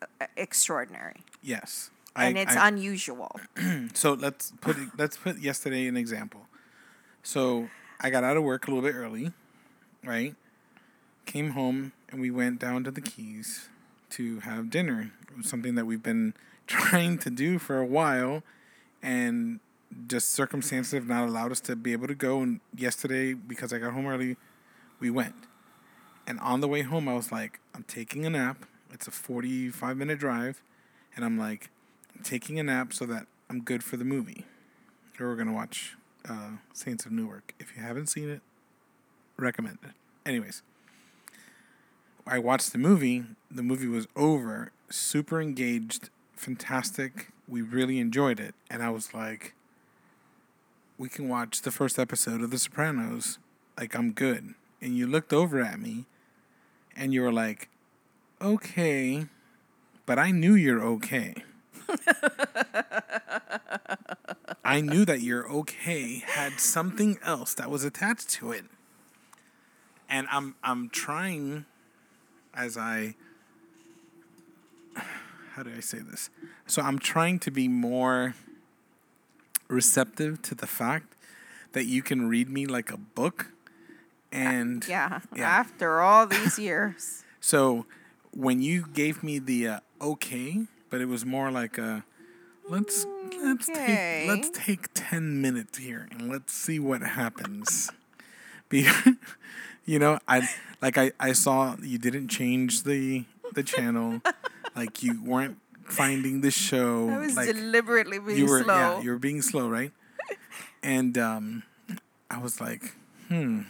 uh, 0.00 0.26
extraordinary, 0.38 1.20
yes. 1.42 1.90
and 2.16 2.38
I, 2.38 2.40
it's 2.40 2.56
I, 2.56 2.68
unusual. 2.68 3.38
So 3.92 4.14
let's 4.14 4.52
put 4.62 4.76
let's 4.98 5.18
put 5.18 5.38
yesterday 5.40 5.86
an 5.86 5.98
example. 5.98 6.46
So 7.22 7.68
I 8.00 8.08
got 8.08 8.24
out 8.24 8.38
of 8.38 8.42
work 8.42 8.66
a 8.66 8.70
little 8.70 8.82
bit 8.82 8.94
early, 8.96 9.32
right? 10.02 10.34
Came 11.26 11.50
home 11.50 11.92
and 12.08 12.22
we 12.22 12.30
went 12.30 12.58
down 12.58 12.84
to 12.84 12.90
the 12.90 13.00
Keys 13.02 13.68
to 14.10 14.40
have 14.40 14.70
dinner. 14.70 15.12
It 15.30 15.36
was 15.36 15.48
something 15.48 15.74
that 15.74 15.84
we've 15.84 16.02
been 16.02 16.32
trying 16.66 17.18
to 17.18 17.30
do 17.30 17.58
for 17.58 17.78
a 17.78 17.86
while, 17.86 18.42
and 19.02 19.60
just 20.06 20.30
circumstances 20.30 20.92
have 20.92 21.06
not 21.06 21.28
allowed 21.28 21.52
us 21.52 21.60
to 21.60 21.76
be 21.76 21.92
able 21.92 22.06
to 22.08 22.14
go. 22.14 22.40
And 22.40 22.60
yesterday, 22.76 23.34
because 23.34 23.72
I 23.72 23.78
got 23.78 23.92
home 23.92 24.06
early, 24.06 24.36
we 25.00 25.10
went. 25.10 25.34
And 26.26 26.40
on 26.40 26.60
the 26.60 26.68
way 26.68 26.82
home, 26.82 27.08
I 27.08 27.14
was 27.14 27.30
like, 27.30 27.60
I'm 27.74 27.84
taking 27.84 28.24
a 28.24 28.30
nap. 28.30 28.64
It's 28.92 29.06
a 29.06 29.10
45 29.10 29.96
minute 29.96 30.18
drive. 30.18 30.62
And 31.14 31.24
I'm 31.24 31.38
like, 31.38 31.70
I'm 32.16 32.22
taking 32.22 32.58
a 32.58 32.62
nap 32.62 32.92
so 32.92 33.04
that 33.06 33.26
I'm 33.50 33.60
good 33.60 33.84
for 33.84 33.96
the 33.96 34.04
movie. 34.04 34.46
Or 35.20 35.28
we're 35.28 35.36
going 35.36 35.48
to 35.48 35.52
watch 35.52 35.96
uh, 36.28 36.50
Saints 36.72 37.06
of 37.06 37.12
Newark. 37.12 37.54
If 37.58 37.76
you 37.76 37.82
haven't 37.82 38.06
seen 38.06 38.30
it, 38.30 38.40
recommend 39.36 39.78
it. 39.82 39.90
Anyways, 40.26 40.62
I 42.26 42.38
watched 42.38 42.72
the 42.72 42.78
movie. 42.78 43.24
The 43.50 43.62
movie 43.62 43.86
was 43.86 44.08
over. 44.16 44.72
Super 44.90 45.40
engaged. 45.40 46.08
Fantastic. 46.36 47.28
We 47.48 47.62
really 47.62 47.98
enjoyed 47.98 48.40
it. 48.40 48.54
And 48.70 48.82
I 48.82 48.90
was 48.90 49.14
like, 49.14 49.54
we 50.98 51.08
can 51.08 51.28
watch 51.28 51.62
the 51.62 51.70
first 51.70 51.98
episode 51.98 52.42
of 52.42 52.50
The 52.50 52.58
Sopranos. 52.58 53.38
Like, 53.78 53.94
I'm 53.94 54.12
good. 54.12 54.54
And 54.80 54.96
you 54.96 55.06
looked 55.06 55.32
over 55.32 55.60
at 55.60 55.80
me 55.80 56.04
and 56.96 57.12
you 57.12 57.22
were 57.22 57.32
like, 57.32 57.68
okay, 58.40 59.26
but 60.06 60.18
I 60.18 60.30
knew 60.30 60.54
you're 60.54 60.84
okay. 60.84 61.34
I 64.64 64.80
knew 64.80 65.04
that 65.04 65.20
your 65.20 65.48
okay 65.50 66.22
had 66.26 66.58
something 66.58 67.18
else 67.22 67.54
that 67.54 67.70
was 67.70 67.84
attached 67.84 68.30
to 68.30 68.52
it. 68.52 68.64
And 70.08 70.26
I'm 70.30 70.54
I'm 70.62 70.88
trying 70.88 71.66
as 72.54 72.76
I 72.76 73.14
how 75.54 75.62
do 75.62 75.70
I 75.76 75.80
say 75.80 75.98
this? 75.98 76.30
So 76.66 76.82
I'm 76.82 76.98
trying 76.98 77.38
to 77.40 77.50
be 77.50 77.68
more 77.68 78.34
receptive 79.68 80.42
to 80.42 80.54
the 80.54 80.66
fact 80.66 81.14
that 81.72 81.86
you 81.86 82.02
can 82.02 82.28
read 82.28 82.48
me 82.48 82.66
like 82.66 82.90
a 82.90 82.96
book 82.96 83.48
and 84.32 84.86
Yeah, 84.86 85.20
Yeah. 85.34 85.46
after 85.48 86.00
all 86.00 86.26
these 86.26 86.58
years. 86.58 87.24
so 87.40 87.86
when 88.32 88.60
you 88.62 88.86
gave 88.92 89.22
me 89.22 89.38
the 89.38 89.68
uh, 89.68 89.80
okay, 90.00 90.66
but 90.90 91.00
it 91.00 91.06
was 91.06 91.24
more 91.24 91.50
like 91.50 91.78
a 91.78 92.04
let's 92.68 93.06
let's 93.42 93.68
Okay. 93.68 94.26
take 94.26 94.28
let's 94.28 94.50
take 94.52 94.88
10 94.94 95.40
minutes 95.40 95.78
here 95.78 96.08
and 96.10 96.28
let's 96.28 96.52
see 96.52 96.78
what 96.78 97.00
happens. 97.02 97.90
Be 98.68 98.88
you 99.86 99.98
know, 99.98 100.18
I 100.26 100.48
like 100.82 100.98
I 100.98 101.12
I 101.20 101.32
saw 101.32 101.76
you 101.82 101.98
didn't 101.98 102.28
change 102.28 102.82
the 102.82 103.24
the 103.54 103.62
channel. 103.62 104.20
Like 104.76 105.02
you 105.02 105.22
weren't 105.22 105.58
finding 105.84 106.40
the 106.40 106.50
show 106.50 107.08
I 107.12 107.18
was 107.18 107.36
like 107.36 107.46
deliberately 107.46 108.18
being 108.18 108.38
you 108.38 108.46
were 108.46 108.62
slow. 108.62 108.74
yeah, 108.74 109.00
you 109.00 109.10
were 109.10 109.18
being 109.18 109.42
slow, 109.42 109.68
right? 109.68 109.92
and 110.82 111.16
um 111.18 111.62
I 112.30 112.38
was 112.38 112.60
like, 112.60 112.94
"Hmm. 113.28 113.62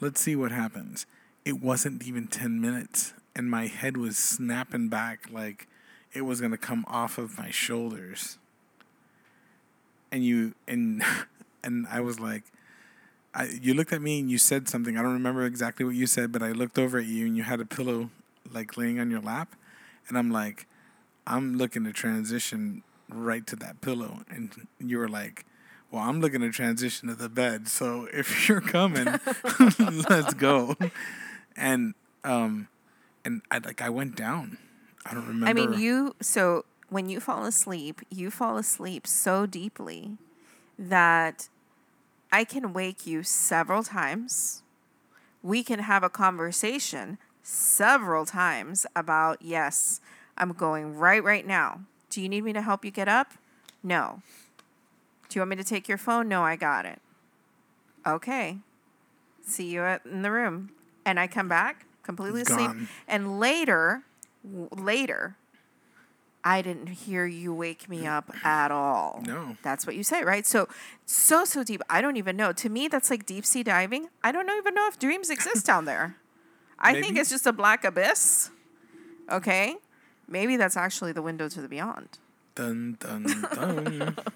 Let's 0.00 0.20
see 0.20 0.36
what 0.36 0.50
happens." 0.50 1.06
It 1.44 1.60
wasn't 1.60 2.06
even 2.06 2.26
10 2.26 2.60
minutes 2.60 3.12
and 3.36 3.50
my 3.50 3.66
head 3.66 3.96
was 3.96 4.16
snapping 4.16 4.88
back 4.88 5.26
like 5.30 5.66
it 6.12 6.22
was 6.22 6.40
going 6.40 6.52
to 6.52 6.58
come 6.58 6.84
off 6.88 7.18
of 7.18 7.36
my 7.36 7.50
shoulders. 7.50 8.38
And 10.12 10.24
you 10.24 10.54
and 10.68 11.02
and 11.64 11.86
I 11.90 12.00
was 12.00 12.20
like 12.20 12.44
I, 13.34 13.46
you 13.60 13.74
looked 13.74 13.92
at 13.92 14.00
me 14.00 14.20
and 14.20 14.30
you 14.30 14.38
said 14.38 14.68
something. 14.68 14.96
I 14.96 15.02
don't 15.02 15.12
remember 15.12 15.44
exactly 15.44 15.84
what 15.84 15.96
you 15.96 16.06
said, 16.06 16.30
but 16.30 16.40
I 16.40 16.52
looked 16.52 16.78
over 16.78 16.98
at 16.98 17.06
you 17.06 17.26
and 17.26 17.36
you 17.36 17.42
had 17.42 17.60
a 17.60 17.64
pillow 17.64 18.10
like 18.52 18.76
laying 18.76 19.00
on 19.00 19.10
your 19.10 19.20
lap, 19.20 19.54
and 20.08 20.18
I'm 20.18 20.30
like, 20.30 20.66
I'm 21.26 21.56
looking 21.56 21.84
to 21.84 21.92
transition 21.92 22.82
right 23.08 23.46
to 23.46 23.56
that 23.56 23.80
pillow, 23.80 24.20
and 24.28 24.66
you 24.78 24.98
were 24.98 25.08
like, 25.08 25.44
well, 25.90 26.02
I'm 26.02 26.20
looking 26.20 26.40
to 26.40 26.50
transition 26.50 27.08
to 27.08 27.14
the 27.14 27.28
bed. 27.28 27.68
So 27.68 28.08
if 28.12 28.48
you're 28.48 28.60
coming, 28.60 29.06
let's 30.08 30.34
go. 30.34 30.76
And 31.56 31.94
um, 32.24 32.68
and 33.24 33.42
I 33.50 33.58
like 33.58 33.80
I 33.80 33.90
went 33.90 34.16
down. 34.16 34.58
I 35.06 35.14
don't 35.14 35.26
remember. 35.26 35.48
I 35.48 35.52
mean, 35.52 35.74
you. 35.74 36.16
So 36.20 36.64
when 36.88 37.08
you 37.08 37.20
fall 37.20 37.44
asleep, 37.44 38.00
you 38.10 38.30
fall 38.30 38.56
asleep 38.56 39.06
so 39.06 39.46
deeply 39.46 40.18
that 40.78 41.48
I 42.32 42.44
can 42.44 42.72
wake 42.72 43.06
you 43.06 43.22
several 43.22 43.82
times. 43.84 44.62
We 45.42 45.62
can 45.62 45.80
have 45.80 46.02
a 46.02 46.08
conversation 46.08 47.18
several 47.44 48.24
times 48.24 48.86
about 48.96 49.40
yes, 49.40 50.00
I'm 50.36 50.52
going 50.52 50.96
right 50.96 51.22
right 51.22 51.46
now. 51.46 51.82
Do 52.10 52.20
you 52.20 52.28
need 52.28 52.42
me 52.42 52.52
to 52.52 52.62
help 52.62 52.84
you 52.84 52.90
get 52.90 53.06
up? 53.06 53.32
No. 53.82 54.22
Do 55.28 55.38
you 55.38 55.40
want 55.42 55.50
me 55.50 55.56
to 55.56 55.64
take 55.64 55.88
your 55.88 55.98
phone? 55.98 56.28
No, 56.28 56.42
I 56.42 56.56
got 56.56 56.86
it. 56.86 57.00
Okay. 58.06 58.58
See 59.46 59.68
you 59.68 59.82
at, 59.82 60.04
in 60.06 60.22
the 60.22 60.30
room. 60.30 60.70
And 61.04 61.20
I 61.20 61.26
come 61.26 61.48
back 61.48 61.86
completely 62.02 62.42
asleep. 62.42 62.68
Gone. 62.68 62.88
And 63.06 63.38
later, 63.38 64.02
w- 64.44 64.68
later, 64.72 65.36
I 66.42 66.62
didn't 66.62 66.88
hear 66.88 67.26
you 67.26 67.54
wake 67.54 67.88
me 67.88 68.06
up 68.06 68.30
at 68.44 68.70
all. 68.70 69.22
No. 69.26 69.56
That's 69.62 69.86
what 69.86 69.96
you 69.96 70.02
say, 70.02 70.22
right? 70.22 70.46
So, 70.46 70.68
so, 71.04 71.44
so 71.44 71.64
deep. 71.64 71.82
I 71.90 72.00
don't 72.00 72.16
even 72.16 72.36
know. 72.36 72.52
To 72.52 72.68
me, 72.68 72.88
that's 72.88 73.10
like 73.10 73.26
deep 73.26 73.44
sea 73.44 73.62
diving. 73.62 74.08
I 74.22 74.32
don't 74.32 74.48
even 74.50 74.74
know 74.74 74.86
if 74.88 74.98
dreams 74.98 75.30
exist 75.30 75.66
down 75.66 75.84
there. 75.84 76.16
I 76.84 77.00
think 77.00 77.16
it's 77.16 77.30
just 77.30 77.46
a 77.46 77.52
black 77.52 77.84
abyss. 77.84 78.50
Okay. 79.30 79.76
Maybe 80.28 80.56
that's 80.56 80.76
actually 80.76 81.12
the 81.12 81.22
window 81.22 81.48
to 81.48 81.60
the 81.60 81.68
beyond. 81.68 82.18
dun 82.54 82.96
dun 83.00 83.24
dun. 83.54 84.16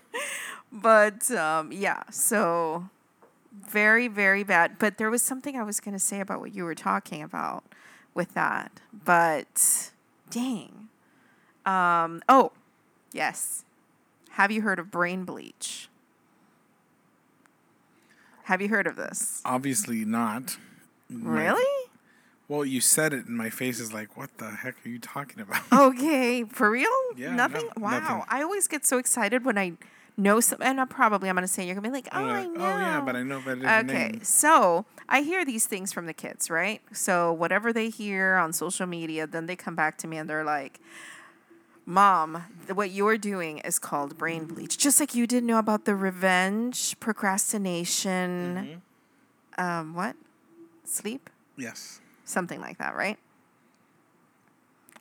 But 0.70 1.30
um, 1.30 1.72
yeah, 1.72 2.02
so 2.10 2.90
very, 3.52 4.06
very 4.08 4.42
bad. 4.42 4.78
But 4.78 4.98
there 4.98 5.10
was 5.10 5.22
something 5.22 5.56
I 5.56 5.62
was 5.62 5.80
going 5.80 5.94
to 5.94 6.02
say 6.02 6.20
about 6.20 6.40
what 6.40 6.54
you 6.54 6.64
were 6.64 6.74
talking 6.74 7.22
about 7.22 7.64
with 8.14 8.34
that. 8.34 8.80
But 8.92 9.90
dang. 10.30 10.88
Um, 11.64 12.22
oh, 12.28 12.52
yes. 13.12 13.64
Have 14.32 14.50
you 14.50 14.62
heard 14.62 14.78
of 14.78 14.90
brain 14.90 15.24
bleach? 15.24 15.88
Have 18.44 18.62
you 18.62 18.68
heard 18.68 18.86
of 18.86 18.96
this? 18.96 19.42
Obviously 19.44 20.04
not. 20.04 20.56
Really? 21.10 21.87
Well, 22.48 22.64
you 22.64 22.80
said 22.80 23.12
it, 23.12 23.26
and 23.26 23.36
my 23.36 23.50
face 23.50 23.78
is 23.78 23.92
like, 23.92 24.16
"What 24.16 24.38
the 24.38 24.50
heck 24.50 24.74
are 24.84 24.88
you 24.88 24.98
talking 24.98 25.40
about?" 25.42 25.62
Okay, 25.72 26.44
for 26.44 26.70
real? 26.70 26.88
Yeah, 27.16 27.34
Nothing? 27.34 27.66
no, 27.76 27.82
wow. 27.84 27.90
nothing. 28.00 28.22
I 28.28 28.42
always 28.42 28.66
get 28.68 28.86
so 28.86 28.96
excited 28.98 29.44
when 29.44 29.58
I 29.58 29.72
know 30.16 30.40
some, 30.40 30.60
and 30.62 30.80
I 30.80 30.84
probably 30.86 31.28
I'm 31.28 31.34
gonna 31.36 31.46
say 31.46 31.66
you're 31.66 31.74
gonna 31.74 31.86
be 31.88 31.92
like, 31.92 32.08
oh, 32.12 32.18
I'm 32.24 32.28
I 32.30 32.44
know. 32.46 32.64
oh 32.64 32.78
yeah, 32.78 33.00
but 33.04 33.14
I 33.16 33.22
know 33.22 33.40
better 33.40 33.60
Okay, 33.84 34.08
name. 34.12 34.24
so 34.24 34.86
I 35.08 35.20
hear 35.22 35.44
these 35.44 35.66
things 35.66 35.92
from 35.92 36.06
the 36.06 36.14
kids, 36.14 36.48
right? 36.50 36.80
So 36.92 37.32
whatever 37.32 37.72
they 37.72 37.90
hear 37.90 38.36
on 38.36 38.52
social 38.52 38.86
media, 38.86 39.26
then 39.26 39.46
they 39.46 39.54
come 39.56 39.74
back 39.76 39.98
to 39.98 40.06
me 40.08 40.16
and 40.16 40.28
they're 40.28 40.42
like, 40.44 40.80
Mom, 41.86 42.42
what 42.74 42.90
you're 42.90 43.16
doing 43.18 43.58
is 43.58 43.78
called 43.78 44.18
brain 44.18 44.44
bleach. 44.46 44.76
Just 44.76 45.00
like 45.00 45.14
you 45.14 45.26
didn't 45.26 45.46
know 45.46 45.58
about 45.58 45.84
the 45.84 45.94
revenge, 45.94 46.98
procrastination, 47.00 48.80
Mm-hmm. 49.58 49.64
um, 49.64 49.94
what? 49.94 50.16
Sleep? 50.84 51.30
Yes. 51.56 52.00
Something 52.28 52.60
like 52.60 52.76
that, 52.76 52.94
right? 52.94 53.18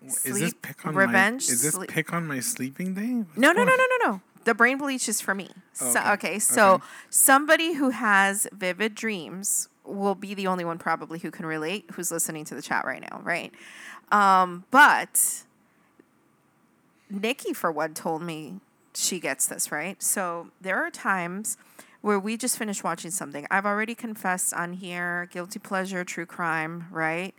Is 0.01 0.23
this 0.23 0.53
pick 0.61 0.86
on 0.86 0.95
revenge, 0.95 1.47
my? 1.47 1.53
Is 1.53 1.61
this 1.61 1.73
sleep- 1.73 1.89
pick 1.89 2.13
on 2.13 2.25
my 2.25 2.39
sleeping 2.39 2.93
day? 2.93 3.07
What's 3.07 3.38
No, 3.38 3.51
no, 3.51 3.63
no, 3.63 3.75
no, 3.75 3.86
no, 3.99 4.11
no. 4.11 4.21
The 4.45 4.53
brain 4.53 4.78
bleach 4.78 5.09
is 5.09 5.19
for 5.19 5.36
me. 5.36 5.49
So, 5.73 5.88
Okay, 5.89 6.11
okay. 6.11 6.39
So 6.39 6.75
okay. 6.75 6.84
somebody 7.09 7.73
who 7.73 7.89
has 7.89 8.47
vivid 8.53 8.95
dreams 8.95 9.67
will 9.84 10.15
be 10.15 10.34
the 10.34 10.47
only 10.47 10.63
one 10.63 10.78
probably 10.78 11.19
who 11.19 11.32
can 11.32 11.45
relate 11.45 11.86
who's 11.93 12.11
listening 12.11 12.45
to 12.45 12.55
the 12.55 12.61
chat 12.61 12.86
right 12.86 13.01
now, 13.01 13.19
right? 13.25 13.51
Um, 14.09 14.63
but 14.71 15.43
Nikki, 17.09 17.53
for 17.53 17.71
one, 17.73 17.93
told 17.93 18.21
me 18.21 18.61
she 18.93 19.19
gets 19.19 19.47
this, 19.47 19.69
right? 19.69 20.01
So 20.01 20.47
there 20.61 20.82
are 20.82 20.91
times 20.91 21.57
where 22.01 22.19
we 22.19 22.37
just 22.37 22.57
finished 22.57 22.83
watching 22.83 23.11
something. 23.11 23.45
I've 23.49 23.65
already 23.65 23.95
confessed 23.95 24.53
on 24.53 24.73
here, 24.73 25.29
guilty 25.31 25.59
pleasure, 25.59 26.03
true 26.03 26.25
crime, 26.25 26.87
right? 26.91 27.33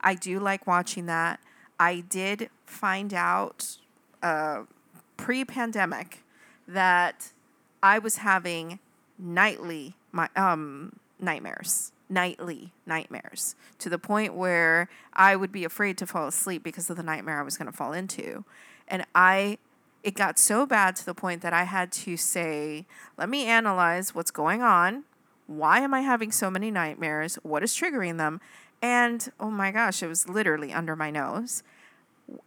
I 0.00 0.14
do 0.14 0.38
like 0.38 0.66
watching 0.66 1.06
that. 1.06 1.40
I 1.78 2.00
did 2.00 2.50
find 2.66 3.12
out 3.12 3.78
uh, 4.22 4.62
pre 5.16 5.44
pandemic 5.44 6.22
that 6.68 7.32
I 7.82 7.98
was 7.98 8.16
having 8.18 8.78
nightly 9.18 9.94
my 10.10 10.28
um 10.34 10.98
nightmares 11.20 11.92
nightly 12.08 12.72
nightmares 12.84 13.54
to 13.78 13.88
the 13.88 13.98
point 13.98 14.34
where 14.34 14.88
I 15.12 15.36
would 15.36 15.52
be 15.52 15.64
afraid 15.64 15.96
to 15.98 16.06
fall 16.06 16.26
asleep 16.26 16.62
because 16.62 16.90
of 16.90 16.96
the 16.96 17.02
nightmare 17.02 17.38
I 17.38 17.42
was 17.42 17.56
going 17.56 17.70
to 17.70 17.76
fall 17.76 17.92
into 17.92 18.44
and 18.88 19.04
I 19.14 19.58
it 20.04 20.14
got 20.14 20.38
so 20.38 20.66
bad 20.66 20.94
to 20.94 21.04
the 21.04 21.14
point 21.14 21.42
that 21.42 21.52
I 21.52 21.64
had 21.64 21.90
to 21.92 22.16
say 22.16 22.86
let 23.18 23.28
me 23.28 23.46
analyze 23.46 24.14
what's 24.14 24.30
going 24.30 24.62
on 24.62 25.04
why 25.46 25.80
am 25.80 25.92
I 25.92 26.00
having 26.02 26.30
so 26.30 26.50
many 26.50 26.70
nightmares 26.70 27.36
what 27.42 27.64
is 27.64 27.74
triggering 27.74 28.18
them 28.18 28.40
and 28.80 29.32
oh 29.40 29.50
my 29.50 29.70
gosh 29.70 30.02
it 30.02 30.08
was 30.08 30.28
literally 30.28 30.72
under 30.72 30.94
my 30.94 31.10
nose 31.10 31.62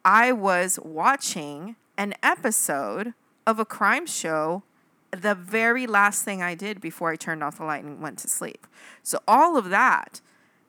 I 0.05 0.32
was 0.32 0.80
watching 0.84 1.76
an 1.97 2.14
episode 2.24 3.14
of 3.45 3.60
a 3.60 3.66
crime 3.66 4.05
show 4.05 4.64
the 5.12 5.36
very 5.36 5.88
last 5.88 6.24
thing 6.24 6.41
I 6.41 6.55
did 6.55 6.82
before 6.82 7.12
I 7.12 7.16
turned 7.16 7.43
off 7.43 7.58
the 7.58 7.64
light 7.64 7.84
and 7.84 8.01
went 8.01 8.20
to 8.20 8.28
sleep. 8.28 8.68
So 9.03 9.20
all 9.28 9.58
of 9.58 9.70
that 9.70 10.22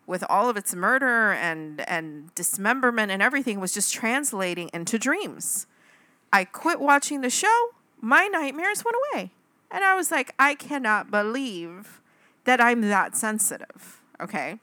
with 0.07 0.25
all 0.29 0.49
of 0.49 0.57
its 0.57 0.75
murder 0.75 1.33
and 1.33 1.81
and 1.89 2.35
dismemberment 2.35 3.11
and 3.11 3.21
everything 3.21 3.61
was 3.61 3.75
just 3.75 3.93
translating 3.93 4.71
into 4.73 4.99
dreams. 4.99 5.67
I 6.33 6.45
quit 6.45 6.81
watching 6.81 7.21
the 7.21 7.31
show, 7.31 7.71
my 8.01 8.27
nightmares 8.27 8.85
went 8.85 8.97
away. 9.13 9.33
And 9.71 9.85
I 9.85 9.95
was 9.95 10.11
like, 10.11 10.35
I 10.39 10.55
cannot 10.55 11.11
believe 11.11 12.01
that 12.45 12.61
I'm 12.61 12.83
that 12.83 13.17
sensitive. 13.17 14.01
Okay? 14.21 14.59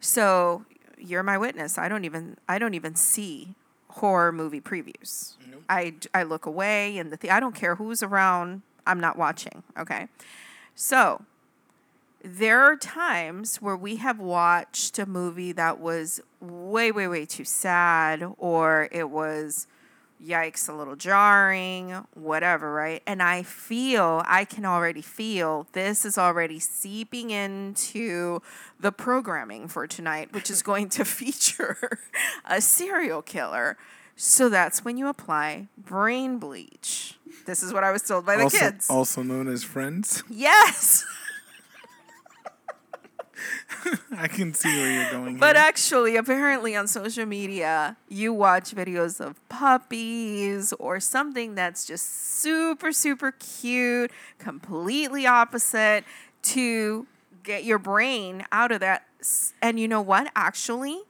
So 0.00 0.64
you're 0.98 1.22
my 1.22 1.38
witness. 1.38 1.78
I 1.78 1.88
don't 1.88 2.04
even 2.04 2.36
I 2.48 2.58
don't 2.58 2.74
even 2.74 2.94
see 2.94 3.54
horror 3.90 4.32
movie 4.32 4.60
previews. 4.60 5.34
I, 5.68 5.94
I 6.14 6.22
look 6.22 6.46
away 6.46 6.98
and 6.98 7.12
the 7.12 7.16
th- 7.16 7.32
I 7.32 7.40
don't 7.40 7.54
care 7.54 7.74
who's 7.76 8.02
around. 8.02 8.62
I'm 8.86 9.00
not 9.00 9.18
watching. 9.18 9.62
Okay, 9.78 10.08
so 10.74 11.22
there 12.24 12.60
are 12.60 12.76
times 12.76 13.56
where 13.56 13.76
we 13.76 13.96
have 13.96 14.18
watched 14.18 14.98
a 14.98 15.06
movie 15.06 15.52
that 15.52 15.78
was 15.78 16.20
way 16.40 16.90
way 16.90 17.06
way 17.06 17.26
too 17.26 17.44
sad 17.44 18.32
or 18.38 18.88
it 18.92 19.10
was 19.10 19.66
yikes 20.24 20.68
a 20.68 20.72
little 20.72 20.96
jarring 20.96 22.04
whatever 22.14 22.72
right? 22.72 23.02
And 23.06 23.22
i 23.22 23.42
feel 23.42 24.22
i 24.26 24.44
can 24.44 24.64
already 24.64 25.02
feel 25.02 25.66
this 25.72 26.04
is 26.04 26.18
already 26.18 26.58
seeping 26.58 27.30
into 27.30 28.40
the 28.80 28.92
programming 28.92 29.68
for 29.68 29.86
tonight 29.86 30.32
which 30.32 30.50
is 30.50 30.62
going 30.62 30.88
to 30.90 31.04
feature 31.18 32.00
a 32.44 32.60
serial 32.60 33.22
killer. 33.22 33.76
So 34.16 34.48
that's 34.48 34.84
when 34.84 34.96
you 34.96 35.06
apply 35.06 35.68
brain 35.78 36.38
bleach. 36.38 37.14
This 37.46 37.62
is 37.62 37.72
what 37.72 37.84
i 37.84 37.92
was 37.92 38.02
told 38.02 38.26
by 38.26 38.36
the 38.36 38.44
also, 38.44 38.58
kids. 38.58 38.90
also 38.90 39.22
known 39.22 39.48
as 39.48 39.62
friends. 39.64 40.22
yes 40.28 41.04
I 44.16 44.28
can 44.28 44.54
see 44.54 44.68
where 44.68 44.90
you're 44.90 45.10
going. 45.10 45.36
But 45.38 45.56
here. 45.56 45.64
actually, 45.64 46.16
apparently 46.16 46.74
on 46.76 46.86
social 46.86 47.26
media, 47.26 47.96
you 48.08 48.32
watch 48.32 48.74
videos 48.74 49.20
of 49.20 49.46
puppies 49.48 50.72
or 50.74 51.00
something 51.00 51.54
that's 51.54 51.86
just 51.86 52.40
super, 52.40 52.92
super 52.92 53.32
cute, 53.32 54.10
completely 54.38 55.26
opposite 55.26 56.04
to 56.42 57.06
get 57.42 57.64
your 57.64 57.78
brain 57.78 58.44
out 58.52 58.72
of 58.72 58.80
that. 58.80 59.04
And 59.60 59.80
you 59.80 59.88
know 59.88 60.02
what? 60.02 60.30
Actually, 60.34 61.00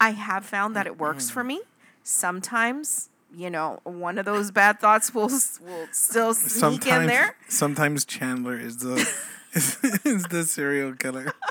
I 0.00 0.10
have 0.10 0.44
found 0.44 0.76
that 0.76 0.86
it 0.86 0.98
works 0.98 1.30
for 1.30 1.44
me. 1.44 1.60
Sometimes, 2.02 3.10
you 3.34 3.50
know, 3.50 3.80
one 3.84 4.16
of 4.18 4.24
those 4.24 4.50
bad 4.50 4.80
thoughts 4.80 5.14
will 5.14 5.28
will 5.28 5.88
still 5.92 6.34
sneak 6.34 6.86
in 6.86 7.06
there. 7.06 7.36
sometimes 7.48 8.04
Chandler 8.04 8.58
is 8.58 8.78
the 8.78 9.06
is, 9.58 9.76
is 10.04 10.24
the 10.24 10.44
serial 10.44 10.94
killer. 10.94 11.32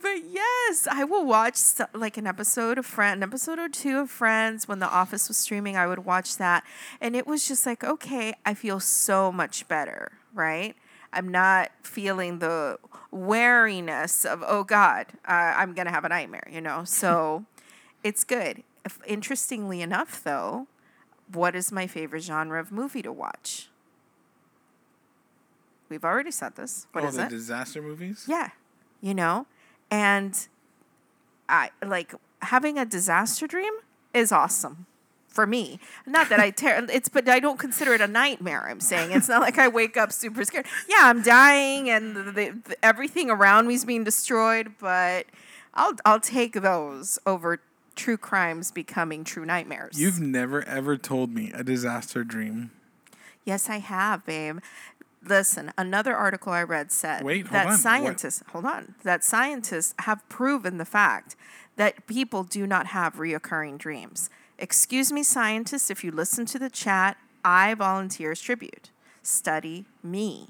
But 0.00 0.22
yes, 0.30 0.86
I 0.88 1.02
will 1.02 1.26
watch 1.26 1.58
like 1.92 2.16
an 2.16 2.26
episode 2.26 2.78
of 2.78 2.86
Friend, 2.86 3.18
an 3.18 3.28
episode 3.28 3.58
or 3.58 3.68
two 3.68 3.98
of 3.98 4.10
Friends 4.10 4.68
when 4.68 4.78
The 4.78 4.88
Office 4.88 5.26
was 5.26 5.36
streaming. 5.36 5.76
I 5.76 5.88
would 5.88 6.04
watch 6.04 6.36
that, 6.36 6.62
and 7.00 7.16
it 7.16 7.26
was 7.26 7.48
just 7.48 7.66
like, 7.66 7.82
okay, 7.82 8.34
I 8.46 8.54
feel 8.54 8.78
so 8.78 9.32
much 9.32 9.66
better, 9.66 10.12
right? 10.32 10.76
I'm 11.12 11.28
not 11.28 11.72
feeling 11.82 12.38
the 12.38 12.78
wariness 13.10 14.24
of 14.24 14.44
oh 14.46 14.62
God, 14.62 15.06
uh, 15.26 15.54
I'm 15.56 15.74
gonna 15.74 15.90
have 15.90 16.04
a 16.04 16.08
nightmare, 16.08 16.48
you 16.50 16.60
know. 16.60 16.84
So 16.84 17.44
it's 18.04 18.22
good. 18.22 18.62
If, 18.84 19.00
interestingly 19.04 19.82
enough, 19.82 20.22
though, 20.22 20.68
what 21.32 21.56
is 21.56 21.72
my 21.72 21.88
favorite 21.88 22.22
genre 22.22 22.60
of 22.60 22.70
movie 22.70 23.02
to 23.02 23.12
watch? 23.12 23.67
We've 25.88 26.04
already 26.04 26.30
said 26.30 26.56
this. 26.56 26.86
What 26.92 27.04
oh, 27.04 27.08
is 27.08 27.16
the 27.16 27.24
it? 27.24 27.30
disaster 27.30 27.82
movies. 27.82 28.24
Yeah. 28.28 28.50
You 29.00 29.14
know? 29.14 29.46
And 29.90 30.46
I 31.48 31.70
like 31.84 32.14
having 32.42 32.78
a 32.78 32.84
disaster 32.84 33.46
dream 33.46 33.72
is 34.12 34.32
awesome 34.32 34.86
for 35.28 35.46
me. 35.46 35.78
Not 36.06 36.28
that 36.28 36.40
I 36.40 36.50
tear 36.50 36.84
it's 36.90 37.08
but 37.08 37.28
I 37.28 37.40
don't 37.40 37.58
consider 37.58 37.94
it 37.94 38.00
a 38.00 38.06
nightmare, 38.06 38.68
I'm 38.68 38.80
saying. 38.80 39.12
It's 39.12 39.28
not 39.28 39.40
like 39.48 39.58
I 39.58 39.68
wake 39.68 39.96
up 39.96 40.12
super 40.12 40.44
scared. 40.44 40.66
Yeah, 40.88 41.02
I'm 41.02 41.22
dying 41.22 41.88
and 41.88 42.16
the, 42.16 42.22
the, 42.22 42.30
the- 42.32 42.84
everything 42.84 43.30
around 43.30 43.66
me 43.66 43.74
is 43.74 43.84
being 43.84 44.04
destroyed, 44.04 44.72
but 44.80 45.26
I'll 45.74 45.94
I'll 46.04 46.20
take 46.20 46.54
those 46.54 47.18
over 47.26 47.60
true 47.94 48.16
crimes 48.16 48.70
becoming 48.70 49.24
true 49.24 49.44
nightmares. 49.44 50.00
You've 50.00 50.20
never 50.20 50.62
ever 50.64 50.96
told 50.96 51.34
me 51.34 51.52
a 51.52 51.64
disaster 51.64 52.24
dream. 52.24 52.70
Yes, 53.44 53.70
I 53.70 53.78
have, 53.78 54.26
babe. 54.26 54.58
Listen, 55.24 55.72
another 55.76 56.14
article 56.16 56.52
I 56.52 56.62
read 56.62 56.92
said 56.92 57.24
Wait, 57.24 57.50
that 57.50 57.66
on. 57.66 57.72
What- 57.72 57.80
scientists, 57.80 58.42
hold 58.52 58.64
on, 58.64 58.94
that 59.02 59.24
scientists 59.24 59.94
have 60.00 60.26
proven 60.28 60.78
the 60.78 60.84
fact 60.84 61.36
that 61.76 62.06
people 62.06 62.44
do 62.44 62.66
not 62.66 62.88
have 62.88 63.14
reoccurring 63.14 63.78
dreams. 63.78 64.30
Excuse 64.58 65.12
me, 65.12 65.22
scientists, 65.22 65.90
if 65.90 66.02
you 66.02 66.10
listen 66.10 66.46
to 66.46 66.58
the 66.58 66.70
chat, 66.70 67.16
I 67.44 67.74
volunteer 67.74 68.32
as 68.32 68.40
tribute. 68.40 68.90
Study 69.22 69.84
me. 70.02 70.48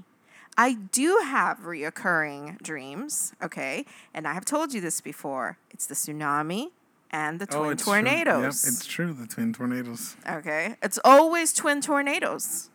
I 0.57 0.75
do 0.75 1.21
have 1.25 1.61
reoccurring 1.61 2.61
dreams, 2.63 3.33
okay? 3.43 3.85
And 4.15 4.27
I 4.27 4.33
have 4.35 4.45
told 4.45 4.73
you 4.75 4.81
this 4.81 5.01
before. 5.01 5.59
It's 5.71 5.87
the 5.87 5.95
tsunami 5.95 6.71
and 7.11 7.39
the 7.39 7.47
twin 7.47 7.61
Oh, 7.63 7.69
it's 7.71 7.85
true. 7.85 7.93
Yep, 7.95 8.05
tornadoes. 8.05 8.67
it's 8.67 8.87
true. 8.87 9.13
The 9.13 9.27
twin 9.27 9.53
tornadoes. 9.53 10.17
Okay. 10.29 10.77
It's 10.83 10.99
always 11.05 11.53
twin 11.53 11.81
tornadoes 11.81 12.71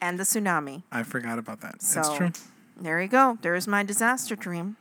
and 0.00 0.18
the 0.18 0.24
tsunami. 0.24 0.82
I 0.92 1.02
forgot 1.02 1.38
about 1.38 1.60
that. 1.60 1.82
So 1.82 2.00
it's 2.00 2.14
true. 2.14 2.30
there 2.80 3.00
you 3.00 3.08
go. 3.08 3.38
There's 3.42 3.66
my 3.66 3.82
disaster 3.82 4.36
dream. 4.36 4.76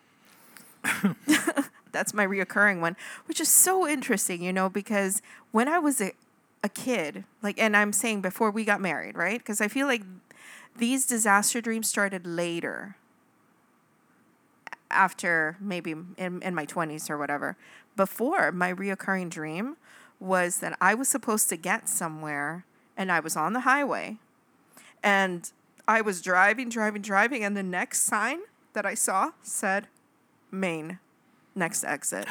That's 1.91 2.13
my 2.13 2.25
reoccurring 2.25 2.79
one, 2.81 2.95
which 3.25 3.39
is 3.41 3.49
so 3.49 3.87
interesting, 3.87 4.43
you 4.43 4.53
know, 4.53 4.69
because 4.69 5.21
when 5.51 5.67
I 5.67 5.79
was 5.79 5.99
a, 6.01 6.11
a 6.63 6.69
kid, 6.69 7.23
like, 7.41 7.59
and 7.59 7.75
I'm 7.75 7.91
saying 7.93 8.21
before 8.21 8.51
we 8.51 8.63
got 8.65 8.79
married, 8.81 9.17
right? 9.17 9.39
Because 9.39 9.61
I 9.61 9.67
feel 9.67 9.87
like 9.87 10.03
these 10.77 11.05
disaster 11.07 11.59
dreams 11.61 11.89
started 11.89 12.27
later. 12.27 12.95
after 14.89 15.57
maybe 15.59 15.91
in, 16.17 16.41
in 16.41 16.55
my 16.55 16.65
20s 16.65 17.09
or 17.09 17.17
whatever. 17.17 17.57
Before, 17.95 18.51
my 18.51 18.73
reoccurring 18.73 19.29
dream 19.29 19.75
was 20.19 20.59
that 20.59 20.77
I 20.79 20.93
was 20.93 21.07
supposed 21.09 21.49
to 21.49 21.57
get 21.57 21.89
somewhere 21.89 22.65
and 22.95 23.11
I 23.11 23.19
was 23.19 23.35
on 23.35 23.53
the 23.53 23.61
highway 23.61 24.17
and 25.03 25.51
I 25.87 26.01
was 26.01 26.21
driving, 26.21 26.69
driving, 26.69 27.01
driving, 27.01 27.43
and 27.43 27.55
the 27.55 27.63
next 27.63 28.01
sign 28.01 28.39
that 28.73 28.85
I 28.85 28.93
saw 28.93 29.31
said 29.41 29.87
Maine, 30.51 30.99
next 31.55 31.83
exit. 31.83 32.27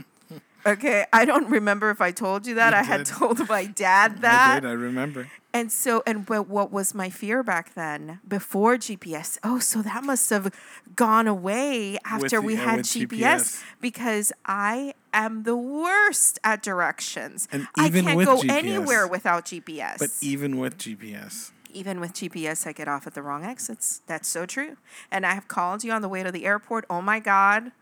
okay, 0.66 1.04
I 1.12 1.24
don't 1.24 1.48
remember 1.48 1.90
if 1.90 2.00
I 2.00 2.10
told 2.10 2.46
you 2.46 2.54
that. 2.54 2.72
You 2.72 2.78
I 2.78 2.82
had 2.82 3.06
told 3.06 3.48
my 3.48 3.66
dad 3.66 4.22
that. 4.22 4.50
I 4.56 4.60
did. 4.60 4.68
I 4.68 4.72
remember. 4.72 5.28
And 5.52 5.72
so, 5.72 6.02
and 6.06 6.28
what, 6.28 6.48
what 6.48 6.70
was 6.70 6.94
my 6.94 7.08
fear 7.08 7.42
back 7.42 7.72
then 7.74 8.20
before 8.28 8.76
GPS? 8.76 9.38
Oh, 9.42 9.58
so 9.58 9.80
that 9.80 10.04
must 10.04 10.28
have 10.28 10.54
gone 10.96 11.26
away 11.26 11.96
after 12.04 12.40
the- 12.40 12.42
we 12.42 12.56
had 12.56 12.80
GPS, 12.80 13.08
GPS. 13.08 13.62
because 13.80 14.32
I 14.44 14.92
am 15.14 15.44
the 15.44 15.56
worst 15.56 16.38
at 16.44 16.62
directions. 16.62 17.48
And 17.50 17.68
I 17.74 17.88
can't 17.88 18.22
go 18.22 18.36
GPS. 18.36 18.50
anywhere 18.50 19.06
without 19.06 19.46
GPS. 19.46 19.98
But 19.98 20.10
even 20.20 20.58
with 20.58 20.76
GPS, 20.76 21.52
even 21.76 22.00
with 22.00 22.12
GPS, 22.14 22.66
I 22.66 22.72
get 22.72 22.88
off 22.88 23.06
at 23.06 23.14
the 23.14 23.22
wrong 23.22 23.44
exits. 23.44 24.00
That's 24.06 24.28
so 24.28 24.46
true. 24.46 24.76
And 25.10 25.24
I 25.26 25.34
have 25.34 25.46
called 25.48 25.84
you 25.84 25.92
on 25.92 26.02
the 26.02 26.08
way 26.08 26.22
to 26.22 26.32
the 26.32 26.44
airport. 26.46 26.84
Oh 26.88 27.00
my 27.02 27.20
God. 27.20 27.72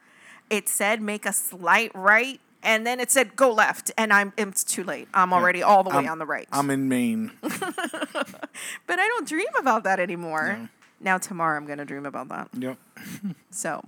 It 0.51 0.68
said 0.68 1.01
make 1.01 1.24
a 1.24 1.32
slight 1.32 1.90
right. 1.95 2.40
And 2.62 2.86
then 2.86 2.99
it 3.01 3.11
said 3.11 3.36
go 3.36 3.53
left. 3.53 3.90
And 3.97 4.12
I'm 4.12 4.32
it's 4.36 4.64
too 4.64 4.84
late. 4.84 5.09
I'm 5.14 5.32
already 5.32 5.62
all 5.62 5.82
the 5.82 5.90
way 5.90 5.97
I'm- 6.05 6.09
on 6.09 6.18
the 6.18 6.26
right. 6.26 6.49
I'm 6.53 6.70
in 6.70 6.88
Maine. 6.88 7.30
But 7.42 8.99
I 8.99 9.07
don't 9.09 9.26
dream 9.28 9.47
about 9.59 9.84
that 9.84 9.99
anymore. 10.01 10.57
No. 10.61 10.68
Now 11.01 11.18
tomorrow 11.18 11.57
I'm 11.57 11.66
gonna 11.66 11.84
dream 11.84 12.07
about 12.07 12.28
that. 12.28 12.49
yep. 12.59 12.78
So 13.51 13.84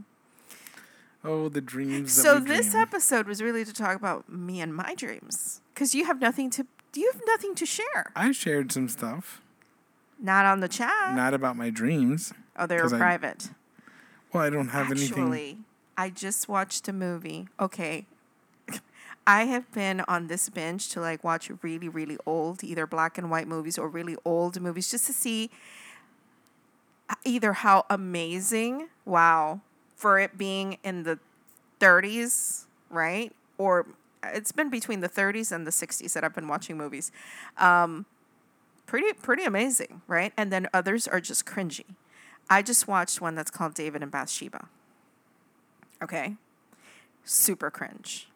Oh, 1.25 1.49
the 1.49 1.61
dreams. 1.61 2.13
So 2.13 2.39
this 2.39 2.71
dream. 2.71 2.83
episode 2.83 3.27
was 3.27 3.43
really 3.43 3.65
to 3.65 3.73
talk 3.73 3.97
about 3.97 4.29
me 4.31 4.61
and 4.61 4.75
my 4.75 4.95
dreams. 4.95 5.61
Because 5.75 5.95
you 5.95 6.05
have 6.07 6.21
nothing 6.21 6.51
to 6.51 6.67
you 6.95 7.11
have 7.13 7.21
nothing 7.27 7.55
to 7.57 7.67
share. 7.67 8.11
I 8.17 8.33
shared 8.33 8.73
some 8.73 8.89
stuff, 8.89 9.43
Not 10.19 10.47
on 10.47 10.61
the 10.61 10.69
chat. 10.69 11.15
not 11.15 11.35
about 11.35 11.57
my 11.57 11.71
dreams. 11.71 12.33
oh, 12.57 12.67
they're 12.67 12.81
'cause 12.81 12.93
I- 12.93 12.99
private. 12.99 13.51
Well, 14.33 14.43
I 14.43 14.51
don't 14.51 14.69
have 14.69 14.91
anything. 14.91 15.09
Actually, 15.25 15.59
I 15.97 16.11
just 16.11 16.49
watched 16.49 16.89
a 16.89 16.93
movie. 16.93 17.49
Okay. 17.61 18.07
I 19.27 19.45
have 19.45 19.71
been 19.73 20.01
on 20.09 20.27
this 20.27 20.49
binge 20.49 20.89
to 20.91 21.01
like 21.01 21.23
watch 21.25 21.51
really, 21.63 21.89
really 21.89 22.19
old, 22.27 22.63
either 22.65 22.87
black 22.87 23.17
and 23.19 23.31
white 23.31 23.47
movies 23.49 23.79
or 23.79 23.89
really 23.89 24.17
old 24.25 24.61
movies 24.61 24.91
just 24.91 25.07
to 25.07 25.13
see 25.13 25.51
uh, 27.09 27.15
either 27.25 27.53
how 27.55 27.85
amazing, 27.89 28.89
wow, 29.05 29.61
for 29.97 30.19
it 30.19 30.37
being 30.37 30.79
in 30.83 31.05
the 31.05 31.19
30s, 31.81 32.65
right? 32.91 33.33
Or 33.59 33.87
it's 34.25 34.53
been 34.53 34.71
between 34.71 35.01
the 35.01 35.09
30s 35.09 35.53
and 35.53 35.67
the 35.67 35.71
60s 35.71 36.13
that 36.15 36.25
I've 36.25 36.35
been 36.35 36.49
watching 36.49 36.77
movies. 36.77 37.13
Um, 37.59 38.07
pretty, 38.87 39.13
pretty 39.13 39.45
amazing, 39.45 40.03
right? 40.07 40.33
And 40.37 40.53
then 40.53 40.69
others 40.73 41.07
are 41.07 41.21
just 41.21 41.45
cringy. 41.45 41.85
I 42.49 42.63
just 42.63 42.87
watched 42.87 43.21
one 43.21 43.35
that's 43.35 43.51
called 43.51 43.75
David 43.75 44.03
and 44.03 44.11
Bathsheba. 44.11 44.69
Okay. 46.03 46.37
Super 47.25 47.71
cringe. 47.71 48.29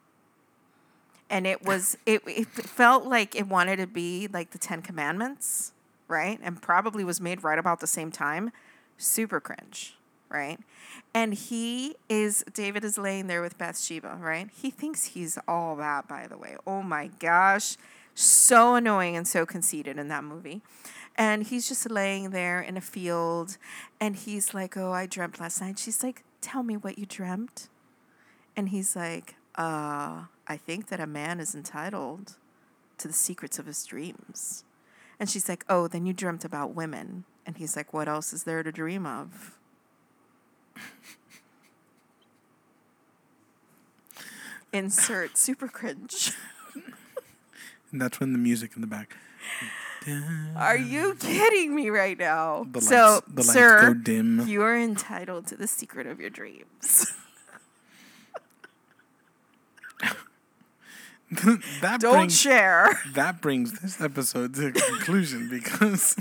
And 1.29 1.47
it 1.47 1.65
was 1.65 1.97
it 2.07 2.23
it 2.27 2.49
felt 2.49 3.05
like 3.05 3.37
it 3.37 3.47
wanted 3.47 3.77
to 3.77 3.87
be 3.87 4.29
like 4.33 4.51
the 4.51 4.59
10 4.59 4.83
commandments, 4.83 5.73
right? 6.09 6.41
And 6.43 6.61
probably 6.61 7.05
was 7.05 7.21
made 7.21 7.45
right 7.45 7.59
about 7.59 7.79
the 7.79 7.87
same 7.87 8.11
time. 8.11 8.51
Super 8.99 9.39
cringe, 9.41 9.97
right? 10.29 10.59
And 11.15 11.35
he 11.35 11.95
is 12.09 12.45
David 12.53 12.85
is 12.85 12.99
laying 12.99 13.29
there 13.29 13.43
with 13.43 13.57
Bathsheba, 13.59 14.19
right? 14.21 14.49
He 14.53 14.71
thinks 14.71 15.05
he's 15.05 15.39
all 15.47 15.77
that 15.77 16.09
by 16.09 16.27
the 16.27 16.37
way. 16.37 16.57
Oh 16.67 16.83
my 16.83 17.11
gosh. 17.21 17.77
So 18.21 18.75
annoying 18.75 19.17
and 19.17 19.27
so 19.27 19.47
conceited 19.47 19.97
in 19.97 20.09
that 20.09 20.25
movie. 20.25 20.61
And 21.17 21.43
he's 21.43 21.67
just 21.67 21.91
laying 21.91 22.31
there 22.31 22.61
in 22.61 22.77
a 22.77 22.81
field 22.83 23.57
and 23.99 24.15
he's 24.15 24.53
like, 24.53 24.77
Oh, 24.77 24.93
I 24.93 25.07
dreamt 25.07 25.41
last 25.41 25.59
night. 25.59 25.79
She's 25.79 26.03
like, 26.03 26.23
Tell 26.43 26.63
me 26.63 26.77
what 26.77 26.99
you 26.99 27.07
dreamt. 27.07 27.71
And 28.55 28.69
he's 28.69 28.95
like, 28.95 29.37
Uh, 29.55 30.25
I 30.47 30.59
think 30.59 30.89
that 30.89 31.01
a 31.01 31.07
man 31.07 31.41
is 31.41 31.55
entitled 31.55 32.37
to 32.99 33.09
the 33.09 33.15
secrets 33.15 33.59
of 33.59 33.65
his 33.65 33.87
dreams. 33.87 34.65
And 35.19 35.31
she's 35.31 35.49
like, 35.49 35.65
Oh, 35.71 35.89
then 35.89 36.05
you 36.05 36.13
dreamt 36.13 36.45
about 36.45 36.75
women. 36.75 37.25
And 37.47 37.57
he's 37.57 37.75
like, 37.75 37.95
What 37.95 38.07
else 38.07 38.35
is 38.35 38.45
there 38.45 38.63
to 38.63 38.71
dream 38.71 39.07
of? 39.07 39.57
Insert 44.75 45.39
super 45.39 45.69
cringe. 45.69 46.33
And 47.93 48.01
that's 48.01 48.21
when 48.21 48.33
the 48.33 48.39
music 48.39 48.73
in 48.75 48.81
the 48.81 48.87
back. 48.87 49.17
Are 50.57 50.77
you 50.79 51.15
kidding 51.17 51.75
me 51.75 51.91
right 51.91 52.19
now? 52.19 52.67
The 52.71 52.81
so, 52.81 53.21
lights, 53.35 53.53
sir, 53.53 53.95
you 54.07 54.63
are 54.63 54.77
entitled 54.77 55.47
to 55.49 55.57
the 55.57 55.67
secret 55.67 56.07
of 56.07 56.21
your 56.21 56.31
dreams. 56.31 57.13
that 61.83 62.01
Don't 62.01 62.15
brings 62.15 62.41
share. 62.41 62.99
that 63.15 63.41
brings 63.41 63.81
this 63.81 64.01
episode 64.01 64.55
to 64.55 64.69
a 64.69 64.73
conclusion 64.73 65.49
because 65.49 66.17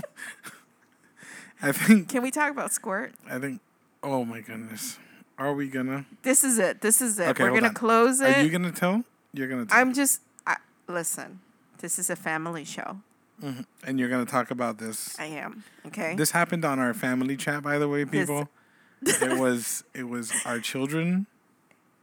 I 1.62 1.72
think 1.72 2.08
Can 2.08 2.22
we 2.22 2.30
talk 2.30 2.50
about 2.50 2.72
squirt? 2.72 3.14
I 3.28 3.38
think. 3.38 3.60
Oh 4.02 4.24
my 4.24 4.40
goodness, 4.40 4.98
are 5.36 5.52
we 5.52 5.68
gonna? 5.68 6.06
This 6.22 6.44
is 6.44 6.58
it. 6.58 6.80
This 6.80 7.02
is 7.02 7.18
it. 7.18 7.28
Okay, 7.30 7.44
We're 7.44 7.54
gonna 7.54 7.68
on. 7.68 7.74
close 7.74 8.20
it. 8.20 8.36
Are 8.36 8.42
you 8.42 8.50
gonna 8.50 8.72
tell? 8.72 9.04
You're 9.32 9.48
gonna 9.48 9.66
tell, 9.66 9.78
I'm 9.78 9.92
just 9.94 10.20
I, 10.46 10.56
listen. 10.86 11.40
This 11.80 11.98
is 11.98 12.10
a 12.10 12.16
family 12.16 12.64
show. 12.64 12.98
Mm-hmm. 13.42 13.62
and 13.86 13.98
you're 13.98 14.10
gonna 14.10 14.26
talk 14.26 14.50
about 14.50 14.76
this. 14.76 15.18
I 15.18 15.24
am 15.24 15.64
okay. 15.86 16.14
This 16.14 16.32
happened 16.32 16.62
on 16.62 16.78
our 16.78 16.92
family 16.92 17.38
chat, 17.38 17.62
by 17.62 17.78
the 17.78 17.88
way, 17.88 18.04
people. 18.04 18.50
it 19.02 19.38
was 19.38 19.82
it 19.94 20.08
was 20.08 20.30
our 20.44 20.58
children. 20.58 21.26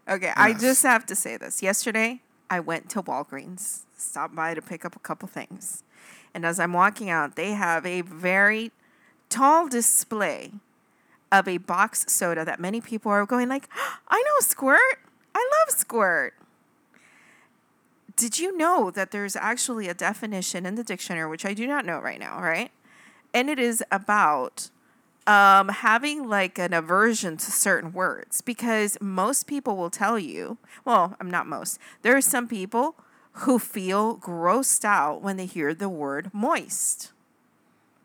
okay, 0.09 0.33
I 0.35 0.53
just 0.53 0.81
have 0.81 1.05
to 1.05 1.15
say 1.15 1.37
this. 1.37 1.61
Yesterday, 1.61 2.21
I 2.49 2.59
went 2.59 2.89
to 2.89 3.03
Walgreens, 3.03 3.81
stopped 3.95 4.35
by 4.35 4.55
to 4.55 4.63
pick 4.63 4.83
up 4.83 4.95
a 4.95 4.99
couple 4.99 5.27
things, 5.27 5.83
and 6.33 6.43
as 6.43 6.59
I'm 6.59 6.73
walking 6.73 7.11
out, 7.11 7.35
they 7.35 7.51
have 7.51 7.85
a 7.85 8.01
very 8.01 8.71
tall 9.29 9.67
display 9.67 10.53
of 11.31 11.47
a 11.47 11.57
box 11.57 12.05
soda 12.07 12.45
that 12.45 12.59
many 12.59 12.81
people 12.81 13.11
are 13.11 13.25
going 13.25 13.49
like, 13.49 13.69
I 14.07 14.23
know 14.25 14.39
Squirt. 14.39 14.99
I 15.35 15.49
love 15.59 15.77
Squirt. 15.77 16.33
Did 18.17 18.39
you 18.39 18.57
know 18.57 18.89
that 18.91 19.11
there's 19.11 19.35
actually 19.35 19.87
a 19.87 19.93
definition 19.93 20.65
in 20.65 20.73
the 20.73 20.83
dictionary, 20.83 21.29
which 21.29 21.45
I 21.45 21.53
do 21.53 21.67
not 21.67 21.85
know 21.85 21.99
right 21.99 22.19
now, 22.19 22.41
right? 22.41 22.71
And 23.31 23.47
it 23.47 23.59
is 23.59 23.83
about 23.91 24.71
um, 25.27 25.69
having 25.69 26.27
like 26.27 26.57
an 26.57 26.73
aversion 26.73 27.37
to 27.37 27.51
certain 27.51 27.93
words 27.93 28.41
because 28.41 28.97
most 28.99 29.45
people 29.45 29.77
will 29.77 29.91
tell 29.91 30.17
you, 30.17 30.57
well, 30.83 31.15
I'm 31.21 31.29
not 31.29 31.45
most, 31.45 31.79
there 32.01 32.17
are 32.17 32.21
some 32.21 32.47
people 32.47 32.95
who 33.33 33.59
feel 33.59 34.17
grossed 34.17 34.83
out 34.83 35.21
when 35.21 35.37
they 35.37 35.45
hear 35.45 35.75
the 35.75 35.89
word 35.89 36.31
moist. 36.33 37.11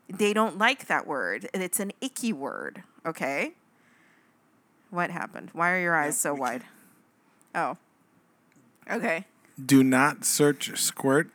They 0.07 0.31
don't 0.31 0.59
like 0.59 0.85
that 0.85 1.07
word. 1.07 1.49
and 1.55 1.63
It's 1.63 1.79
an 1.79 1.91
icky 2.01 2.31
word, 2.31 2.83
okay? 3.03 3.53
What 4.91 5.09
happened? 5.09 5.49
Why 5.53 5.71
are 5.71 5.81
your 5.81 5.95
eyes 5.95 6.19
so 6.19 6.35
wide? 6.35 6.65
Oh. 7.55 7.77
Okay. 8.91 9.25
Do 9.63 9.83
not 9.83 10.25
search 10.25 10.75
squirt 10.79 11.29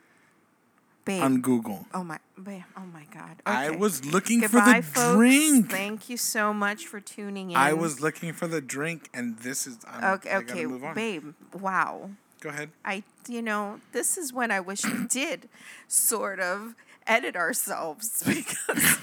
Babe. 1.05 1.21
on 1.23 1.41
Google. 1.41 1.85
oh 1.93 2.03
my 2.03 2.19
babe. 2.41 2.63
Oh 2.77 2.83
my 2.93 3.05
god. 3.13 3.41
I 3.45 3.69
was 3.71 4.05
looking 4.05 4.41
Goodbye, 4.41 4.81
for 4.81 4.99
the 4.99 4.99
folks. 5.01 5.15
drink. 5.15 5.69
Thank 5.71 6.09
you 6.09 6.17
so 6.17 6.53
much 6.53 6.85
for 6.85 6.99
tuning 6.99 7.51
in. 7.51 7.57
I 7.57 7.73
was 7.73 8.01
looking 8.01 8.33
for 8.33 8.47
the 8.47 8.61
drink, 8.61 9.09
and 9.13 9.37
this 9.39 9.65
is. 9.65 9.77
I'm, 9.87 10.15
Okay, 10.15 10.29
I 10.31 10.41
gotta 10.41 10.51
okay, 10.53 10.65
move 10.65 10.83
on. 10.83 10.95
babe. 10.95 11.33
Wow. 11.53 12.11
Go 12.41 12.49
ahead. 12.49 12.69
I, 12.85 13.03
you 13.27 13.41
know, 13.41 13.79
this 13.91 14.17
is 14.17 14.31
when 14.31 14.49
I 14.51 14.59
wish 14.59 14.85
we 14.85 15.05
did 15.09 15.49
sort 15.87 16.39
of 16.39 16.75
edit 17.07 17.35
ourselves 17.35 18.23
because, 18.27 18.97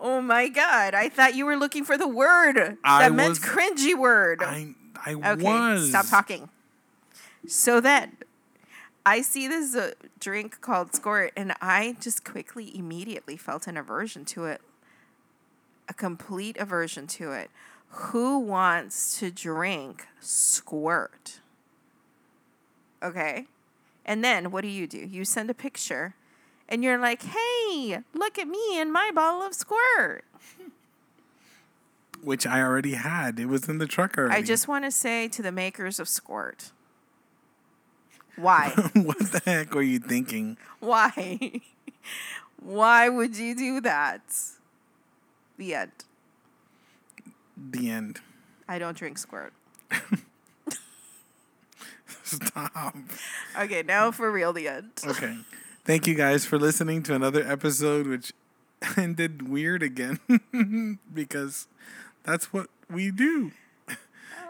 oh 0.00 0.20
my 0.22 0.48
God, 0.48 0.94
I 0.94 1.08
thought 1.08 1.34
you 1.34 1.44
were 1.44 1.56
looking 1.56 1.84
for 1.84 1.98
the 1.98 2.08
word 2.08 2.78
I 2.84 3.08
that 3.08 3.12
meant 3.14 3.40
cringy 3.40 3.98
word. 3.98 4.42
I 4.42 4.74
I 5.04 5.14
okay, 5.14 5.42
was. 5.42 5.88
stop 5.90 6.06
talking. 6.08 6.48
So 7.46 7.80
then, 7.80 8.16
I 9.08 9.22
see 9.22 9.48
this 9.48 9.74
uh, 9.74 9.92
drink 10.20 10.60
called 10.60 10.94
Squirt, 10.94 11.32
and 11.34 11.54
I 11.62 11.96
just 11.98 12.24
quickly, 12.24 12.76
immediately 12.76 13.38
felt 13.38 13.66
an 13.66 13.78
aversion 13.78 14.26
to 14.26 14.44
it, 14.44 14.60
a 15.88 15.94
complete 15.94 16.58
aversion 16.58 17.06
to 17.06 17.32
it. 17.32 17.50
Who 17.88 18.38
wants 18.38 19.18
to 19.20 19.30
drink 19.30 20.06
Squirt? 20.20 21.40
Okay. 23.02 23.46
And 24.04 24.22
then 24.22 24.50
what 24.50 24.60
do 24.60 24.68
you 24.68 24.86
do? 24.86 24.98
You 24.98 25.24
send 25.24 25.48
a 25.48 25.54
picture 25.54 26.14
and 26.68 26.84
you're 26.84 26.98
like, 26.98 27.22
hey, 27.22 28.00
look 28.12 28.38
at 28.38 28.46
me 28.46 28.78
and 28.78 28.92
my 28.92 29.10
bottle 29.14 29.40
of 29.40 29.54
squirt. 29.54 30.24
which 32.22 32.46
I 32.46 32.60
already 32.60 32.92
had. 32.92 33.38
It 33.40 33.46
was 33.46 33.70
in 33.70 33.78
the 33.78 33.86
truck 33.86 34.18
already. 34.18 34.34
I 34.34 34.42
just 34.42 34.68
want 34.68 34.84
to 34.84 34.90
say 34.90 35.28
to 35.28 35.40
the 35.40 35.52
makers 35.52 35.98
of 35.98 36.08
Squirt, 36.08 36.72
why? 38.38 38.70
what 38.94 39.18
the 39.18 39.42
heck 39.44 39.74
were 39.74 39.82
you 39.82 39.98
thinking? 39.98 40.56
why? 40.80 41.60
why 42.62 43.08
would 43.08 43.36
you 43.36 43.54
do 43.54 43.80
that? 43.80 44.22
The 45.56 45.74
end. 45.74 45.92
The 47.56 47.90
end. 47.90 48.20
I 48.68 48.78
don't 48.78 48.96
drink 48.96 49.18
Squirt. 49.18 49.52
Stop. 52.22 52.94
Okay, 53.58 53.82
now 53.82 54.10
for 54.10 54.30
real, 54.30 54.52
the 54.52 54.68
end. 54.68 54.92
Okay. 55.06 55.38
Thank 55.84 56.06
you 56.06 56.14
guys 56.14 56.44
for 56.44 56.58
listening 56.58 57.02
to 57.04 57.14
another 57.14 57.42
episode, 57.42 58.06
which 58.06 58.34
ended 58.96 59.48
weird 59.48 59.82
again 59.82 60.98
because 61.14 61.66
that's 62.24 62.52
what 62.52 62.68
we 62.90 63.10
do. 63.10 63.52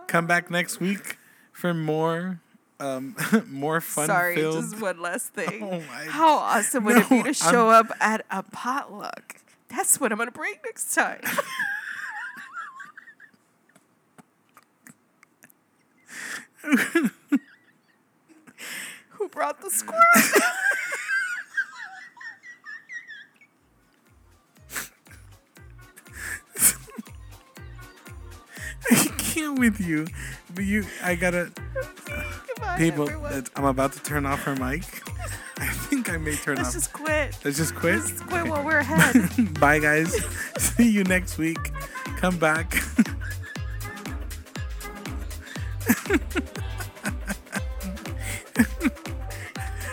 Come 0.08 0.26
back 0.26 0.50
next 0.50 0.80
week 0.80 1.18
for 1.52 1.72
more, 1.72 2.40
um, 2.80 3.16
more 3.50 3.80
fun 3.80 4.06
Sorry, 4.06 4.36
filled. 4.36 4.62
just 4.70 4.80
one 4.80 5.00
last 5.00 5.28
thing. 5.34 5.62
Oh 5.62 5.80
my- 5.80 6.04
How 6.06 6.36
awesome 6.38 6.84
would 6.84 6.96
it 6.98 7.08
be 7.08 7.22
to 7.22 7.34
show 7.34 7.70
up 7.70 7.86
at 8.00 8.24
a 8.30 8.42
potluck? 8.42 9.36
That's 9.68 10.00
what 10.00 10.12
I'm 10.12 10.18
gonna 10.18 10.30
bring 10.30 10.54
next 10.64 10.94
time. 10.94 11.20
Who 19.10 19.28
brought 19.28 19.60
the 19.60 19.70
squirt? 19.70 20.04
I 28.90 28.94
can't 29.18 29.58
with 29.58 29.80
you, 29.80 30.06
but 30.54 30.64
you. 30.64 30.84
I 31.02 31.14
gotta. 31.14 31.50
People, 32.76 33.08
everyone. 33.08 33.46
I'm 33.56 33.64
about 33.64 33.92
to 33.92 34.02
turn 34.02 34.26
off 34.26 34.42
her 34.44 34.54
mic. 34.56 34.84
I 35.58 35.66
think 35.66 36.08
I 36.10 36.16
may 36.16 36.36
turn 36.36 36.58
off. 36.58 36.64
Let's 36.64 36.68
off. 36.68 36.74
just 36.74 36.92
quit. 36.92 37.38
Let's 37.44 37.56
just 37.56 37.74
quit. 37.74 37.96
Let's 37.96 38.20
quit 38.20 38.46
while 38.46 38.64
we're 38.64 38.78
ahead. 38.78 39.54
Bye, 39.60 39.80
guys. 39.80 40.14
See 40.58 40.88
you 40.88 41.04
next 41.04 41.38
week. 41.38 41.58
Come 42.18 42.38
back. 42.38 42.80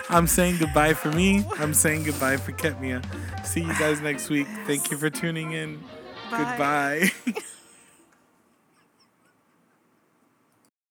I'm 0.10 0.28
saying 0.28 0.58
goodbye 0.60 0.94
for 0.94 1.12
me. 1.12 1.46
I'm 1.58 1.74
saying 1.74 2.04
goodbye 2.04 2.38
for 2.38 2.52
Ketmia. 2.54 3.04
See 3.46 3.62
you 3.62 3.74
guys 3.80 4.02
next 4.02 4.30
week. 4.30 4.48
Thank 4.66 4.92
you 4.92 4.98
for 4.98 5.10
tuning 5.10 5.52
in. 5.52 5.84
Bye. 6.32 7.12
Goodbye. 7.26 7.44